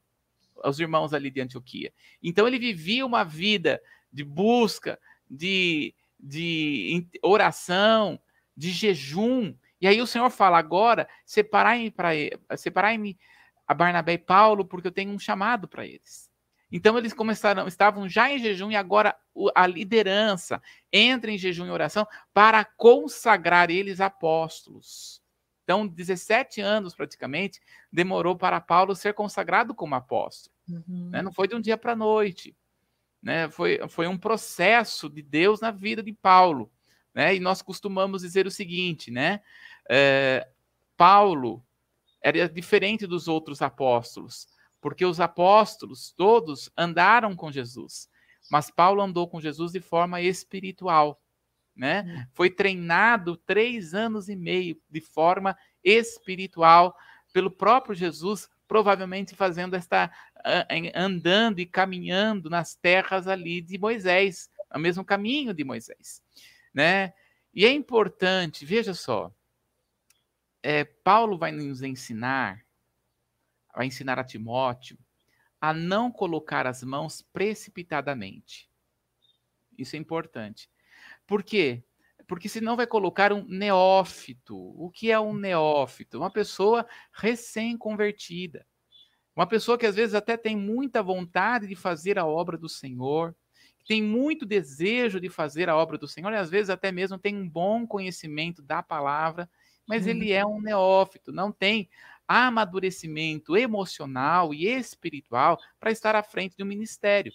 aos 0.63 0.79
irmãos 0.79 1.13
ali 1.13 1.31
de 1.31 1.41
Antioquia. 1.41 1.93
Então, 2.23 2.47
ele 2.47 2.59
vivia 2.59 3.05
uma 3.05 3.25
vida 3.25 3.81
de 4.13 4.25
busca, 4.25 4.99
de, 5.29 5.95
de 6.19 7.07
oração, 7.23 8.19
de 8.57 8.71
jejum. 8.71 9.55
E 9.81 9.87
aí 9.87 10.01
o 10.01 10.07
Senhor 10.07 10.31
fala: 10.31 10.59
agora, 10.59 11.09
separai-me 11.25 11.91
para 11.91 12.11
separai-me 12.57 13.19
a 13.67 13.75
Barnabé 13.75 14.15
e 14.15 14.19
Paulo, 14.19 14.65
porque 14.65 14.89
eu 14.89 14.93
tenho 14.93 15.11
um 15.11 15.19
chamado 15.19 15.67
para 15.67 15.87
eles. 15.87 16.31
Então 16.71 16.99
eles 16.99 17.13
começaram, 17.13 17.69
estavam 17.69 18.09
já 18.09 18.31
em 18.31 18.39
jejum 18.39 18.71
e 18.71 18.77
agora 18.77 19.17
a 19.55 19.67
liderança 19.67 20.61
entra 20.93 21.31
em 21.31 21.39
jejum 21.39 21.67
e 21.67 21.71
oração 21.71 22.07
para 22.33 22.65
consagrar 22.65 23.71
eles 23.71 24.01
apóstolos. 24.01 25.23
Então, 25.65 25.87
17 25.87 26.61
anos 26.61 26.95
praticamente 26.95 27.61
demorou 27.91 28.37
para 28.37 28.61
Paulo 28.61 28.95
ser 28.95 29.15
consagrado 29.15 29.75
como 29.75 29.95
apóstolo. 29.95 30.55
Uhum. 30.69 31.09
Né? 31.11 31.23
Não 31.23 31.33
foi 31.33 31.49
de 31.49 31.55
um 31.55 31.61
dia 31.61 31.77
para 31.77 31.93
a 31.93 31.97
noite. 31.97 32.55
Né? 33.23 33.51
Foi, 33.51 33.81
foi 33.89 34.07
um 34.07 34.19
processo 34.19 35.09
de 35.09 35.23
Deus 35.23 35.61
na 35.61 35.71
vida 35.71 36.03
de 36.03 36.13
Paulo. 36.13 36.71
Né? 37.15 37.35
E 37.35 37.41
nós 37.41 37.63
costumamos 37.63 38.21
dizer 38.21 38.47
o 38.47 38.51
seguinte, 38.51 39.11
né? 39.11 39.41
É, 39.89 40.47
Paulo 40.97 41.65
era 42.23 42.49
diferente 42.49 43.07
dos 43.07 43.29
outros 43.29 43.63
apóstolos, 43.63 44.47
porque 44.81 45.05
os 45.05 45.21
apóstolos 45.21 46.13
todos 46.13 46.71
andaram 46.77 47.37
com 47.37 47.53
Jesus, 47.53 48.09
mas 48.51 48.71
Paulo 48.71 49.03
andou 49.03 49.29
com 49.29 49.41
Jesus 49.41 49.73
de 49.73 49.81
forma 49.81 50.21
espiritual 50.21 51.21
né? 51.75 52.03
Hum. 52.07 52.27
Foi 52.33 52.51
treinado 52.51 53.37
três 53.37 53.95
anos 53.95 54.29
e 54.29 54.37
meio 54.37 54.81
de 54.89 55.01
forma 55.01 55.57
espiritual 55.83 56.97
pelo 57.33 57.51
próprio 57.51 57.95
Jesus, 57.95 58.49
provavelmente 58.67 59.35
fazendo 59.35 59.75
esta 59.75 60.11
andando 60.95 61.59
e 61.59 61.67
caminhando 61.67 62.51
nas 62.51 62.75
terras 62.75 63.27
ali 63.27 63.63
de 63.63 63.79
Moisés, 63.79 64.51
o 64.75 64.79
mesmo 64.79 65.05
caminho 65.05 65.55
de 65.55 65.65
Moisés, 65.65 66.23
né? 66.73 67.15
E 67.53 67.65
é 67.65 67.71
importante, 67.71 68.65
veja 68.65 68.93
só, 68.93 69.33
é, 70.63 70.85
Paulo 70.85 71.39
vai 71.39 71.51
nos 71.53 71.83
ensinar, 71.83 72.65
vai 73.75 73.87
ensinar 73.87 74.19
a 74.19 74.25
Timóteo 74.25 74.99
a 75.61 75.73
não 75.73 76.11
colocar 76.11 76.67
as 76.67 76.83
mãos 76.83 77.23
precipitadamente. 77.23 78.69
Isso 79.79 79.97
é 79.97 79.99
importante. 79.99 80.69
Por 81.27 81.43
quê? 81.43 81.83
Porque 82.27 82.49
senão 82.49 82.77
vai 82.77 82.87
colocar 82.87 83.33
um 83.33 83.45
neófito. 83.47 84.57
O 84.57 84.91
que 84.91 85.11
é 85.11 85.21
um 85.21 85.35
neófito? 85.35 86.19
Uma 86.19 86.31
pessoa 86.31 86.87
recém-convertida. 87.13 88.67
Uma 89.37 89.47
pessoa 89.47 89.77
que 89.77 89.87
às 89.87 89.97
vezes 89.97 90.15
até 90.15 90.37
tem 90.37 90.57
muita 90.57 91.03
vontade 91.03 91.67
de 91.67 91.75
fazer 91.75 92.19
a 92.19 92.27
obra 92.27 92.57
do 92.57 92.69
Senhor, 92.69 93.35
tem 93.87 94.03
muito 94.03 94.47
desejo 94.47 95.21
de 95.21 95.29
fazer 95.29 95.69
a 95.69 95.77
obra 95.77 95.99
do 95.99 96.09
Senhor, 96.09 96.33
e 96.33 96.37
às 96.37 96.49
vezes 96.49 96.71
até 96.71 96.91
mesmo 96.91 97.19
tem 97.19 97.37
um 97.37 97.49
bom 97.49 97.87
conhecimento 97.87 98.63
da 98.63 98.83
palavra, 98.83 99.51
mas 99.87 100.07
ele 100.07 100.33
é 100.33 100.47
um 100.47 100.61
neófito, 100.61 101.33
não 101.33 101.53
tem 101.53 101.91
amadurecimento 102.27 103.55
emocional 103.57 104.55
e 104.55 104.67
espiritual 104.67 105.59
para 105.79 105.91
estar 105.91 106.17
à 106.17 106.23
frente 106.23 106.57
do 106.57 106.65
ministério. 106.65 107.33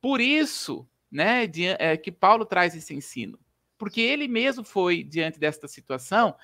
Por 0.00 0.20
isso, 0.20 0.88
né, 1.10 1.46
de, 1.46 1.66
é, 1.66 1.96
que 1.96 2.12
Paulo 2.12 2.44
traz 2.44 2.74
esse 2.74 2.94
ensino. 2.94 3.38
Porque 3.76 4.00
ele 4.00 4.26
mesmo 4.26 4.64
foi 4.64 5.02
diante 5.02 5.38
desta 5.38 5.68
situação, 5.68 6.34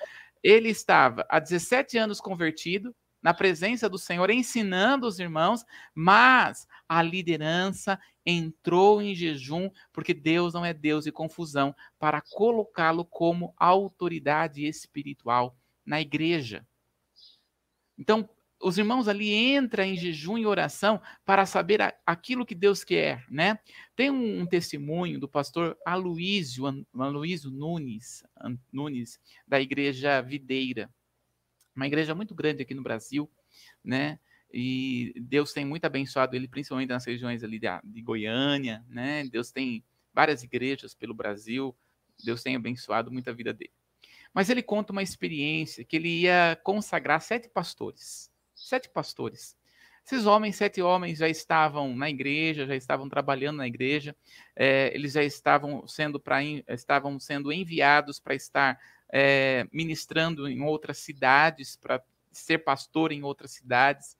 ele 0.41 0.69
estava 0.69 1.25
há 1.29 1.39
17 1.39 1.97
anos 1.97 2.21
convertido, 2.21 2.95
na 3.25 3.33
presença 3.33 3.89
do 3.89 3.97
Senhor, 3.97 4.29
ensinando 4.29 5.07
os 5.07 5.17
irmãos, 5.17 5.65
mas 5.95 6.67
a 6.87 7.01
liderança 7.01 7.99
entrou 8.23 9.01
em 9.01 9.15
jejum, 9.15 9.71
porque 9.91 10.13
Deus 10.13 10.53
não 10.53 10.63
é 10.63 10.71
Deus 10.75 11.05
de 11.05 11.11
confusão, 11.11 11.75
para 11.97 12.21
colocá-lo 12.21 13.03
como 13.03 13.51
autoridade 13.57 14.67
espiritual 14.67 15.57
na 15.83 15.99
igreja. 15.99 16.67
Então, 17.97 18.29
os 18.65 18.79
irmãos 18.79 19.07
ali 19.07 19.31
entram 19.31 19.83
em 19.83 19.95
jejum 19.95 20.39
e 20.39 20.45
oração 20.47 20.99
para 21.23 21.45
saber 21.45 21.83
a, 21.83 21.93
aquilo 22.03 22.43
que 22.43 22.55
Deus 22.55 22.83
quer, 22.83 23.23
né? 23.29 23.59
Tem 23.95 24.09
um, 24.09 24.41
um 24.41 24.45
testemunho 24.47 25.19
do 25.19 25.29
pastor 25.29 25.77
Aloísio, 25.85 26.65
Aloísio 26.95 27.51
Nunes, 27.51 28.23
Nunes, 28.73 29.19
da 29.47 29.61
igreja 29.61 30.19
Videira, 30.19 30.89
uma 31.75 31.85
igreja 31.85 32.15
muito 32.15 32.33
grande 32.33 32.63
aqui 32.63 32.73
no 32.73 32.81
Brasil, 32.81 33.29
né? 33.83 34.17
E 34.51 35.13
Deus 35.15 35.53
tem 35.53 35.63
muito 35.63 35.85
abençoado 35.85 36.35
ele, 36.35 36.47
principalmente 36.47 36.89
nas 36.89 37.05
regiões 37.05 37.43
ali 37.43 37.59
de, 37.59 37.67
de 37.83 38.01
Goiânia, 38.01 38.83
né? 38.89 39.25
Deus 39.25 39.51
tem 39.51 39.85
várias 40.11 40.41
igrejas 40.41 40.95
pelo 40.95 41.13
Brasil, 41.13 41.77
Deus 42.23 42.41
tem 42.41 42.55
abençoado 42.55 43.11
muito 43.11 43.29
a 43.29 43.33
vida 43.33 43.53
dele. 43.53 43.73
Mas 44.33 44.49
ele 44.49 44.63
conta 44.63 44.91
uma 44.91 45.03
experiência 45.03 45.85
que 45.85 45.95
ele 45.95 46.21
ia 46.21 46.59
consagrar 46.63 47.21
sete 47.21 47.47
pastores 47.47 48.33
sete 48.55 48.89
pastores. 48.89 49.55
Esses 50.05 50.25
homens, 50.25 50.55
sete 50.55 50.81
homens, 50.81 51.17
já 51.17 51.27
estavam 51.27 51.95
na 51.95 52.09
igreja, 52.09 52.67
já 52.67 52.75
estavam 52.75 53.09
trabalhando 53.09 53.57
na 53.57 53.67
igreja, 53.67 54.15
é, 54.55 54.91
eles 54.93 55.13
já 55.13 55.23
estavam 55.23 55.87
sendo, 55.87 56.19
pra, 56.19 56.43
estavam 56.43 57.19
sendo 57.19 57.51
enviados 57.51 58.19
para 58.19 58.35
estar 58.35 58.79
é, 59.11 59.67
ministrando 59.71 60.47
em 60.47 60.61
outras 60.61 60.99
cidades, 60.99 61.75
para 61.75 62.03
ser 62.31 62.59
pastor 62.59 63.11
em 63.11 63.23
outras 63.23 63.51
cidades. 63.51 64.15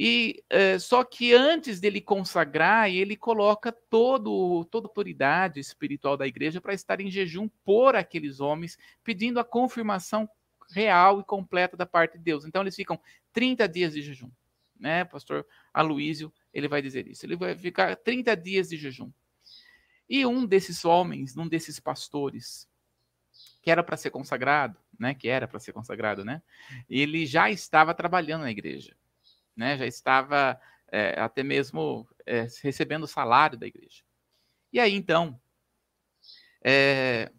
E 0.00 0.44
é, 0.48 0.78
só 0.78 1.02
que 1.02 1.34
antes 1.34 1.80
dele 1.80 2.00
consagrar, 2.00 2.88
ele 2.88 3.16
coloca 3.16 3.72
todo, 3.72 4.64
toda 4.66 4.86
a 4.86 4.90
autoridade 4.90 5.58
espiritual 5.58 6.16
da 6.16 6.24
igreja 6.26 6.60
para 6.60 6.72
estar 6.72 7.00
em 7.00 7.10
jejum 7.10 7.48
por 7.64 7.96
aqueles 7.96 8.38
homens, 8.38 8.78
pedindo 9.02 9.40
a 9.40 9.44
confirmação 9.44 10.28
real 10.70 11.20
e 11.20 11.24
completa 11.24 11.76
da 11.76 11.86
parte 11.86 12.18
de 12.18 12.24
Deus. 12.24 12.44
Então 12.44 12.62
eles 12.62 12.76
ficam 12.76 13.00
30 13.32 13.68
dias 13.68 13.94
de 13.94 14.02
jejum, 14.02 14.30
né? 14.78 15.04
Pastor 15.04 15.46
Aloísio, 15.72 16.32
ele 16.52 16.68
vai 16.68 16.82
dizer 16.82 17.06
isso. 17.06 17.24
Ele 17.24 17.36
vai 17.36 17.56
ficar 17.56 17.96
30 17.96 18.36
dias 18.36 18.68
de 18.68 18.76
jejum. 18.76 19.10
E 20.08 20.24
um 20.24 20.46
desses 20.46 20.84
homens, 20.84 21.36
um 21.36 21.46
desses 21.46 21.78
pastores, 21.78 22.68
que 23.62 23.70
era 23.70 23.82
para 23.82 23.96
ser 23.96 24.10
consagrado, 24.10 24.78
né? 24.98 25.14
Que 25.14 25.28
era 25.28 25.46
para 25.46 25.60
ser 25.60 25.72
consagrado, 25.72 26.24
né? 26.24 26.42
Ele 26.88 27.26
já 27.26 27.50
estava 27.50 27.94
trabalhando 27.94 28.42
na 28.42 28.50
igreja, 28.50 28.96
né? 29.54 29.76
Já 29.76 29.86
estava 29.86 30.60
é, 30.90 31.20
até 31.20 31.42
mesmo 31.42 32.08
é, 32.24 32.46
recebendo 32.62 33.04
o 33.04 33.08
salário 33.08 33.58
da 33.58 33.66
igreja. 33.66 34.02
E 34.72 34.80
aí 34.80 34.94
então, 34.94 35.38
é, 36.62 37.30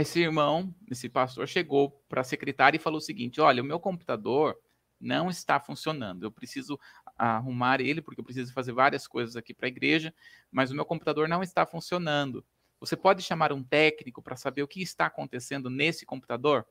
esse 0.00 0.20
irmão, 0.20 0.72
esse 0.88 1.08
pastor, 1.08 1.48
chegou 1.48 1.90
para 2.08 2.20
a 2.20 2.24
secretária 2.24 2.76
e 2.76 2.80
falou 2.80 2.98
o 2.98 3.02
seguinte: 3.02 3.40
Olha, 3.40 3.60
o 3.60 3.66
meu 3.66 3.80
computador 3.80 4.56
não 5.00 5.28
está 5.28 5.58
funcionando. 5.58 6.22
Eu 6.22 6.30
preciso 6.30 6.78
arrumar 7.16 7.80
ele, 7.80 8.00
porque 8.00 8.20
eu 8.20 8.24
preciso 8.24 8.52
fazer 8.52 8.72
várias 8.72 9.08
coisas 9.08 9.34
aqui 9.34 9.52
para 9.52 9.66
a 9.66 9.68
igreja, 9.68 10.14
mas 10.52 10.70
o 10.70 10.74
meu 10.74 10.84
computador 10.84 11.28
não 11.28 11.42
está 11.42 11.66
funcionando. 11.66 12.44
Você 12.78 12.96
pode 12.96 13.22
chamar 13.22 13.52
um 13.52 13.60
técnico 13.60 14.22
para 14.22 14.36
saber 14.36 14.62
o 14.62 14.68
que 14.68 14.80
está 14.80 15.06
acontecendo 15.06 15.68
nesse 15.68 16.06
computador? 16.06 16.64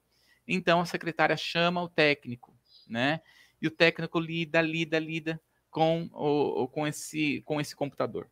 Então 0.47 0.79
a 0.79 0.85
secretária 0.85 1.35
chama 1.35 1.83
o 1.83 1.89
técnico, 1.89 2.57
né? 2.87 3.19
E 3.61 3.67
o 3.67 3.71
técnico 3.71 4.21
lida, 4.21 4.61
lida, 4.61 4.97
lida 4.99 5.41
com, 5.69 6.09
o, 6.13 6.65
com, 6.69 6.87
esse, 6.87 7.41
com 7.41 7.59
esse 7.59 7.75
computador. 7.75 8.29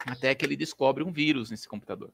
Até 0.00 0.34
que 0.34 0.44
ele 0.44 0.56
descobre 0.56 1.02
um 1.02 1.10
vírus 1.10 1.50
nesse 1.50 1.66
computador. 1.66 2.12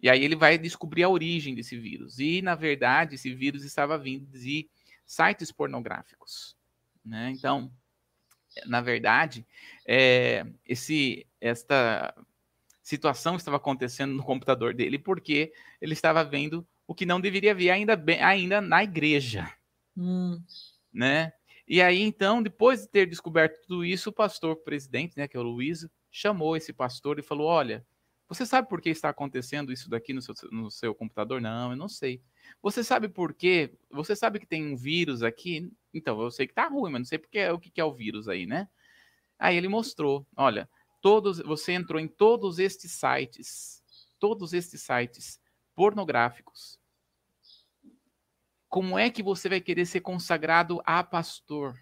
E 0.00 0.08
aí 0.10 0.22
ele 0.22 0.36
vai 0.36 0.58
descobrir 0.58 1.02
a 1.02 1.08
origem 1.08 1.54
desse 1.54 1.78
vírus. 1.78 2.18
E, 2.18 2.42
na 2.42 2.54
verdade, 2.54 3.14
esse 3.14 3.34
vírus 3.34 3.64
estava 3.64 3.96
vindo 3.98 4.26
de 4.26 4.68
sites 5.06 5.50
pornográficos. 5.50 6.56
Né? 7.04 7.30
Então, 7.30 7.72
na 8.66 8.80
verdade, 8.80 9.46
é, 9.86 10.46
esse, 10.66 11.26
esta 11.40 12.14
situação 12.82 13.36
estava 13.36 13.56
acontecendo 13.56 14.14
no 14.14 14.22
computador 14.22 14.74
dele 14.74 14.98
porque 14.98 15.52
ele 15.80 15.92
estava 15.92 16.24
vendo 16.24 16.66
o 16.86 16.94
que 16.94 17.06
não 17.06 17.20
deveria 17.20 17.54
ver 17.54 17.70
ainda, 17.70 17.96
bem, 17.96 18.22
ainda 18.22 18.60
na 18.60 18.84
igreja. 18.84 19.52
Hum. 19.96 20.40
Né? 20.92 21.32
E 21.66 21.82
aí, 21.82 22.00
então, 22.00 22.42
depois 22.42 22.82
de 22.82 22.88
ter 22.88 23.06
descoberto 23.06 23.60
tudo 23.62 23.84
isso, 23.84 24.10
o 24.10 24.12
pastor 24.12 24.56
presidente, 24.56 25.16
né, 25.16 25.26
que 25.26 25.36
é 25.36 25.40
o 25.40 25.42
Luiz, 25.42 25.86
chamou 26.10 26.56
esse 26.56 26.72
pastor 26.72 27.18
e 27.18 27.22
falou: 27.22 27.48
Olha, 27.48 27.84
você 28.28 28.44
sabe 28.44 28.68
por 28.68 28.80
que 28.80 28.90
está 28.90 29.08
acontecendo 29.08 29.72
isso 29.72 29.88
daqui 29.88 30.12
no 30.12 30.20
seu, 30.20 30.34
no 30.50 30.70
seu 30.70 30.94
computador? 30.94 31.40
Não, 31.40 31.70
eu 31.70 31.76
não 31.76 31.88
sei. 31.88 32.20
Você 32.60 32.82
sabe 32.82 33.08
por 33.08 33.32
quê? 33.32 33.72
Você 33.90 34.16
sabe 34.16 34.40
que 34.40 34.46
tem 34.46 34.66
um 34.66 34.76
vírus 34.76 35.22
aqui? 35.22 35.70
Então, 35.94 36.20
eu 36.20 36.30
sei 36.30 36.46
que 36.46 36.54
tá 36.54 36.66
ruim, 36.66 36.90
mas 36.90 37.00
não 37.00 37.04
sei 37.04 37.18
porque, 37.18 37.48
o 37.48 37.58
que 37.58 37.80
é 37.80 37.84
o 37.84 37.94
vírus 37.94 38.28
aí, 38.28 38.44
né? 38.44 38.68
Aí 39.38 39.56
ele 39.56 39.68
mostrou, 39.68 40.26
olha, 40.36 40.68
todos, 41.00 41.38
você 41.38 41.72
entrou 41.72 42.00
em 42.00 42.08
todos 42.08 42.58
estes 42.58 42.92
sites, 42.92 43.82
todos 44.18 44.52
estes 44.52 44.82
sites 44.82 45.40
pornográficos. 45.74 46.80
Como 48.68 48.98
é 48.98 49.08
que 49.08 49.22
você 49.22 49.48
vai 49.48 49.60
querer 49.60 49.86
ser 49.86 50.00
consagrado 50.00 50.82
a 50.84 51.04
pastor? 51.04 51.78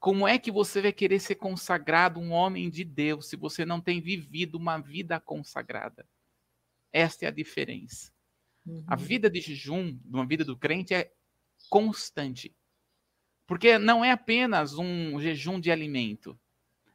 Como 0.00 0.26
é 0.26 0.38
que 0.38 0.50
você 0.50 0.80
vai 0.80 0.94
querer 0.94 1.20
ser 1.20 1.34
consagrado 1.34 2.18
um 2.18 2.32
homem 2.32 2.70
de 2.70 2.84
Deus 2.84 3.28
se 3.28 3.36
você 3.36 3.66
não 3.66 3.82
tem 3.82 4.00
vivido 4.00 4.56
uma 4.56 4.78
vida 4.78 5.20
consagrada? 5.20 6.08
Esta 6.90 7.26
é 7.26 7.28
a 7.28 7.30
diferença. 7.30 8.10
Uhum. 8.66 8.82
A 8.86 8.96
vida 8.96 9.28
de 9.28 9.42
jejum, 9.42 10.00
uma 10.06 10.26
vida 10.26 10.42
do 10.42 10.56
crente, 10.56 10.94
é 10.94 11.12
constante. 11.68 12.56
Porque 13.46 13.78
não 13.78 14.02
é 14.02 14.10
apenas 14.10 14.78
um 14.78 15.20
jejum 15.20 15.60
de 15.60 15.70
alimento, 15.70 16.40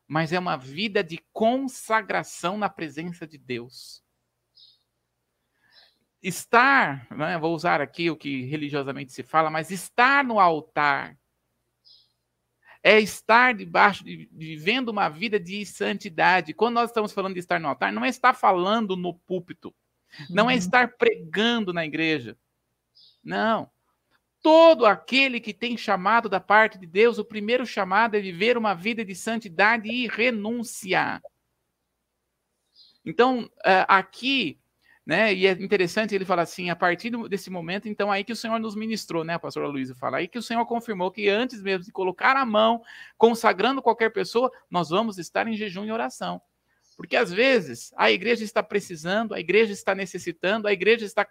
mas 0.08 0.34
é 0.34 0.39
uma 0.39 0.58
vida 0.58 1.03
de 1.03 1.20
consagração 1.32 2.58
na 2.58 2.70
presença 2.70 3.28
de 3.28 3.38
Deus. 3.38 4.03
Estar, 6.24 7.08
né, 7.16 7.38
vou 7.38 7.53
usar 7.53 7.82
aqui 7.82 8.10
o 8.10 8.18
que 8.18 8.45
religiosamente 8.45 9.14
se 9.14 9.22
fala, 9.22 9.51
mas 9.51 9.70
estar 9.70 10.24
no 10.24 10.39
altar 10.39 11.16
é 12.86 12.99
estar 12.99 13.55
debaixo, 13.55 14.03
de, 14.03 14.29
vivendo 14.31 14.89
uma 14.89 15.09
vida 15.09 15.39
de 15.39 15.65
santidade. 15.65 16.53
Quando 16.53 16.75
nós 16.75 16.91
estamos 16.91 17.11
falando 17.11 17.33
de 17.33 17.39
estar 17.39 17.59
no 17.59 17.67
altar, 17.67 17.91
não 17.91 18.05
é 18.05 18.09
estar 18.09 18.36
falando 18.36 18.95
no 18.95 19.11
púlpito, 19.11 19.73
não 20.29 20.51
é 20.51 20.53
uhum. 20.53 20.59
estar 20.59 20.95
pregando 20.95 21.73
na 21.73 21.83
igreja. 21.83 22.38
Não. 23.23 23.71
Todo 24.39 24.86
aquele 24.86 25.39
que 25.39 25.51
tem 25.51 25.75
chamado 25.75 26.29
da 26.29 26.39
parte 26.39 26.77
de 26.77 26.86
Deus, 26.86 27.17
o 27.17 27.25
primeiro 27.25 27.65
chamado 27.65 28.17
é 28.17 28.19
viver 28.19 28.55
uma 28.55 28.75
vida 28.75 29.03
de 29.03 29.15
santidade 29.15 29.89
e 29.89 30.05
renunciar. 30.07 31.23
Então, 33.03 33.49
eh, 33.65 33.83
aqui 33.88 34.59
né? 35.06 35.34
E 35.34 35.45
é 35.45 35.51
interessante 35.51 36.16
ele 36.16 36.26
falar 36.26 36.41
assim, 36.41 36.70
a 36.70 36.76
partir 36.76 37.12
desse 37.30 37.49
momento, 37.49 37.88
então 37.88 38.12
aí 38.12 38.24
que 38.24 38.34
o 38.34 38.36
Senhor 38.36 38.60
nos 38.60 38.76
ministrou, 38.76 39.24
né? 39.24 39.36
A 39.36 39.39
pastora 39.39 39.68
Luísa 39.68 39.93
fala 39.93 40.18
aí 40.18 40.28
que 40.28 40.39
o 40.39 40.41
Senhor 40.41 40.66
confirmou 40.66 41.12
que 41.12 41.30
antes 41.30 41.62
mesmo 41.62 41.86
de 41.86 41.91
colocar 41.91 42.36
a 42.36 42.45
mão, 42.45 42.82
consagrando 43.18 43.82
qualquer 43.82 44.12
pessoa, 44.12 44.51
nós 44.70 44.89
vamos 44.89 45.20
estar 45.20 45.47
em 45.47 45.56
jejum 45.56 45.86
e 45.86 45.91
oração. 45.91 46.41
Porque 46.97 47.16
às 47.16 47.32
vezes 47.32 47.93
a 47.95 48.10
igreja 48.10 48.43
está 48.43 48.64
precisando, 48.64 49.34
a 49.34 49.39
igreja 49.39 49.74
está 49.74 49.93
necessitando, 49.93 50.68
a 50.68 50.74
igreja 50.74 51.06
está, 51.06 51.28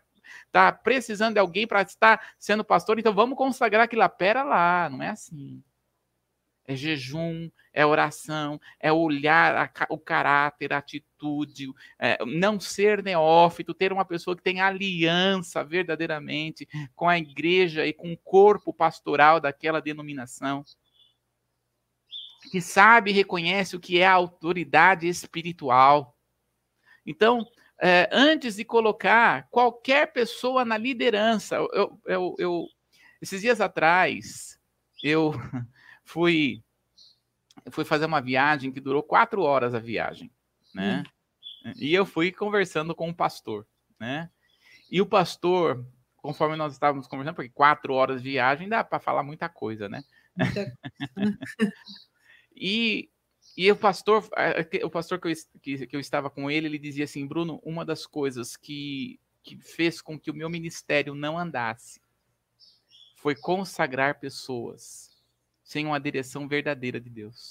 está 0.46 0.70
precisando 0.70 1.34
de 1.34 1.40
alguém 1.40 1.66
para 1.66 1.82
estar 1.82 2.20
sendo 2.38 2.64
pastor, 2.64 2.98
então 2.98 3.14
vamos 3.14 3.36
consagrar 3.36 3.84
aquilo. 3.84 4.08
Pera 4.10 4.44
lá, 4.44 4.88
não 4.88 5.02
é 5.02 5.08
assim 5.08 5.62
é 6.66 6.74
jejum, 6.74 7.50
é 7.72 7.84
oração, 7.84 8.60
é 8.80 8.92
olhar 8.92 9.56
a, 9.56 9.86
o 9.90 9.98
caráter, 9.98 10.72
a 10.72 10.78
atitude, 10.78 11.68
é, 11.98 12.18
não 12.24 12.58
ser 12.58 13.02
neófito, 13.02 13.74
ter 13.74 13.92
uma 13.92 14.04
pessoa 14.04 14.36
que 14.36 14.42
tem 14.42 14.60
aliança 14.60 15.62
verdadeiramente 15.62 16.68
com 16.94 17.08
a 17.08 17.18
igreja 17.18 17.86
e 17.86 17.92
com 17.92 18.12
o 18.12 18.18
corpo 18.18 18.72
pastoral 18.72 19.40
daquela 19.40 19.80
denominação, 19.80 20.64
que 22.50 22.60
sabe 22.60 23.10
e 23.10 23.14
reconhece 23.14 23.76
o 23.76 23.80
que 23.80 23.98
é 23.98 24.06
a 24.06 24.12
autoridade 24.12 25.06
espiritual. 25.08 26.16
Então, 27.04 27.46
é, 27.80 28.08
antes 28.12 28.56
de 28.56 28.64
colocar 28.64 29.48
qualquer 29.50 30.12
pessoa 30.12 30.64
na 30.64 30.78
liderança, 30.78 31.56
eu, 31.56 32.00
eu, 32.06 32.34
eu 32.38 32.66
esses 33.20 33.40
dias 33.40 33.60
atrás, 33.60 34.58
eu 35.02 35.32
fui, 36.04 36.62
fui 37.70 37.84
fazer 37.84 38.04
uma 38.04 38.20
viagem 38.20 38.70
que 38.70 38.80
durou 38.80 39.02
quatro 39.02 39.42
horas 39.42 39.74
a 39.74 39.78
viagem, 39.78 40.30
né? 40.72 41.02
Hum. 41.64 41.72
E 41.76 41.94
eu 41.94 42.04
fui 42.04 42.30
conversando 42.30 42.94
com 42.94 43.08
o 43.08 43.14
pastor, 43.14 43.66
né? 43.98 44.30
E 44.90 45.00
o 45.00 45.06
pastor, 45.06 45.84
conforme 46.16 46.56
nós 46.56 46.74
estávamos 46.74 47.08
conversando, 47.08 47.34
porque 47.34 47.50
quatro 47.50 47.94
horas 47.94 48.22
de 48.22 48.30
viagem 48.30 48.68
dá 48.68 48.84
para 48.84 49.00
falar 49.00 49.22
muita 49.22 49.48
coisa, 49.48 49.88
né? 49.88 50.04
e, 52.54 53.08
e 53.56 53.72
o 53.72 53.76
pastor, 53.76 54.28
o 54.82 54.90
pastor 54.90 55.18
que 55.18 55.28
eu, 55.28 55.32
que, 55.62 55.86
que 55.86 55.96
eu 55.96 56.00
estava 56.00 56.28
com 56.28 56.50
ele, 56.50 56.66
ele 56.66 56.78
dizia 56.78 57.04
assim, 57.04 57.26
Bruno, 57.26 57.60
uma 57.64 57.84
das 57.84 58.06
coisas 58.06 58.56
que, 58.56 59.18
que 59.42 59.56
fez 59.56 60.02
com 60.02 60.18
que 60.18 60.30
o 60.30 60.34
meu 60.34 60.50
ministério 60.50 61.14
não 61.14 61.38
andasse 61.38 62.00
foi 63.16 63.34
consagrar 63.34 64.20
pessoas 64.20 65.13
sem 65.64 65.86
uma 65.86 65.98
direção 65.98 66.46
verdadeira 66.46 67.00
de 67.00 67.08
Deus. 67.08 67.48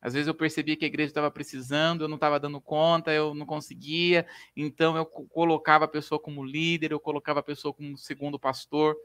Às 0.00 0.14
vezes 0.14 0.26
eu 0.26 0.34
percebia 0.34 0.76
que 0.76 0.84
a 0.84 0.88
igreja 0.88 1.10
estava 1.10 1.30
precisando, 1.30 2.02
eu 2.02 2.08
não 2.08 2.16
estava 2.16 2.40
dando 2.40 2.60
conta, 2.60 3.12
eu 3.12 3.34
não 3.34 3.46
conseguia, 3.46 4.26
então 4.56 4.96
eu 4.96 5.06
colocava 5.06 5.84
a 5.84 5.88
pessoa 5.88 6.18
como 6.18 6.44
líder, 6.44 6.90
eu 6.90 6.98
colocava 6.98 7.40
a 7.40 7.42
pessoa 7.42 7.72
como 7.72 7.96
segundo 7.96 8.38
pastor, 8.38 8.96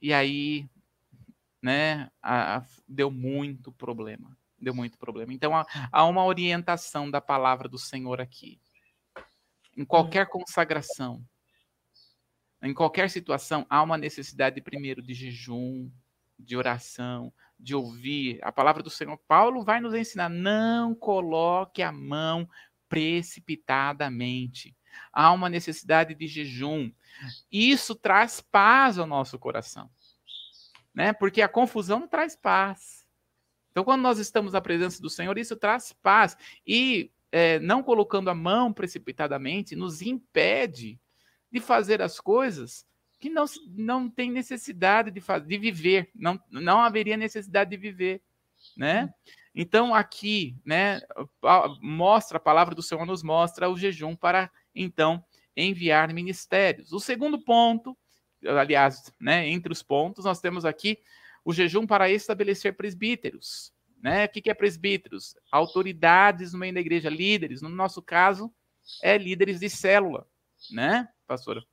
e 0.00 0.12
aí, 0.12 0.66
né, 1.60 2.10
a, 2.22 2.58
a, 2.58 2.66
deu 2.88 3.10
muito 3.10 3.70
problema, 3.72 4.34
deu 4.58 4.74
muito 4.74 4.96
problema. 4.96 5.32
Então 5.32 5.54
há, 5.54 5.66
há 5.92 6.04
uma 6.06 6.24
orientação 6.24 7.10
da 7.10 7.20
palavra 7.20 7.68
do 7.68 7.78
Senhor 7.78 8.18
aqui. 8.18 8.58
Em 9.76 9.84
qualquer 9.84 10.26
consagração, 10.26 11.22
em 12.62 12.72
qualquer 12.72 13.10
situação, 13.10 13.66
há 13.68 13.82
uma 13.82 13.98
necessidade 13.98 14.60
primeiro 14.62 15.02
de 15.02 15.12
jejum, 15.12 15.90
de 16.38 16.56
oração, 16.56 17.32
de 17.58 17.74
ouvir 17.74 18.38
a 18.42 18.52
palavra 18.52 18.82
do 18.82 18.90
Senhor. 18.90 19.18
Paulo 19.26 19.64
vai 19.64 19.80
nos 19.80 19.94
ensinar: 19.94 20.28
não 20.28 20.94
coloque 20.94 21.82
a 21.82 21.90
mão 21.90 22.48
precipitadamente. 22.88 24.76
Há 25.12 25.32
uma 25.32 25.48
necessidade 25.48 26.14
de 26.14 26.26
jejum. 26.26 26.90
Isso 27.50 27.94
traz 27.94 28.40
paz 28.40 28.98
ao 28.98 29.06
nosso 29.06 29.38
coração. 29.38 29.90
Né? 30.94 31.12
Porque 31.12 31.42
a 31.42 31.48
confusão 31.48 32.00
não 32.00 32.08
traz 32.08 32.34
paz. 32.34 33.06
Então, 33.70 33.84
quando 33.84 34.02
nós 34.02 34.18
estamos 34.18 34.52
na 34.52 34.60
presença 34.60 35.00
do 35.00 35.10
Senhor, 35.10 35.36
isso 35.38 35.56
traz 35.56 35.92
paz. 35.92 36.36
E 36.66 37.12
é, 37.30 37.58
não 37.60 37.82
colocando 37.82 38.30
a 38.30 38.34
mão 38.34 38.72
precipitadamente 38.72 39.76
nos 39.76 40.02
impede 40.02 40.98
de 41.50 41.60
fazer 41.60 42.02
as 42.02 42.18
coisas 42.18 42.86
que 43.18 43.28
não, 43.28 43.44
não 43.68 44.08
tem 44.08 44.30
necessidade 44.30 45.10
de, 45.10 45.20
fazer, 45.20 45.46
de 45.46 45.58
viver, 45.58 46.10
não, 46.14 46.40
não 46.50 46.80
haveria 46.80 47.16
necessidade 47.16 47.70
de 47.70 47.76
viver, 47.76 48.22
né? 48.76 49.12
Então 49.54 49.94
aqui, 49.94 50.56
né, 50.64 51.00
mostra 51.80 52.36
a 52.36 52.40
palavra 52.40 52.74
do 52.74 52.82
Senhor 52.82 53.04
nos 53.04 53.22
mostra 53.22 53.68
o 53.68 53.76
jejum 53.76 54.14
para 54.14 54.50
então 54.74 55.24
enviar 55.56 56.12
ministérios. 56.12 56.92
O 56.92 57.00
segundo 57.00 57.40
ponto, 57.40 57.96
aliás, 58.46 59.12
né, 59.20 59.48
entre 59.48 59.72
os 59.72 59.82
pontos, 59.82 60.24
nós 60.24 60.40
temos 60.40 60.64
aqui 60.64 60.98
o 61.44 61.52
jejum 61.52 61.86
para 61.86 62.10
estabelecer 62.10 62.76
presbíteros, 62.76 63.72
né? 64.00 64.26
O 64.26 64.28
que 64.28 64.48
é 64.48 64.54
presbíteros? 64.54 65.34
Autoridades 65.50 66.52
no 66.52 66.58
meio 66.60 66.74
da 66.74 66.80
igreja, 66.80 67.10
líderes. 67.10 67.60
No 67.60 67.68
nosso 67.68 68.00
caso, 68.00 68.52
é 69.02 69.18
líderes 69.18 69.58
de 69.58 69.68
célula, 69.68 70.26
né, 70.70 71.08
pastora? 71.26 71.64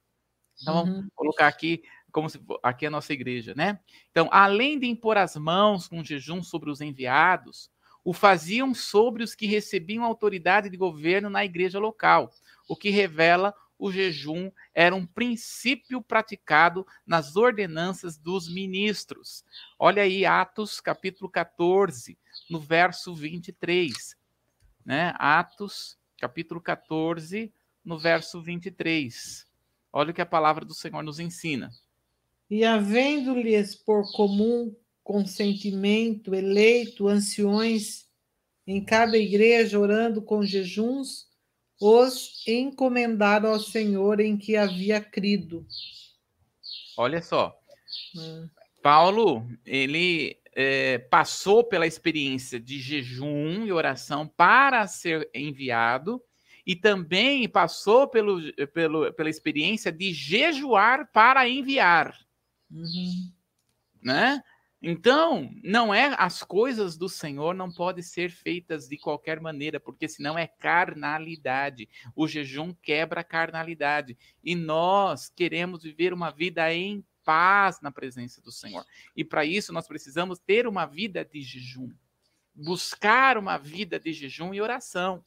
Então, 0.61 0.79
uhum. 0.79 0.85
vamos 0.85 1.05
colocar 1.15 1.47
aqui 1.47 1.83
como 2.11 2.29
se 2.29 2.39
aqui 2.63 2.85
é 2.85 2.87
a 2.87 2.91
nossa 2.91 3.11
igreja, 3.11 3.53
né? 3.55 3.77
Então, 4.09 4.29
além 4.31 4.79
de 4.79 4.87
impor 4.87 5.17
as 5.17 5.35
mãos 5.35 5.89
com 5.89 6.01
jejum 6.01 6.41
sobre 6.41 6.69
os 6.69 6.79
enviados, 6.79 7.69
o 8.05 8.13
faziam 8.13 8.73
sobre 8.73 9.21
os 9.21 9.35
que 9.35 9.45
recebiam 9.45 10.05
autoridade 10.05 10.69
de 10.69 10.77
governo 10.77 11.29
na 11.29 11.43
igreja 11.43 11.77
local, 11.77 12.31
o 12.69 12.75
que 12.75 12.89
revela 12.89 13.53
o 13.77 13.91
jejum 13.91 14.49
era 14.73 14.95
um 14.95 15.05
princípio 15.05 16.01
praticado 16.01 16.87
nas 17.05 17.35
ordenanças 17.35 18.17
dos 18.17 18.47
ministros. 18.47 19.43
Olha 19.77 20.03
aí 20.03 20.25
Atos 20.25 20.79
capítulo 20.79 21.29
14, 21.29 22.17
no 22.49 22.59
verso 22.59 23.13
23, 23.13 24.15
né? 24.85 25.13
Atos 25.17 25.97
capítulo 26.17 26.61
14, 26.61 27.53
no 27.83 27.99
verso 27.99 28.41
23. 28.41 29.45
Olha 29.97 30.11
o 30.11 30.13
que 30.13 30.21
a 30.21 30.25
palavra 30.25 30.65
do 30.65 30.73
Senhor 30.73 31.01
nos 31.01 31.21
ensina. 31.21 31.71
E 32.49 32.65
havendo-lhes 32.65 33.75
por 33.75 34.11
comum 34.11 34.75
consentimento 35.01 36.35
eleito 36.35 37.07
anciões 37.07 38.03
em 38.67 38.83
cada 38.83 39.17
igreja, 39.17 39.79
orando 39.79 40.21
com 40.21 40.43
jejuns, 40.43 41.27
os 41.79 42.45
encomendaram 42.45 43.51
ao 43.51 43.59
Senhor 43.59 44.19
em 44.19 44.37
que 44.37 44.57
havia 44.57 44.99
crido. 44.99 45.65
Olha 46.97 47.21
só. 47.21 47.57
Hum. 48.17 48.49
Paulo, 48.83 49.47
ele 49.65 50.37
é, 50.53 50.97
passou 50.97 51.63
pela 51.63 51.87
experiência 51.87 52.59
de 52.59 52.81
jejum 52.81 53.65
e 53.65 53.71
oração 53.71 54.27
para 54.27 54.85
ser 54.87 55.29
enviado 55.33 56.21
e 56.65 56.75
também 56.75 57.47
passou 57.47 58.07
pelo, 58.07 58.41
pelo, 58.73 59.13
pela 59.13 59.29
experiência 59.29 59.91
de 59.91 60.11
jejuar 60.11 61.09
para 61.11 61.47
enviar. 61.47 62.17
Uhum. 62.71 63.31
Né? 64.01 64.41
Então, 64.81 65.51
não 65.63 65.93
é 65.93 66.15
as 66.17 66.43
coisas 66.43 66.97
do 66.97 67.09
Senhor 67.09 67.55
não 67.55 67.71
podem 67.71 68.03
ser 68.03 68.29
feitas 68.29 68.87
de 68.87 68.97
qualquer 68.97 69.39
maneira, 69.39 69.79
porque 69.79 70.07
senão 70.07 70.37
é 70.37 70.45
carnalidade. 70.47 71.89
O 72.15 72.27
jejum 72.27 72.73
quebra 72.73 73.21
a 73.21 73.23
carnalidade. 73.23 74.17
E 74.43 74.55
nós 74.55 75.29
queremos 75.29 75.83
viver 75.83 76.13
uma 76.13 76.29
vida 76.29 76.71
em 76.73 77.03
paz 77.23 77.81
na 77.81 77.91
presença 77.91 78.41
do 78.41 78.51
Senhor. 78.51 78.85
E 79.15 79.23
para 79.23 79.43
isso 79.43 79.73
nós 79.73 79.87
precisamos 79.87 80.39
ter 80.39 80.67
uma 80.67 80.85
vida 80.85 81.25
de 81.25 81.41
jejum. 81.41 81.89
Buscar 82.53 83.37
uma 83.37 83.57
vida 83.57 83.99
de 83.99 84.13
jejum 84.13 84.53
e 84.53 84.61
oração. 84.61 85.23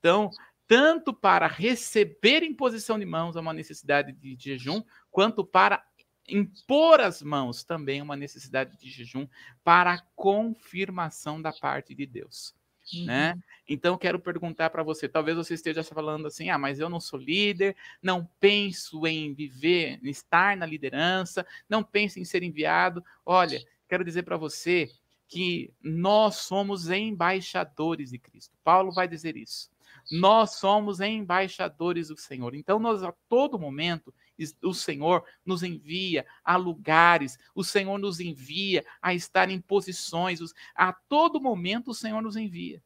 Então, 0.00 0.28
tanto 0.66 1.12
para 1.12 1.46
receber 1.46 2.42
imposição 2.42 2.98
de 2.98 3.04
mãos, 3.04 3.36
é 3.36 3.40
uma 3.40 3.52
necessidade 3.52 4.12
de 4.12 4.36
jejum, 4.38 4.82
quanto 5.10 5.44
para 5.44 5.84
impor 6.28 7.00
as 7.00 7.20
mãos 7.22 7.64
também 7.64 8.00
é 8.00 8.02
uma 8.02 8.16
necessidade 8.16 8.76
de 8.78 8.90
jejum 8.90 9.26
para 9.64 9.94
a 9.94 10.02
confirmação 10.14 11.42
da 11.42 11.52
parte 11.52 11.94
de 11.94 12.06
Deus. 12.06 12.54
Né? 12.92 13.00
Uhum. 13.00 13.06
Né? 13.06 13.38
Então, 13.68 13.96
quero 13.96 14.18
perguntar 14.18 14.70
para 14.70 14.82
você: 14.82 15.08
talvez 15.08 15.36
você 15.36 15.54
esteja 15.54 15.82
falando 15.84 16.26
assim, 16.26 16.50
ah, 16.50 16.58
mas 16.58 16.78
eu 16.78 16.88
não 16.88 17.00
sou 17.00 17.18
líder, 17.18 17.76
não 18.02 18.28
penso 18.40 19.06
em 19.06 19.32
viver, 19.32 20.00
em 20.02 20.10
estar 20.10 20.56
na 20.56 20.66
liderança, 20.66 21.46
não 21.68 21.82
penso 21.82 22.18
em 22.18 22.24
ser 22.24 22.42
enviado. 22.42 23.04
Olha, 23.24 23.62
quero 23.88 24.04
dizer 24.04 24.24
para 24.24 24.36
você 24.36 24.90
que 25.28 25.72
nós 25.82 26.36
somos 26.36 26.90
embaixadores 26.90 28.10
de 28.10 28.18
Cristo. 28.18 28.54
Paulo 28.62 28.92
vai 28.92 29.08
dizer 29.08 29.36
isso. 29.36 29.70
Nós 30.12 30.56
somos 30.56 31.00
embaixadores 31.00 32.08
do 32.08 32.16
Senhor. 32.18 32.54
Então, 32.54 32.78
nós 32.78 33.02
a 33.02 33.12
todo 33.28 33.58
momento 33.58 34.14
o 34.62 34.74
Senhor 34.74 35.24
nos 35.44 35.62
envia 35.62 36.26
a 36.44 36.56
lugares, 36.56 37.38
o 37.54 37.64
Senhor 37.64 37.98
nos 37.98 38.20
envia 38.20 38.84
a 39.00 39.14
estar 39.14 39.48
em 39.50 39.60
posições, 39.60 40.40
a 40.74 40.92
todo 40.92 41.40
momento 41.40 41.92
o 41.92 41.94
Senhor 41.94 42.20
nos 42.20 42.36
envia. 42.36 42.82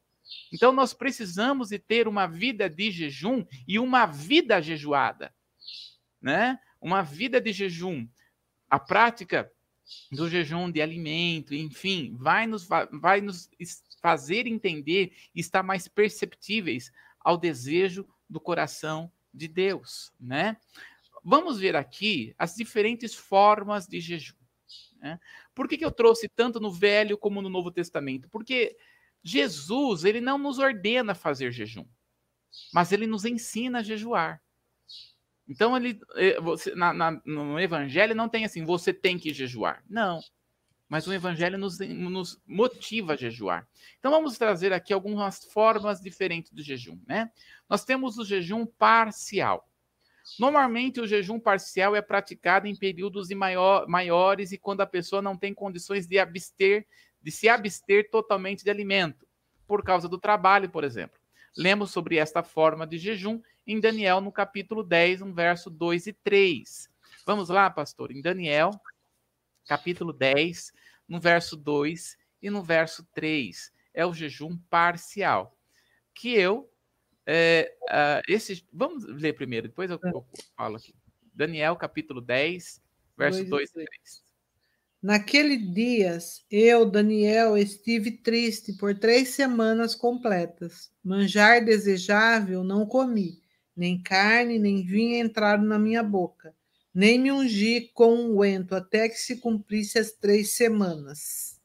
Então 0.51 0.71
nós 0.71 0.93
precisamos 0.93 1.69
de 1.69 1.79
ter 1.79 2.07
uma 2.07 2.27
vida 2.27 2.69
de 2.69 2.91
jejum 2.91 3.45
e 3.67 3.79
uma 3.79 4.05
vida 4.05 4.61
jejuada, 4.61 5.33
né? 6.21 6.59
Uma 6.81 7.01
vida 7.01 7.39
de 7.39 7.51
jejum. 7.51 8.07
A 8.69 8.77
prática 8.77 9.51
do 10.11 10.29
jejum 10.29 10.69
de 10.69 10.81
alimento, 10.81 11.55
enfim, 11.55 12.15
vai 12.19 12.45
nos, 12.45 12.67
vai 12.91 13.21
nos 13.21 13.49
fazer 14.01 14.47
entender 14.47 15.13
e 15.33 15.39
estar 15.39 15.63
mais 15.63 15.87
perceptíveis 15.87 16.91
ao 17.27 17.37
desejo 17.37 18.07
do 18.29 18.39
coração 18.39 19.11
de 19.33 19.49
Deus, 19.49 20.13
né? 20.17 20.55
Vamos 21.21 21.59
ver 21.59 21.75
aqui 21.75 22.33
as 22.37 22.55
diferentes 22.55 23.13
formas 23.13 23.85
de 23.85 23.99
jejum. 23.99 24.37
Né? 24.95 25.19
Por 25.53 25.67
que, 25.67 25.77
que 25.77 25.83
eu 25.83 25.91
trouxe 25.91 26.29
tanto 26.29 26.57
no 26.57 26.71
Velho 26.71 27.17
como 27.17 27.41
no 27.41 27.49
Novo 27.49 27.69
Testamento? 27.69 28.29
Porque 28.29 28.77
Jesus 29.21 30.05
ele 30.05 30.21
não 30.21 30.37
nos 30.37 30.57
ordena 30.57 31.13
fazer 31.13 31.51
jejum, 31.51 31.85
mas 32.73 32.93
ele 32.93 33.05
nos 33.05 33.25
ensina 33.25 33.79
a 33.79 33.83
jejuar. 33.83 34.41
Então, 35.49 35.75
ele, 35.75 35.99
eh, 36.15 36.39
você, 36.39 36.73
na, 36.75 36.93
na, 36.93 37.21
no 37.25 37.59
Evangelho 37.59 38.15
não 38.15 38.29
tem 38.29 38.45
assim, 38.45 38.63
você 38.63 38.93
tem 38.93 39.19
que 39.19 39.33
jejuar. 39.33 39.83
Não. 39.89 40.21
Mas 40.89 41.05
o 41.05 41.13
Evangelho 41.13 41.57
nos, 41.57 41.79
nos, 41.79 42.41
motiva 42.47 43.13
a 43.13 43.17
jejuar. 43.17 43.67
Então, 43.99 44.11
vamos 44.11 44.37
trazer 44.37 44.71
aqui 44.71 44.93
algumas 44.93 45.43
formas 45.45 45.99
diferentes 45.99 46.51
do 46.51 46.63
jejum. 46.63 46.99
Né? 47.05 47.29
Nós 47.69 47.83
temos 47.83 48.17
o 48.17 48.25
jejum 48.25 48.65
parcial. 48.65 49.67
Normalmente, 50.39 50.99
o 50.99 51.07
jejum 51.07 51.39
parcial 51.39 51.95
é 51.95 52.01
praticado 52.01 52.67
em 52.67 52.75
períodos 52.75 53.29
maior, 53.29 53.87
maiores 53.87 54.51
e 54.51 54.57
quando 54.57 54.81
a 54.81 54.87
pessoa 54.87 55.21
não 55.21 55.37
tem 55.37 55.53
condições 55.53 56.07
de 56.07 56.19
abster, 56.19 56.85
de 57.21 57.31
se 57.31 57.47
abster 57.49 58.09
totalmente 58.09 58.63
de 58.63 58.69
alimento, 58.69 59.25
por 59.65 59.83
causa 59.83 60.07
do 60.07 60.17
trabalho, 60.17 60.69
por 60.69 60.83
exemplo. 60.83 61.19
Lemos 61.55 61.91
sobre 61.91 62.17
esta 62.17 62.43
forma 62.43 62.85
de 62.85 62.97
jejum 62.97 63.41
em 63.65 63.79
Daniel, 63.79 64.21
no 64.21 64.31
capítulo 64.31 64.83
10, 64.83 65.21
um 65.21 65.33
verso 65.33 65.69
2 65.69 66.07
e 66.07 66.13
3. 66.13 66.89
Vamos 67.25 67.49
lá, 67.49 67.69
pastor, 67.69 68.11
em 68.11 68.21
Daniel, 68.21 68.71
capítulo 69.67 70.13
10, 70.13 70.71
no 71.07 71.19
verso 71.19 71.55
2 71.55 72.17
e 72.41 72.49
no 72.49 72.63
verso 72.63 73.05
3. 73.13 73.71
É 73.93 74.05
o 74.05 74.13
jejum 74.13 74.57
parcial, 74.69 75.57
que 76.13 76.33
eu 76.33 76.69
é, 77.29 77.75
uh, 77.83 78.23
esse, 78.31 78.65
vamos 78.71 79.03
ler 79.03 79.33
primeiro, 79.33 79.67
depois 79.67 79.91
eu, 79.91 79.99
eu, 80.01 80.25
falo 80.55 80.77
aqui. 80.77 80.95
Daniel, 81.33 81.75
capítulo 81.75 82.21
10, 82.21 82.81
verso 83.17 83.43
2 83.43 83.69
e 83.69 83.73
3. 83.73 83.87
Naquele 85.03 85.57
dias, 85.57 86.45
eu, 86.49 86.89
Daniel, 86.89 87.57
estive 87.57 88.11
triste 88.11 88.73
por 88.73 88.97
três 88.97 89.29
semanas 89.29 89.93
completas. 89.93 90.89
Manjar 91.03 91.63
desejável 91.63 92.63
não 92.63 92.85
comi, 92.85 93.41
nem 93.75 94.01
carne, 94.01 94.57
nem 94.57 94.83
vinho 94.83 95.23
entraram 95.23 95.63
na 95.63 95.77
minha 95.77 96.01
boca, 96.01 96.55
nem 96.93 97.19
me 97.19 97.31
ungi 97.31 97.91
com 97.93 98.13
unguento, 98.13 98.73
um 98.73 98.77
até 98.77 99.07
que 99.07 99.15
se 99.15 99.37
cumprisse 99.37 99.99
as 99.99 100.11
três 100.11 100.51
semanas. 100.51 101.57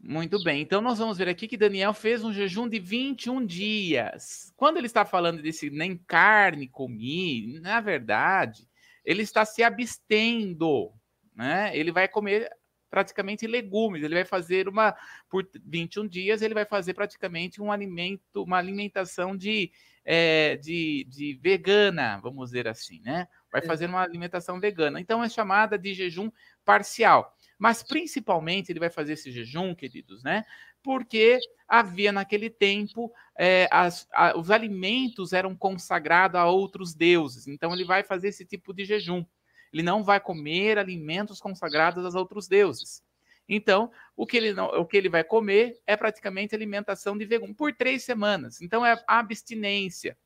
Muito 0.00 0.40
bem. 0.44 0.62
Então 0.62 0.80
nós 0.80 0.98
vamos 0.98 1.18
ver 1.18 1.28
aqui 1.28 1.48
que 1.48 1.56
Daniel 1.56 1.92
fez 1.92 2.22
um 2.22 2.32
jejum 2.32 2.68
de 2.68 2.78
21 2.78 3.44
dias. 3.44 4.52
Quando 4.56 4.76
ele 4.76 4.86
está 4.86 5.04
falando 5.04 5.42
desse 5.42 5.68
nem 5.68 5.96
carne 5.96 6.68
comi, 6.68 7.58
na 7.60 7.80
verdade, 7.80 8.68
ele 9.04 9.22
está 9.22 9.44
se 9.44 9.64
abstendo, 9.64 10.92
né? 11.34 11.76
Ele 11.76 11.90
vai 11.90 12.06
comer 12.06 12.48
praticamente 12.88 13.46
legumes, 13.46 14.02
ele 14.02 14.14
vai 14.14 14.24
fazer 14.24 14.68
uma 14.68 14.94
por 15.28 15.48
21 15.64 16.06
dias, 16.06 16.40
ele 16.40 16.54
vai 16.54 16.64
fazer 16.64 16.94
praticamente 16.94 17.60
um 17.60 17.72
alimento, 17.72 18.42
uma 18.42 18.58
alimentação 18.58 19.36
de, 19.36 19.72
é, 20.04 20.56
de, 20.56 21.04
de 21.08 21.34
vegana, 21.42 22.20
vamos 22.22 22.50
dizer 22.50 22.68
assim, 22.68 23.00
né? 23.00 23.26
Vai 23.60 23.66
fazer 23.66 23.86
uma 23.86 24.02
alimentação 24.02 24.60
vegana. 24.60 25.00
Então 25.00 25.22
é 25.22 25.28
chamada 25.28 25.78
de 25.78 25.94
jejum 25.94 26.30
parcial. 26.64 27.34
Mas 27.58 27.82
principalmente 27.82 28.70
ele 28.70 28.80
vai 28.80 28.90
fazer 28.90 29.14
esse 29.14 29.30
jejum, 29.30 29.74
queridos, 29.74 30.22
né? 30.22 30.44
Porque 30.82 31.38
havia 31.66 32.12
naquele 32.12 32.50
tempo 32.50 33.12
é, 33.36 33.66
as, 33.70 34.06
a, 34.12 34.36
os 34.38 34.50
alimentos 34.50 35.32
eram 35.32 35.56
consagrados 35.56 36.38
a 36.38 36.46
outros 36.46 36.94
deuses. 36.94 37.46
Então 37.46 37.72
ele 37.72 37.84
vai 37.84 38.02
fazer 38.02 38.28
esse 38.28 38.44
tipo 38.44 38.74
de 38.74 38.84
jejum. 38.84 39.24
Ele 39.72 39.82
não 39.82 40.04
vai 40.04 40.20
comer 40.20 40.78
alimentos 40.78 41.40
consagrados 41.40 42.04
aos 42.04 42.14
outros 42.14 42.46
deuses. 42.46 43.02
Então, 43.48 43.90
o 44.16 44.26
que 44.26 44.36
ele, 44.36 44.52
não, 44.52 44.66
o 44.66 44.84
que 44.84 44.96
ele 44.96 45.08
vai 45.08 45.22
comer 45.22 45.80
é 45.86 45.96
praticamente 45.96 46.54
alimentação 46.54 47.16
de 47.16 47.24
vegano 47.24 47.54
por 47.54 47.72
três 47.72 48.02
semanas. 48.02 48.60
Então, 48.60 48.84
é 48.84 49.02
abstinência. 49.06 50.16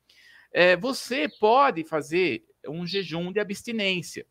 É, 0.51 0.75
você 0.75 1.29
pode 1.39 1.83
fazer 1.83 2.43
um 2.67 2.85
jejum 2.85 3.31
de 3.31 3.39
abstinência, 3.39 4.25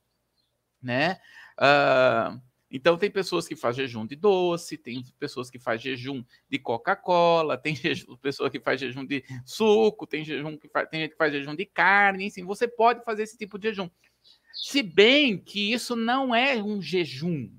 né? 0.82 1.18
Uh, 1.58 2.40
então, 2.70 2.96
tem 2.96 3.10
pessoas 3.10 3.48
que 3.48 3.56
fazem 3.56 3.84
jejum 3.84 4.06
de 4.06 4.14
doce, 4.14 4.78
tem 4.78 5.04
pessoas 5.18 5.50
que 5.50 5.58
fazem 5.58 5.96
jejum 5.96 6.24
de 6.48 6.58
Coca-Cola, 6.58 7.58
tem 7.58 7.74
jejum, 7.74 8.16
pessoa 8.16 8.48
que 8.48 8.60
faz 8.60 8.80
jejum 8.80 9.04
de 9.04 9.24
suco, 9.44 10.06
tem, 10.06 10.24
jejum 10.24 10.56
que 10.56 10.68
faz, 10.68 10.88
tem 10.88 11.00
gente 11.00 11.10
que 11.12 11.16
faz 11.16 11.32
jejum 11.32 11.54
de 11.54 11.66
carne, 11.66 12.26
enfim, 12.26 12.44
você 12.44 12.68
pode 12.68 13.04
fazer 13.04 13.24
esse 13.24 13.36
tipo 13.36 13.58
de 13.58 13.68
jejum. 13.68 13.90
Se 14.52 14.82
bem 14.82 15.36
que 15.36 15.72
isso 15.72 15.96
não 15.96 16.34
é 16.34 16.62
um 16.62 16.80
jejum, 16.80 17.50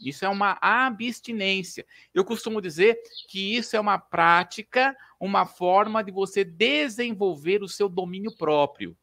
isso 0.00 0.24
é 0.24 0.28
uma 0.28 0.58
abstinência. 0.60 1.84
Eu 2.12 2.24
costumo 2.24 2.60
dizer 2.60 3.00
que 3.28 3.56
isso 3.56 3.74
é 3.74 3.80
uma 3.80 3.98
prática, 3.98 4.96
uma 5.18 5.46
forma 5.46 6.04
de 6.04 6.12
você 6.12 6.44
desenvolver 6.44 7.62
o 7.62 7.68
seu 7.68 7.88
domínio 7.88 8.36
próprio. 8.36 8.96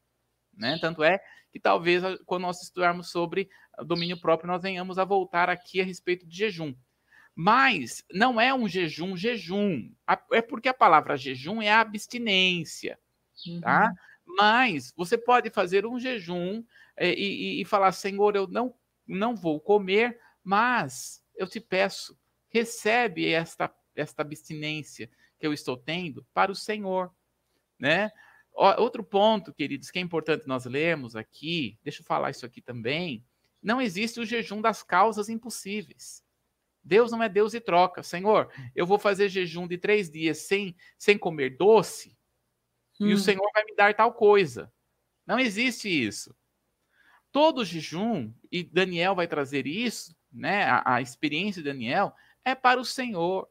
Né? 0.55 0.77
Tanto 0.79 1.03
é 1.03 1.19
que 1.51 1.59
talvez 1.59 2.03
quando 2.25 2.43
nós 2.43 2.61
estudarmos 2.61 3.11
sobre 3.11 3.49
domínio 3.85 4.19
próprio, 4.19 4.47
nós 4.47 4.61
venhamos 4.61 4.97
a 4.97 5.05
voltar 5.05 5.49
aqui 5.49 5.81
a 5.81 5.85
respeito 5.85 6.25
de 6.25 6.35
jejum. 6.35 6.73
Mas 7.35 8.03
não 8.13 8.39
é 8.39 8.53
um 8.53 8.67
jejum, 8.67 9.17
jejum. 9.17 9.91
É 10.31 10.41
porque 10.41 10.69
a 10.69 10.73
palavra 10.73 11.17
jejum 11.17 11.61
é 11.61 11.71
abstinência, 11.71 12.97
tá? 13.61 13.89
Uhum. 13.89 13.95
Mas 14.37 14.93
você 14.95 15.17
pode 15.17 15.49
fazer 15.49 15.85
um 15.85 15.99
jejum 15.99 16.63
é, 16.95 17.13
e, 17.13 17.61
e, 17.61 17.65
falar, 17.65 17.91
Senhor, 17.91 18.35
eu 18.35 18.47
não, 18.47 18.73
não 19.05 19.35
vou 19.35 19.59
comer, 19.59 20.19
mas 20.43 21.21
eu 21.35 21.47
te 21.47 21.59
peço, 21.59 22.17
recebe 22.49 23.29
esta, 23.29 23.73
esta 23.95 24.21
abstinência 24.21 25.09
que 25.37 25.45
eu 25.45 25.53
estou 25.53 25.77
tendo 25.77 26.25
para 26.33 26.51
o 26.51 26.55
Senhor, 26.55 27.13
né? 27.77 28.11
Outro 28.55 29.03
ponto, 29.03 29.53
queridos, 29.53 29.91
que 29.91 29.99
é 29.99 30.01
importante 30.01 30.47
nós 30.47 30.65
lermos 30.65 31.15
aqui, 31.15 31.77
deixa 31.83 32.01
eu 32.01 32.05
falar 32.05 32.29
isso 32.29 32.45
aqui 32.45 32.61
também, 32.61 33.23
não 33.61 33.81
existe 33.81 34.19
o 34.19 34.25
jejum 34.25 34.61
das 34.61 34.81
causas 34.81 35.27
impossíveis. 35.27 36.23
Deus 36.81 37.11
não 37.11 37.21
é 37.21 37.27
Deus 37.27 37.51
de 37.51 37.59
troca. 37.59 38.03
Senhor, 38.03 38.49
eu 38.75 38.85
vou 38.85 38.99
fazer 38.99 39.27
jejum 39.27 39.67
de 39.67 39.77
três 39.77 40.09
dias 40.09 40.37
sem, 40.37 40.75
sem 40.97 41.17
comer 41.17 41.57
doce 41.57 42.15
hum. 42.99 43.07
e 43.07 43.13
o 43.13 43.15
hum. 43.15 43.19
Senhor 43.19 43.49
vai 43.53 43.65
me 43.65 43.75
dar 43.75 43.93
tal 43.93 44.13
coisa. 44.13 44.71
Não 45.25 45.39
existe 45.39 45.89
isso. 45.89 46.33
Todo 47.31 47.65
jejum, 47.65 48.31
e 48.51 48.63
Daniel 48.63 49.15
vai 49.15 49.27
trazer 49.27 49.67
isso, 49.67 50.15
né? 50.31 50.63
A, 50.63 50.95
a 50.95 51.01
experiência 51.01 51.61
de 51.61 51.67
Daniel 51.67 52.13
é 52.45 52.53
para 52.53 52.79
o 52.79 52.85
Senhor. 52.85 53.49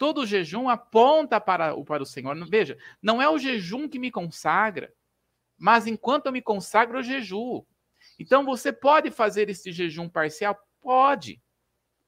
Todo 0.00 0.24
jejum 0.24 0.66
aponta 0.70 1.38
para 1.38 1.74
o, 1.74 1.84
para 1.84 2.02
o 2.02 2.06
Senhor. 2.06 2.34
Veja, 2.48 2.78
não 3.02 3.20
é 3.20 3.28
o 3.28 3.36
jejum 3.36 3.86
que 3.86 3.98
me 3.98 4.10
consagra, 4.10 4.94
mas 5.58 5.86
enquanto 5.86 6.24
eu 6.24 6.32
me 6.32 6.40
consagro, 6.40 7.00
eu 7.00 7.02
jejuo. 7.02 7.66
Então, 8.18 8.42
você 8.42 8.72
pode 8.72 9.10
fazer 9.10 9.50
esse 9.50 9.70
jejum 9.70 10.08
parcial? 10.08 10.58
Pode. 10.80 11.38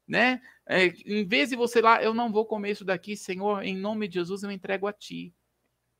Né? 0.08 0.40
É, 0.64 0.86
em 1.04 1.26
vez 1.26 1.50
de 1.50 1.56
você 1.56 1.82
lá, 1.82 2.02
eu 2.02 2.14
não 2.14 2.32
vou 2.32 2.46
comer 2.46 2.70
isso 2.70 2.82
daqui, 2.82 3.14
Senhor, 3.14 3.62
em 3.62 3.76
nome 3.76 4.08
de 4.08 4.14
Jesus 4.14 4.42
eu 4.42 4.50
entrego 4.50 4.86
a 4.86 4.92
Ti. 4.94 5.34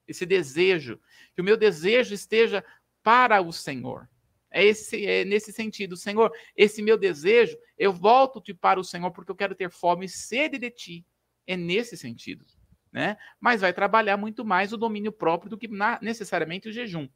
Esse 0.09 0.25
desejo, 0.25 0.99
que 1.35 1.43
o 1.43 1.45
meu 1.45 1.59
desejo 1.59 2.15
esteja 2.15 2.65
para 3.03 3.43
o 3.43 3.53
Senhor. 3.53 4.09
É, 4.51 4.65
esse, 4.65 5.05
é 5.05 5.27
nesse 5.27 5.53
sentido, 5.53 5.95
Senhor, 5.99 6.33
esse 6.57 6.81
meu 6.81 6.97
desejo, 6.97 7.59
eu 7.77 7.93
volto-te 7.93 8.55
para 8.55 8.81
o 8.81 8.85
Senhor 8.85 9.11
porque 9.11 9.31
eu 9.31 9.37
quero 9.37 9.55
ter 9.55 9.71
fome 9.71 10.07
e 10.07 10.09
sede 10.09 10.57
de 10.57 10.71
ti. 10.71 11.07
É 11.47 11.57
nesse 11.57 11.97
sentido. 11.97 12.45
Né? 12.93 13.17
Mas 13.41 13.63
vai 13.63 13.73
trabalhar 13.73 14.17
muito 14.17 14.45
mais 14.45 14.73
o 14.73 14.77
domínio 14.77 15.13
próprio 15.13 15.51
do 15.51 15.59
que 15.59 15.69
na, 15.69 15.99
necessariamente 16.03 16.69
o 16.69 16.73
jejum. 16.73 17.09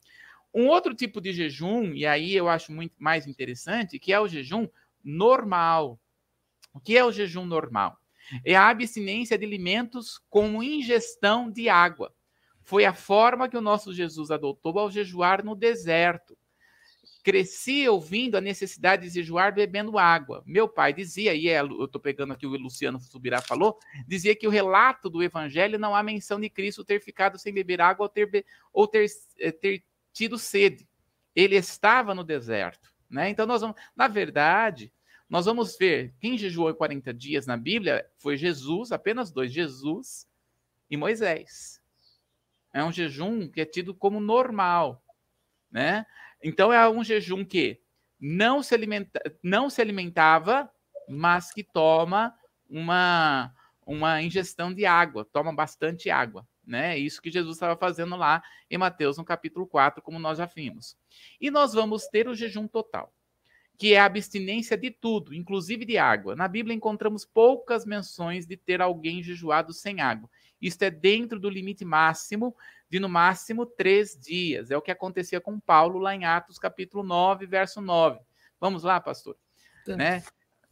Um 0.54 0.68
outro 0.68 0.94
tipo 0.94 1.20
de 1.20 1.32
jejum, 1.32 1.92
e 1.92 2.06
aí 2.06 2.34
eu 2.34 2.48
acho 2.48 2.72
muito 2.72 2.94
mais 2.98 3.26
interessante, 3.26 3.98
que 3.98 4.12
é 4.12 4.18
o 4.18 4.26
jejum 4.26 4.66
normal. 5.04 6.00
O 6.72 6.80
que 6.80 6.96
é 6.96 7.04
o 7.04 7.12
jejum 7.12 7.44
normal? 7.44 7.98
É 8.44 8.56
a 8.56 8.68
abstinência 8.68 9.38
de 9.38 9.44
alimentos 9.44 10.18
com 10.28 10.62
ingestão 10.62 11.50
de 11.50 11.68
água. 11.68 12.12
Foi 12.62 12.84
a 12.84 12.92
forma 12.92 13.48
que 13.48 13.56
o 13.56 13.60
nosso 13.60 13.94
Jesus 13.94 14.30
adotou 14.30 14.78
ao 14.78 14.90
jejuar 14.90 15.44
no 15.44 15.54
deserto. 15.54 16.35
Cresci 17.26 17.88
ouvindo 17.88 18.36
a 18.36 18.40
necessidade 18.40 19.08
de 19.08 19.14
jejuar 19.14 19.52
bebendo 19.52 19.98
água. 19.98 20.44
Meu 20.46 20.68
pai 20.68 20.92
dizia, 20.92 21.34
e 21.34 21.48
é, 21.48 21.58
eu 21.58 21.86
estou 21.86 22.00
pegando 22.00 22.32
aqui 22.32 22.46
o 22.46 22.50
Luciano 22.50 23.00
Subirá 23.00 23.42
falou, 23.42 23.80
dizia 24.06 24.36
que 24.36 24.46
o 24.46 24.50
relato 24.50 25.10
do 25.10 25.20
evangelho 25.24 25.76
não 25.76 25.92
há 25.92 26.04
menção 26.04 26.38
de 26.38 26.48
Cristo 26.48 26.84
ter 26.84 27.00
ficado 27.00 27.36
sem 27.36 27.52
beber 27.52 27.80
água 27.80 28.04
ou 28.04 28.08
ter, 28.08 28.46
ou 28.72 28.86
ter, 28.86 29.06
eh, 29.40 29.50
ter 29.50 29.82
tido 30.12 30.38
sede. 30.38 30.88
Ele 31.34 31.56
estava 31.56 32.14
no 32.14 32.22
deserto. 32.22 32.94
Né? 33.10 33.28
Então, 33.28 33.44
nós 33.44 33.60
vamos, 33.60 33.76
na 33.96 34.06
verdade, 34.06 34.92
nós 35.28 35.46
vamos 35.46 35.76
ver 35.76 36.14
quem 36.20 36.38
jejuou 36.38 36.72
40 36.72 37.12
dias 37.12 37.44
na 37.44 37.56
Bíblia 37.56 38.08
foi 38.18 38.36
Jesus, 38.36 38.92
apenas 38.92 39.32
dois, 39.32 39.50
Jesus 39.50 40.28
e 40.88 40.96
Moisés. 40.96 41.82
É 42.72 42.84
um 42.84 42.92
jejum 42.92 43.48
que 43.48 43.60
é 43.60 43.64
tido 43.64 43.92
como 43.92 44.20
normal. 44.20 45.02
Né? 45.72 46.06
Então, 46.42 46.72
é 46.72 46.88
um 46.88 47.02
jejum 47.02 47.44
que 47.44 47.80
não 48.18 48.62
se, 48.62 48.74
alimenta, 48.74 49.20
não 49.42 49.68
se 49.68 49.80
alimentava, 49.80 50.70
mas 51.08 51.52
que 51.52 51.62
toma 51.62 52.34
uma, 52.68 53.52
uma 53.86 54.22
ingestão 54.22 54.72
de 54.72 54.86
água, 54.86 55.24
toma 55.24 55.52
bastante 55.52 56.10
água 56.10 56.46
né? 56.66 56.98
Isso 56.98 57.22
que 57.22 57.30
Jesus 57.30 57.56
estava 57.56 57.76
fazendo 57.76 58.16
lá 58.16 58.42
em 58.68 58.76
Mateus, 58.76 59.16
no 59.16 59.24
capítulo 59.24 59.66
4, 59.66 60.02
como 60.02 60.18
nós 60.18 60.38
já 60.38 60.46
vimos. 60.46 60.96
E 61.40 61.50
nós 61.50 61.72
vamos 61.72 62.08
ter 62.08 62.28
o 62.28 62.34
jejum 62.34 62.66
total, 62.66 63.14
que 63.78 63.94
é 63.94 64.00
a 64.00 64.04
abstinência 64.04 64.76
de 64.76 64.90
tudo, 64.90 65.32
inclusive 65.32 65.84
de 65.84 65.96
água. 65.96 66.34
Na 66.34 66.48
Bíblia 66.48 66.74
encontramos 66.74 67.24
poucas 67.24 67.86
menções 67.86 68.46
de 68.46 68.56
ter 68.56 68.82
alguém 68.82 69.22
jejuado 69.22 69.72
sem 69.72 70.00
água. 70.00 70.28
Isto 70.60 70.82
é 70.82 70.90
dentro 70.90 71.38
do 71.38 71.50
limite 71.50 71.84
máximo 71.84 72.56
de 72.88 72.98
no 72.98 73.08
máximo 73.08 73.66
três 73.66 74.18
dias. 74.18 74.70
É 74.70 74.76
o 74.76 74.82
que 74.82 74.90
acontecia 74.90 75.40
com 75.40 75.60
Paulo 75.60 75.98
lá 75.98 76.14
em 76.14 76.24
Atos 76.24 76.58
capítulo 76.58 77.02
9, 77.02 77.46
verso 77.46 77.80
9. 77.80 78.20
Vamos 78.60 78.82
lá, 78.82 79.00
pastor? 79.00 79.36
Né? 79.86 80.22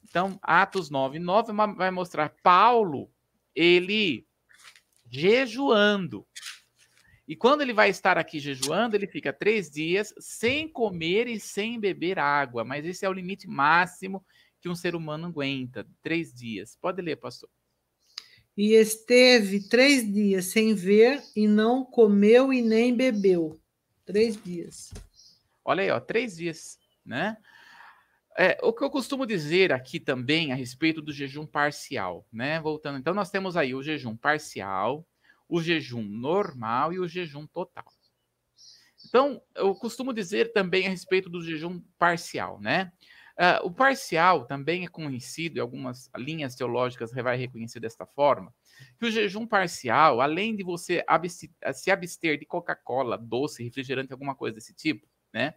Então, 0.09 0.39
Atos 0.43 0.91
9, 0.91 1.19
9 1.19 1.53
vai 1.77 1.91
mostrar 1.91 2.35
Paulo, 2.43 3.11
ele 3.55 4.27
jejuando. 5.11 6.27
E 7.27 7.35
quando 7.35 7.63
ele 7.63 7.73
vai 7.73 7.89
estar 7.89 8.19
aqui 8.19 8.39
jejuando, 8.39 8.97
ele 8.97 9.07
fica 9.07 9.33
três 9.33 9.71
dias 9.71 10.13
sem 10.19 10.69
comer 10.69 11.27
e 11.27 11.41
sem 11.41 11.81
beber 11.81 12.19
água. 12.19 12.65
Mas 12.65 12.85
esse 12.85 13.05
é 13.05 13.09
o 13.09 13.13
limite 13.13 13.49
máximo 13.49 14.25
que 14.61 14.69
um 14.69 14.75
ser 14.75 14.95
humano 14.95 15.29
aguenta, 15.29 15.87
três 16.03 16.33
dias. 16.33 16.77
Pode 16.81 17.01
ler, 17.01 17.17
pastor. 17.17 17.49
E 18.57 18.75
esteve 18.75 19.69
três 19.69 20.11
dias 20.11 20.47
sem 20.47 20.75
ver 20.75 21.23
e 21.35 21.49
não 21.49 21.85
comeu 21.85 22.53
e 22.53 22.63
nem 22.63 22.95
bebeu. 22.95 23.59
Três 24.05 24.41
dias. 24.41 24.93
Olha 25.65 25.83
aí, 25.83 25.91
ó, 25.91 25.99
três 25.99 26.37
dias, 26.37 26.79
né? 27.05 27.37
É, 28.37 28.59
o 28.63 28.73
que 28.73 28.83
eu 28.83 28.91
costumo 28.91 29.25
dizer 29.25 29.73
aqui 29.73 30.01
também 30.01 30.53
a 30.53 30.57
respeito 30.57 31.01
do 31.01 31.13
jejum 31.13 31.47
parcial, 31.47 32.27
né? 32.33 32.61
Voltando, 32.61 32.99
então 32.99 33.15
nós 33.15 33.31
temos 33.31 33.57
aí 33.57 33.75
o 33.75 33.83
jejum 33.83 34.17
parcial, 34.17 35.07
o 35.49 35.63
jejum 35.63 36.03
normal 36.03 36.93
e 36.93 36.99
o 36.99 37.07
jejum 37.07 37.47
total. 37.47 37.87
Então, 39.07 39.41
eu 39.55 39.75
costumo 39.75 40.13
dizer 40.13 40.53
também 40.53 40.87
a 40.87 40.91
respeito 40.91 41.29
do 41.29 41.43
jejum 41.43 41.81
parcial, 41.99 42.61
né? 42.61 42.93
Uh, 43.37 43.67
o 43.67 43.71
parcial 43.71 44.47
também 44.47 44.85
é 44.85 44.89
conhecido, 44.89 45.57
e 45.57 45.61
algumas 45.61 46.09
linhas 46.17 46.55
teológicas 46.55 47.13
vai 47.13 47.37
reconhecer 47.37 47.81
desta 47.81 48.07
forma, 48.07 48.55
que 48.99 49.07
o 49.07 49.11
jejum 49.11 49.45
parcial, 49.45 50.21
além 50.21 50.55
de 50.55 50.63
você 50.63 51.05
se 51.75 51.91
abster 51.91 52.39
de 52.39 52.47
Coca-Cola, 52.47 53.19
doce, 53.19 53.65
refrigerante, 53.65 54.13
alguma 54.13 54.37
coisa 54.37 54.55
desse 54.55 54.73
tipo, 54.73 55.07
né? 55.33 55.55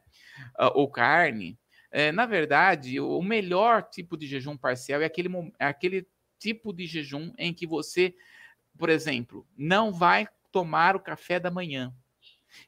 Uh, 0.60 0.74
ou 0.74 0.90
carne, 0.90 1.58
é, 1.92 2.12
na 2.12 2.26
verdade, 2.26 3.00
o 3.00 3.22
melhor 3.22 3.84
tipo 3.84 4.18
de 4.18 4.28
jejum 4.28 4.58
parcial 4.58 5.02
é 5.02 5.06
aquele, 5.06 5.30
é 5.60 5.66
aquele 5.66 6.08
tipo 6.38 6.74
de 6.74 6.86
jejum 6.86 7.32
em 7.38 7.54
que 7.54 7.66
você, 7.66 8.16
por 8.78 8.90
exemplo, 8.90 9.48
não 9.58 9.92
vai 9.92 10.28
tomar 10.52 10.96
o 10.96 11.00
café 11.00 11.40
da 11.40 11.52
manhã. 11.52 11.94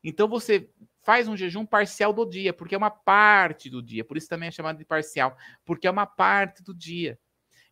Então 0.04 0.28
você 0.28 0.70
faz 1.02 1.28
um 1.28 1.38
jejum 1.38 1.66
parcial 1.66 2.14
do 2.14 2.26
dia, 2.26 2.54
porque 2.54 2.76
é 2.76 2.78
uma 2.78 2.92
parte 2.92 3.70
do 3.70 3.82
dia, 3.82 4.04
por 4.04 4.18
isso 4.18 4.28
também 4.28 4.50
é 4.50 4.52
chamado 4.52 4.78
de 4.78 4.86
parcial, 4.86 5.38
porque 5.66 5.88
é 5.88 5.92
uma 5.92 6.06
parte 6.06 6.64
do 6.64 6.74
dia. 6.74 7.20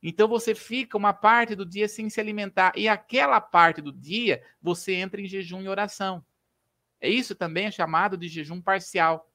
Então 0.02 0.28
você 0.28 0.54
fica 0.54 0.98
uma 0.98 1.14
parte 1.14 1.56
do 1.56 1.66
dia 1.66 1.88
sem 1.88 2.10
se 2.10 2.20
alimentar 2.20 2.72
e 2.76 2.88
aquela 2.88 3.42
parte 3.42 3.82
do 3.82 3.92
dia 3.92 4.44
você 4.62 4.94
entra 4.94 5.20
em 5.20 5.26
jejum 5.26 5.62
e 5.62 5.68
oração. 5.68 6.24
É 7.00 7.10
isso 7.10 7.36
também 7.36 7.66
é 7.66 7.72
chamado 7.72 8.18
de 8.18 8.28
jejum 8.28 8.62
parcial. 8.62 9.32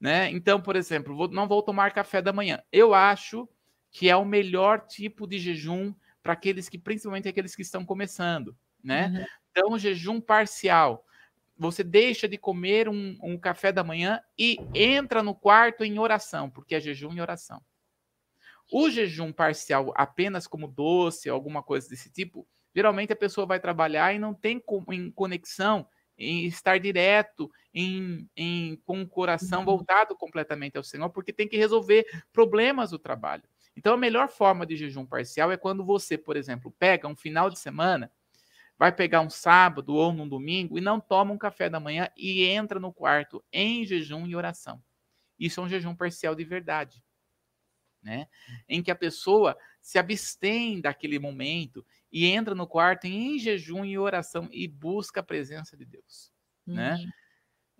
Né? 0.00 0.30
Então, 0.30 0.60
por 0.60 0.76
exemplo, 0.76 1.16
vou, 1.16 1.28
não 1.28 1.48
vou 1.48 1.62
tomar 1.62 1.92
café 1.92 2.22
da 2.22 2.32
manhã. 2.32 2.62
Eu 2.70 2.94
acho 2.94 3.48
que 3.90 4.08
é 4.08 4.16
o 4.16 4.24
melhor 4.24 4.86
tipo 4.86 5.26
de 5.26 5.38
jejum 5.38 5.92
para 6.22 6.34
aqueles 6.34 6.68
que, 6.68 6.78
principalmente 6.78 7.28
aqueles 7.28 7.56
que 7.56 7.62
estão 7.62 7.84
começando, 7.84 8.56
né? 8.82 9.08
Uhum. 9.08 9.26
Então, 9.50 9.78
jejum 9.78 10.20
parcial. 10.20 11.04
Você 11.58 11.82
deixa 11.82 12.28
de 12.28 12.38
comer 12.38 12.88
um, 12.88 13.18
um 13.22 13.36
café 13.38 13.72
da 13.72 13.82
manhã 13.82 14.20
e 14.38 14.58
entra 14.74 15.22
no 15.22 15.34
quarto 15.34 15.84
em 15.84 15.98
oração, 15.98 16.48
porque 16.48 16.74
é 16.74 16.80
jejum 16.80 17.12
e 17.12 17.20
oração. 17.20 17.60
O 18.70 18.88
jejum 18.90 19.32
parcial 19.32 19.92
apenas 19.96 20.46
como 20.46 20.68
doce, 20.68 21.28
alguma 21.28 21.62
coisa 21.62 21.88
desse 21.88 22.12
tipo, 22.12 22.46
geralmente 22.74 23.12
a 23.12 23.16
pessoa 23.16 23.46
vai 23.46 23.58
trabalhar 23.58 24.14
e 24.14 24.18
não 24.18 24.34
tem 24.34 24.62
em 24.92 25.10
conexão 25.10 25.88
em 26.18 26.46
estar 26.46 26.78
direto, 26.78 27.50
em, 27.72 28.28
em, 28.36 28.76
com 28.84 29.00
o 29.00 29.08
coração 29.08 29.60
uhum. 29.60 29.66
voltado 29.66 30.16
completamente 30.16 30.76
ao 30.76 30.82
Senhor, 30.82 31.08
porque 31.10 31.32
tem 31.32 31.48
que 31.48 31.56
resolver 31.56 32.04
problemas 32.32 32.90
do 32.90 32.98
trabalho. 32.98 33.44
Então, 33.76 33.94
a 33.94 33.96
melhor 33.96 34.28
forma 34.28 34.66
de 34.66 34.76
jejum 34.76 35.06
parcial 35.06 35.52
é 35.52 35.56
quando 35.56 35.84
você, 35.84 36.18
por 36.18 36.36
exemplo, 36.36 36.74
pega 36.78 37.06
um 37.06 37.14
final 37.14 37.48
de 37.48 37.58
semana, 37.58 38.10
vai 38.78 38.92
pegar 38.92 39.20
um 39.20 39.28
sábado 39.28 39.94
ou 39.94 40.12
num 40.12 40.28
domingo 40.28 40.78
e 40.78 40.80
não 40.80 41.00
toma 41.00 41.32
um 41.32 41.38
café 41.38 41.68
da 41.68 41.80
manhã 41.80 42.08
e 42.16 42.44
entra 42.44 42.78
no 42.78 42.92
quarto 42.92 43.44
em 43.52 43.84
jejum 43.84 44.26
e 44.26 44.36
oração. 44.36 44.82
Isso 45.38 45.60
é 45.60 45.64
um 45.64 45.68
jejum 45.68 45.94
parcial 45.94 46.34
de 46.34 46.44
verdade. 46.44 47.02
Né? 48.00 48.28
Em 48.68 48.80
que 48.80 48.90
a 48.90 48.96
pessoa 48.96 49.58
se 49.80 49.98
abstém 49.98 50.80
daquele 50.80 51.18
momento 51.18 51.84
e 52.12 52.26
entra 52.26 52.54
no 52.54 52.66
quarto 52.66 53.06
em 53.06 53.38
jejum 53.38 53.84
e 53.84 53.98
oração 53.98 54.48
e 54.52 54.68
busca 54.68 55.20
a 55.20 55.22
presença 55.22 55.76
de 55.76 55.84
Deus, 55.84 56.32
né? 56.64 56.92
uhum. 56.92 56.98
né? 57.04 57.12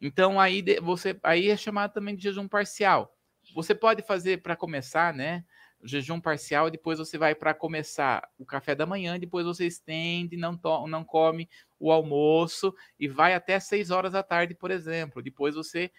Então 0.00 0.40
aí 0.40 0.62
você 0.80 1.18
aí 1.22 1.50
é 1.50 1.56
chamado 1.56 1.92
também 1.92 2.14
de 2.14 2.22
jejum 2.22 2.46
parcial. 2.46 3.16
Você 3.54 3.74
pode 3.74 4.02
fazer 4.02 4.42
para 4.42 4.54
começar, 4.54 5.12
né? 5.12 5.44
Jejum 5.82 6.20
parcial, 6.20 6.70
depois 6.70 6.98
você 6.98 7.16
vai 7.16 7.34
para 7.34 7.54
começar 7.54 8.28
o 8.36 8.44
café 8.44 8.74
da 8.74 8.84
manhã, 8.84 9.18
depois 9.18 9.46
você 9.46 9.66
estende, 9.66 10.36
não, 10.36 10.58
não 10.88 11.04
come 11.04 11.48
o 11.78 11.92
almoço 11.92 12.74
e 12.98 13.06
vai 13.06 13.34
até 13.34 13.60
seis 13.60 13.90
horas 13.90 14.12
da 14.12 14.22
tarde, 14.22 14.54
por 14.54 14.70
exemplo. 14.70 15.22
Depois 15.22 15.54
você 15.54 15.92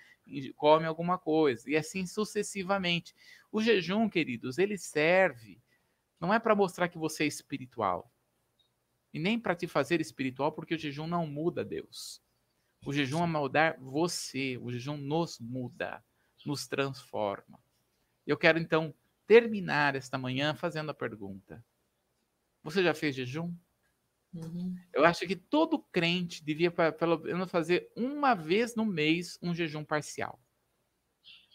come 0.56 0.86
alguma 0.86 1.18
coisa 1.18 1.70
e 1.70 1.78
assim 1.78 2.06
sucessivamente. 2.06 3.16
O 3.52 3.62
jejum, 3.62 4.10
queridos, 4.10 4.58
ele 4.58 4.78
serve 4.78 5.62
não 6.20 6.34
é 6.34 6.40
para 6.40 6.56
mostrar 6.56 6.90
que 6.90 6.98
você 6.98 7.24
é 7.24 7.28
espiritual. 7.28 8.12
E 9.14 9.20
nem 9.20 9.40
para 9.40 9.56
te 9.56 9.68
fazer 9.68 10.02
espiritual, 10.02 10.52
porque 10.52 10.76
o 10.76 10.78
jejum 10.78 11.08
não 11.08 11.26
muda 11.26 11.64
Deus. 11.64 12.22
O 12.86 12.94
jejum 12.94 13.24
é 13.24 13.28
mudar 13.28 13.78
você, 13.80 14.58
o 14.58 14.72
jejum 14.72 14.98
nos 14.98 15.40
muda, 15.40 16.04
nos 16.46 16.68
transforma. 16.68 17.60
Eu 18.28 18.38
quero 18.38 18.60
então 18.60 18.94
terminar 19.30 19.96
esta 19.96 20.18
manhã 20.18 20.56
fazendo 20.56 20.90
a 20.90 20.94
pergunta: 20.94 21.64
Você 22.64 22.84
já 22.84 22.96
fez 22.96 23.16
jejum? 23.16 23.56
Uhum. 24.34 24.76
Eu 24.92 25.06
acho 25.06 25.28
que 25.28 25.36
todo 25.36 25.86
crente 25.92 26.44
devia, 26.44 26.72
pelo 26.72 27.20
menos, 27.20 27.52
fazer 27.52 27.92
uma 27.96 28.34
vez 28.34 28.76
no 28.76 28.84
mês 28.84 29.38
um 29.40 29.54
jejum 29.54 29.86
parcial. 29.86 30.42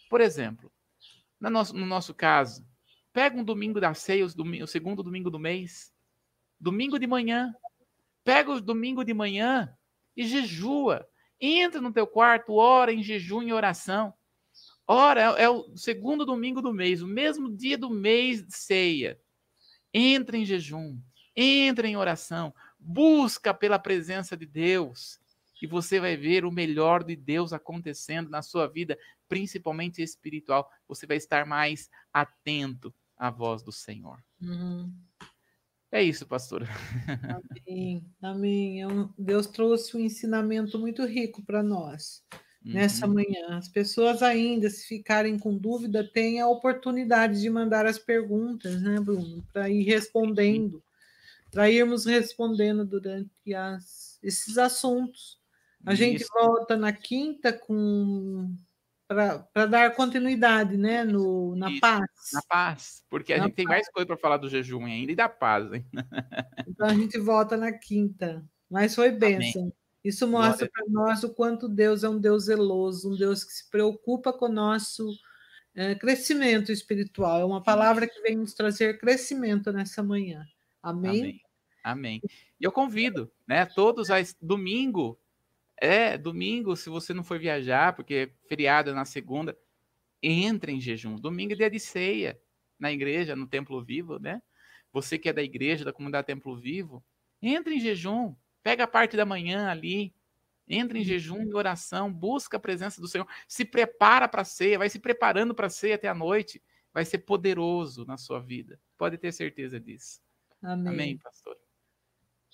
Por 0.09 0.21
exemplo, 0.21 0.73
no 1.41 1.51
nosso, 1.51 1.75
no 1.75 1.85
nosso 1.85 2.15
caso, 2.15 2.65
pega 3.13 3.37
um 3.37 3.45
domingo 3.45 3.81
da 3.81 3.93
ceia, 3.93 4.25
o 4.25 4.67
segundo 4.69 5.03
domingo 5.03 5.29
do 5.29 5.39
mês, 5.41 5.93
domingo 6.61 6.97
de 6.97 7.09
manhã. 7.09 7.53
Pega 8.23 8.53
o 8.53 8.61
domingo 8.61 9.05
de 9.05 9.13
manhã 9.13 9.77
e 10.17 10.25
jejua. 10.25 11.07
Entra 11.41 11.81
no 11.81 11.93
teu 11.93 12.07
quarto, 12.07 12.55
ora 12.55 12.93
em 12.93 13.03
jejum 13.03 13.43
e 13.43 13.53
oração. 13.53 14.15
Ora, 14.87 15.39
é, 15.39 15.45
é 15.45 15.51
o 15.51 15.75
segundo 15.77 16.27
domingo 16.27 16.61
do 16.61 16.73
mês, 16.73 17.01
o 17.01 17.07
mesmo 17.07 17.51
dia 17.51 17.79
do 17.79 17.89
mês 17.89 18.47
de 18.47 18.55
ceia. 18.55 19.19
Entra 19.93 20.37
em 20.37 20.45
jejum, 20.45 20.99
entra 21.35 21.89
em 21.89 21.97
oração, 21.97 22.55
busca 22.79 23.55
pela 23.55 23.79
presença 23.79 24.37
de 24.37 24.45
Deus 24.45 25.19
e 25.63 25.67
você 25.67 25.99
vai 25.99 26.17
ver 26.17 26.45
o 26.45 26.51
melhor 26.51 27.03
de 27.03 27.17
Deus 27.17 27.53
acontecendo 27.53 28.29
na 28.29 28.43
sua 28.43 28.67
vida, 28.67 28.99
principalmente 29.29 30.03
espiritual. 30.03 30.71
Você 30.87 31.07
vai 31.07 31.17
estar 31.17 31.47
mais 31.47 31.89
atento 32.13 32.95
à 33.17 33.31
voz 33.31 33.63
do 33.63 33.73
Senhor. 33.73 34.23
Uhum. 34.43 34.93
É 35.91 36.03
isso, 36.03 36.27
pastora. 36.27 36.67
Amém. 37.67 38.05
Amém. 38.21 38.83
É 38.83 38.87
Deus 39.17 39.47
trouxe 39.47 39.97
um 39.97 40.01
ensinamento 40.01 40.79
muito 40.79 41.07
rico 41.07 41.43
para 41.43 41.63
nós 41.63 42.23
nessa 42.65 43.07
uhum. 43.07 43.15
manhã. 43.15 43.59
As 43.59 43.69
pessoas 43.69 44.23
ainda, 44.23 44.71
se 44.71 44.87
ficarem 44.87 45.39
com 45.39 45.57
dúvida, 45.57 46.03
têm 46.03 46.41
a 46.41 46.49
oportunidade 46.49 47.41
de 47.41 47.51
mandar 47.51 47.85
as 47.87 47.99
perguntas, 47.99 48.81
né, 48.81 48.99
Bruno? 48.99 49.45
Para 49.53 49.69
ir 49.69 49.83
respondendo, 49.83 50.83
para 51.51 51.71
irmos 51.71 52.07
respondendo 52.07 52.85
durante 52.85 53.55
as, 53.55 54.19
esses 54.23 54.57
assuntos. 54.57 55.39
A 55.85 55.93
Isso. 55.93 56.03
gente 56.03 56.25
volta 56.33 56.77
na 56.77 56.93
quinta 56.93 57.53
com 57.53 58.57
para 59.07 59.67
dar 59.67 59.95
continuidade, 59.95 60.79
né, 60.79 61.05
no, 61.05 61.55
na 61.55 61.71
Isso, 61.71 61.81
paz. 61.81 62.07
Na 62.33 62.43
paz, 62.49 63.05
porque 63.11 63.35
a 63.35 63.37
na 63.37 63.45
gente 63.45 63.53
paz. 63.53 63.57
tem 63.57 63.67
mais 63.67 63.91
coisa 63.91 64.07
para 64.07 64.17
falar 64.17 64.39
do 64.39 64.49
jejum 64.49 64.87
ainda 64.87 65.13
e 65.13 65.15
da 65.15 65.29
paz. 65.29 65.71
Hein? 65.73 65.85
Então 66.67 66.87
a 66.87 66.95
gente 66.95 67.19
volta 67.19 67.55
na 67.57 67.71
quinta. 67.71 68.43
Mas 68.69 68.95
foi 68.95 69.11
bênção. 69.13 69.63
Amém. 69.63 69.73
Isso 70.05 70.29
mostra 70.29 70.69
para 70.71 70.85
nós 70.89 71.25
o 71.25 71.33
quanto 71.33 71.67
Deus 71.67 72.05
é 72.05 72.09
um 72.09 72.19
Deus 72.19 72.45
zeloso, 72.45 73.13
um 73.13 73.17
Deus 73.17 73.43
que 73.43 73.53
se 73.53 73.71
preocupa 73.71 74.33
com 74.35 74.47
o 74.47 74.53
nosso 74.53 75.19
é, 75.75 75.95
crescimento 75.95 76.71
espiritual. 76.71 77.41
É 77.41 77.45
uma 77.45 77.63
palavra 77.63 78.07
que 78.07 78.21
vem 78.21 78.37
nos 78.37 78.53
trazer 78.53 78.99
crescimento 78.99 79.73
nessa 79.73 80.03
manhã. 80.03 80.45
Amém? 80.83 81.21
Amém. 81.21 81.41
Amém. 81.83 82.21
E 82.61 82.65
eu 82.65 82.71
convido, 82.71 83.31
né, 83.47 83.67
todos 83.67 84.11
a 84.11 84.17
domingo, 84.41 85.19
é, 85.77 86.17
domingo, 86.17 86.77
se 86.77 86.89
você 86.89 87.13
não 87.13 87.25
for 87.25 87.39
viajar, 87.39 87.95
porque 87.95 88.15
é 88.15 88.49
feriado 88.49 88.91
é 88.91 88.95
na 88.95 89.05
segunda, 89.05 89.57
entre 90.23 90.73
em 90.73 90.81
jejum. 90.81 91.17
Domingo 91.17 91.53
é 91.53 91.57
dia 91.57 91.71
de 91.71 91.81
ceia 91.81 92.41
na 92.79 92.93
igreja, 92.93 93.37
no 93.37 93.47
Templo 93.47 93.83
Vivo, 93.83 94.19
né? 94.19 94.43
Você 94.93 95.19
que 95.19 95.29
é 95.29 95.33
da 95.33 95.43
igreja, 95.43 95.85
da 95.85 95.93
comunidade 95.93 96.27
Templo 96.27 96.57
Vivo, 96.57 97.05
entre 97.43 97.75
em 97.75 97.81
jejum. 97.81 98.35
Pega 98.65 98.85
a 98.85 98.89
parte 98.89 99.17
da 99.17 99.27
manhã 99.27 99.69
ali, 99.69 100.13
entra 100.67 100.97
em 100.97 101.03
uhum. 101.03 101.07
jejum 101.07 101.43
e 101.43 101.55
oração, 101.55 102.13
busca 102.13 102.57
a 102.57 102.61
presença 102.61 103.01
do 103.01 103.07
Senhor, 103.07 103.29
se 103.47 103.65
prepara 103.65 104.27
para 104.27 104.41
a 104.41 104.45
ceia, 104.45 104.79
vai 104.79 104.89
se 104.89 104.99
preparando 104.99 105.55
para 105.55 105.67
a 105.67 105.71
ceia 105.71 105.95
até 105.95 106.09
a 106.09 106.15
noite, 106.15 106.63
vai 106.93 107.05
ser 107.05 107.19
poderoso 107.19 108.07
na 108.07 108.17
sua 108.17 108.41
vida. 108.41 108.81
Pode 108.97 109.19
ter 109.19 109.33
certeza 109.33 109.79
disso. 109.79 110.21
Amém, 110.63 110.93
Amém 110.93 111.19
pastor. 111.19 111.57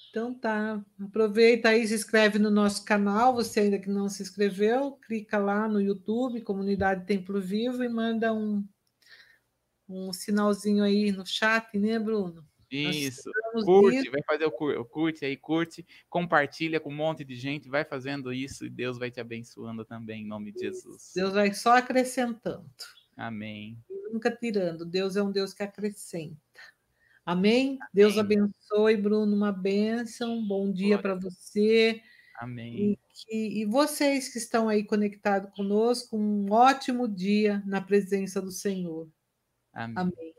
Então 0.08 0.34
tá, 0.34 0.84
aproveita 1.00 1.68
aí, 1.68 1.86
se 1.86 1.94
inscreve 1.94 2.40
no 2.40 2.50
nosso 2.50 2.84
canal, 2.84 3.32
você 3.32 3.60
ainda 3.60 3.78
que 3.78 3.88
não 3.88 4.08
se 4.08 4.20
inscreveu, 4.20 4.98
clica 5.06 5.38
lá 5.38 5.68
no 5.68 5.80
YouTube, 5.80 6.42
Comunidade 6.42 7.06
Templo 7.06 7.40
Vivo, 7.40 7.84
e 7.84 7.88
manda 7.88 8.32
um, 8.32 8.66
um 9.88 10.12
sinalzinho 10.12 10.82
aí 10.82 11.12
no 11.12 11.24
chat, 11.24 11.78
né, 11.78 11.96
Bruno? 12.00 12.44
Isso. 12.70 13.30
Curte, 13.64 14.08
vai 14.10 14.22
fazer 14.22 14.44
o 14.44 14.52
curte 14.52 15.24
aí, 15.24 15.36
curte, 15.36 15.84
compartilha 16.08 16.78
com 16.78 16.90
um 16.90 16.94
monte 16.94 17.24
de 17.24 17.34
gente, 17.34 17.68
vai 17.68 17.84
fazendo 17.84 18.32
isso 18.32 18.64
e 18.64 18.70
Deus 18.70 18.96
vai 18.96 19.10
te 19.10 19.20
abençoando 19.20 19.84
também, 19.84 20.22
em 20.22 20.26
nome 20.26 20.52
de 20.52 20.60
Jesus. 20.60 21.12
Deus 21.14 21.32
vai 21.32 21.52
só 21.52 21.76
acrescentando. 21.76 22.70
Amém. 23.16 23.76
Nunca 24.12 24.30
tirando. 24.30 24.84
Deus 24.84 25.16
é 25.16 25.22
um 25.22 25.32
Deus 25.32 25.52
que 25.52 25.62
acrescenta. 25.62 26.38
Amém? 27.26 27.66
Amém. 27.66 27.78
Deus 27.92 28.16
abençoe, 28.16 28.96
Bruno, 28.96 29.36
uma 29.36 29.52
bênção. 29.52 30.46
Bom 30.46 30.72
dia 30.72 30.98
para 30.98 31.14
você. 31.14 32.00
Amém. 32.40 32.92
E, 32.92 32.98
que, 33.12 33.60
e 33.60 33.64
vocês 33.66 34.32
que 34.32 34.38
estão 34.38 34.68
aí 34.68 34.82
conectados 34.82 35.50
conosco, 35.54 36.16
um 36.16 36.50
ótimo 36.50 37.06
dia 37.06 37.62
na 37.66 37.80
presença 37.80 38.40
do 38.40 38.50
Senhor. 38.50 39.08
Amém. 39.72 39.94
Amém. 39.96 40.34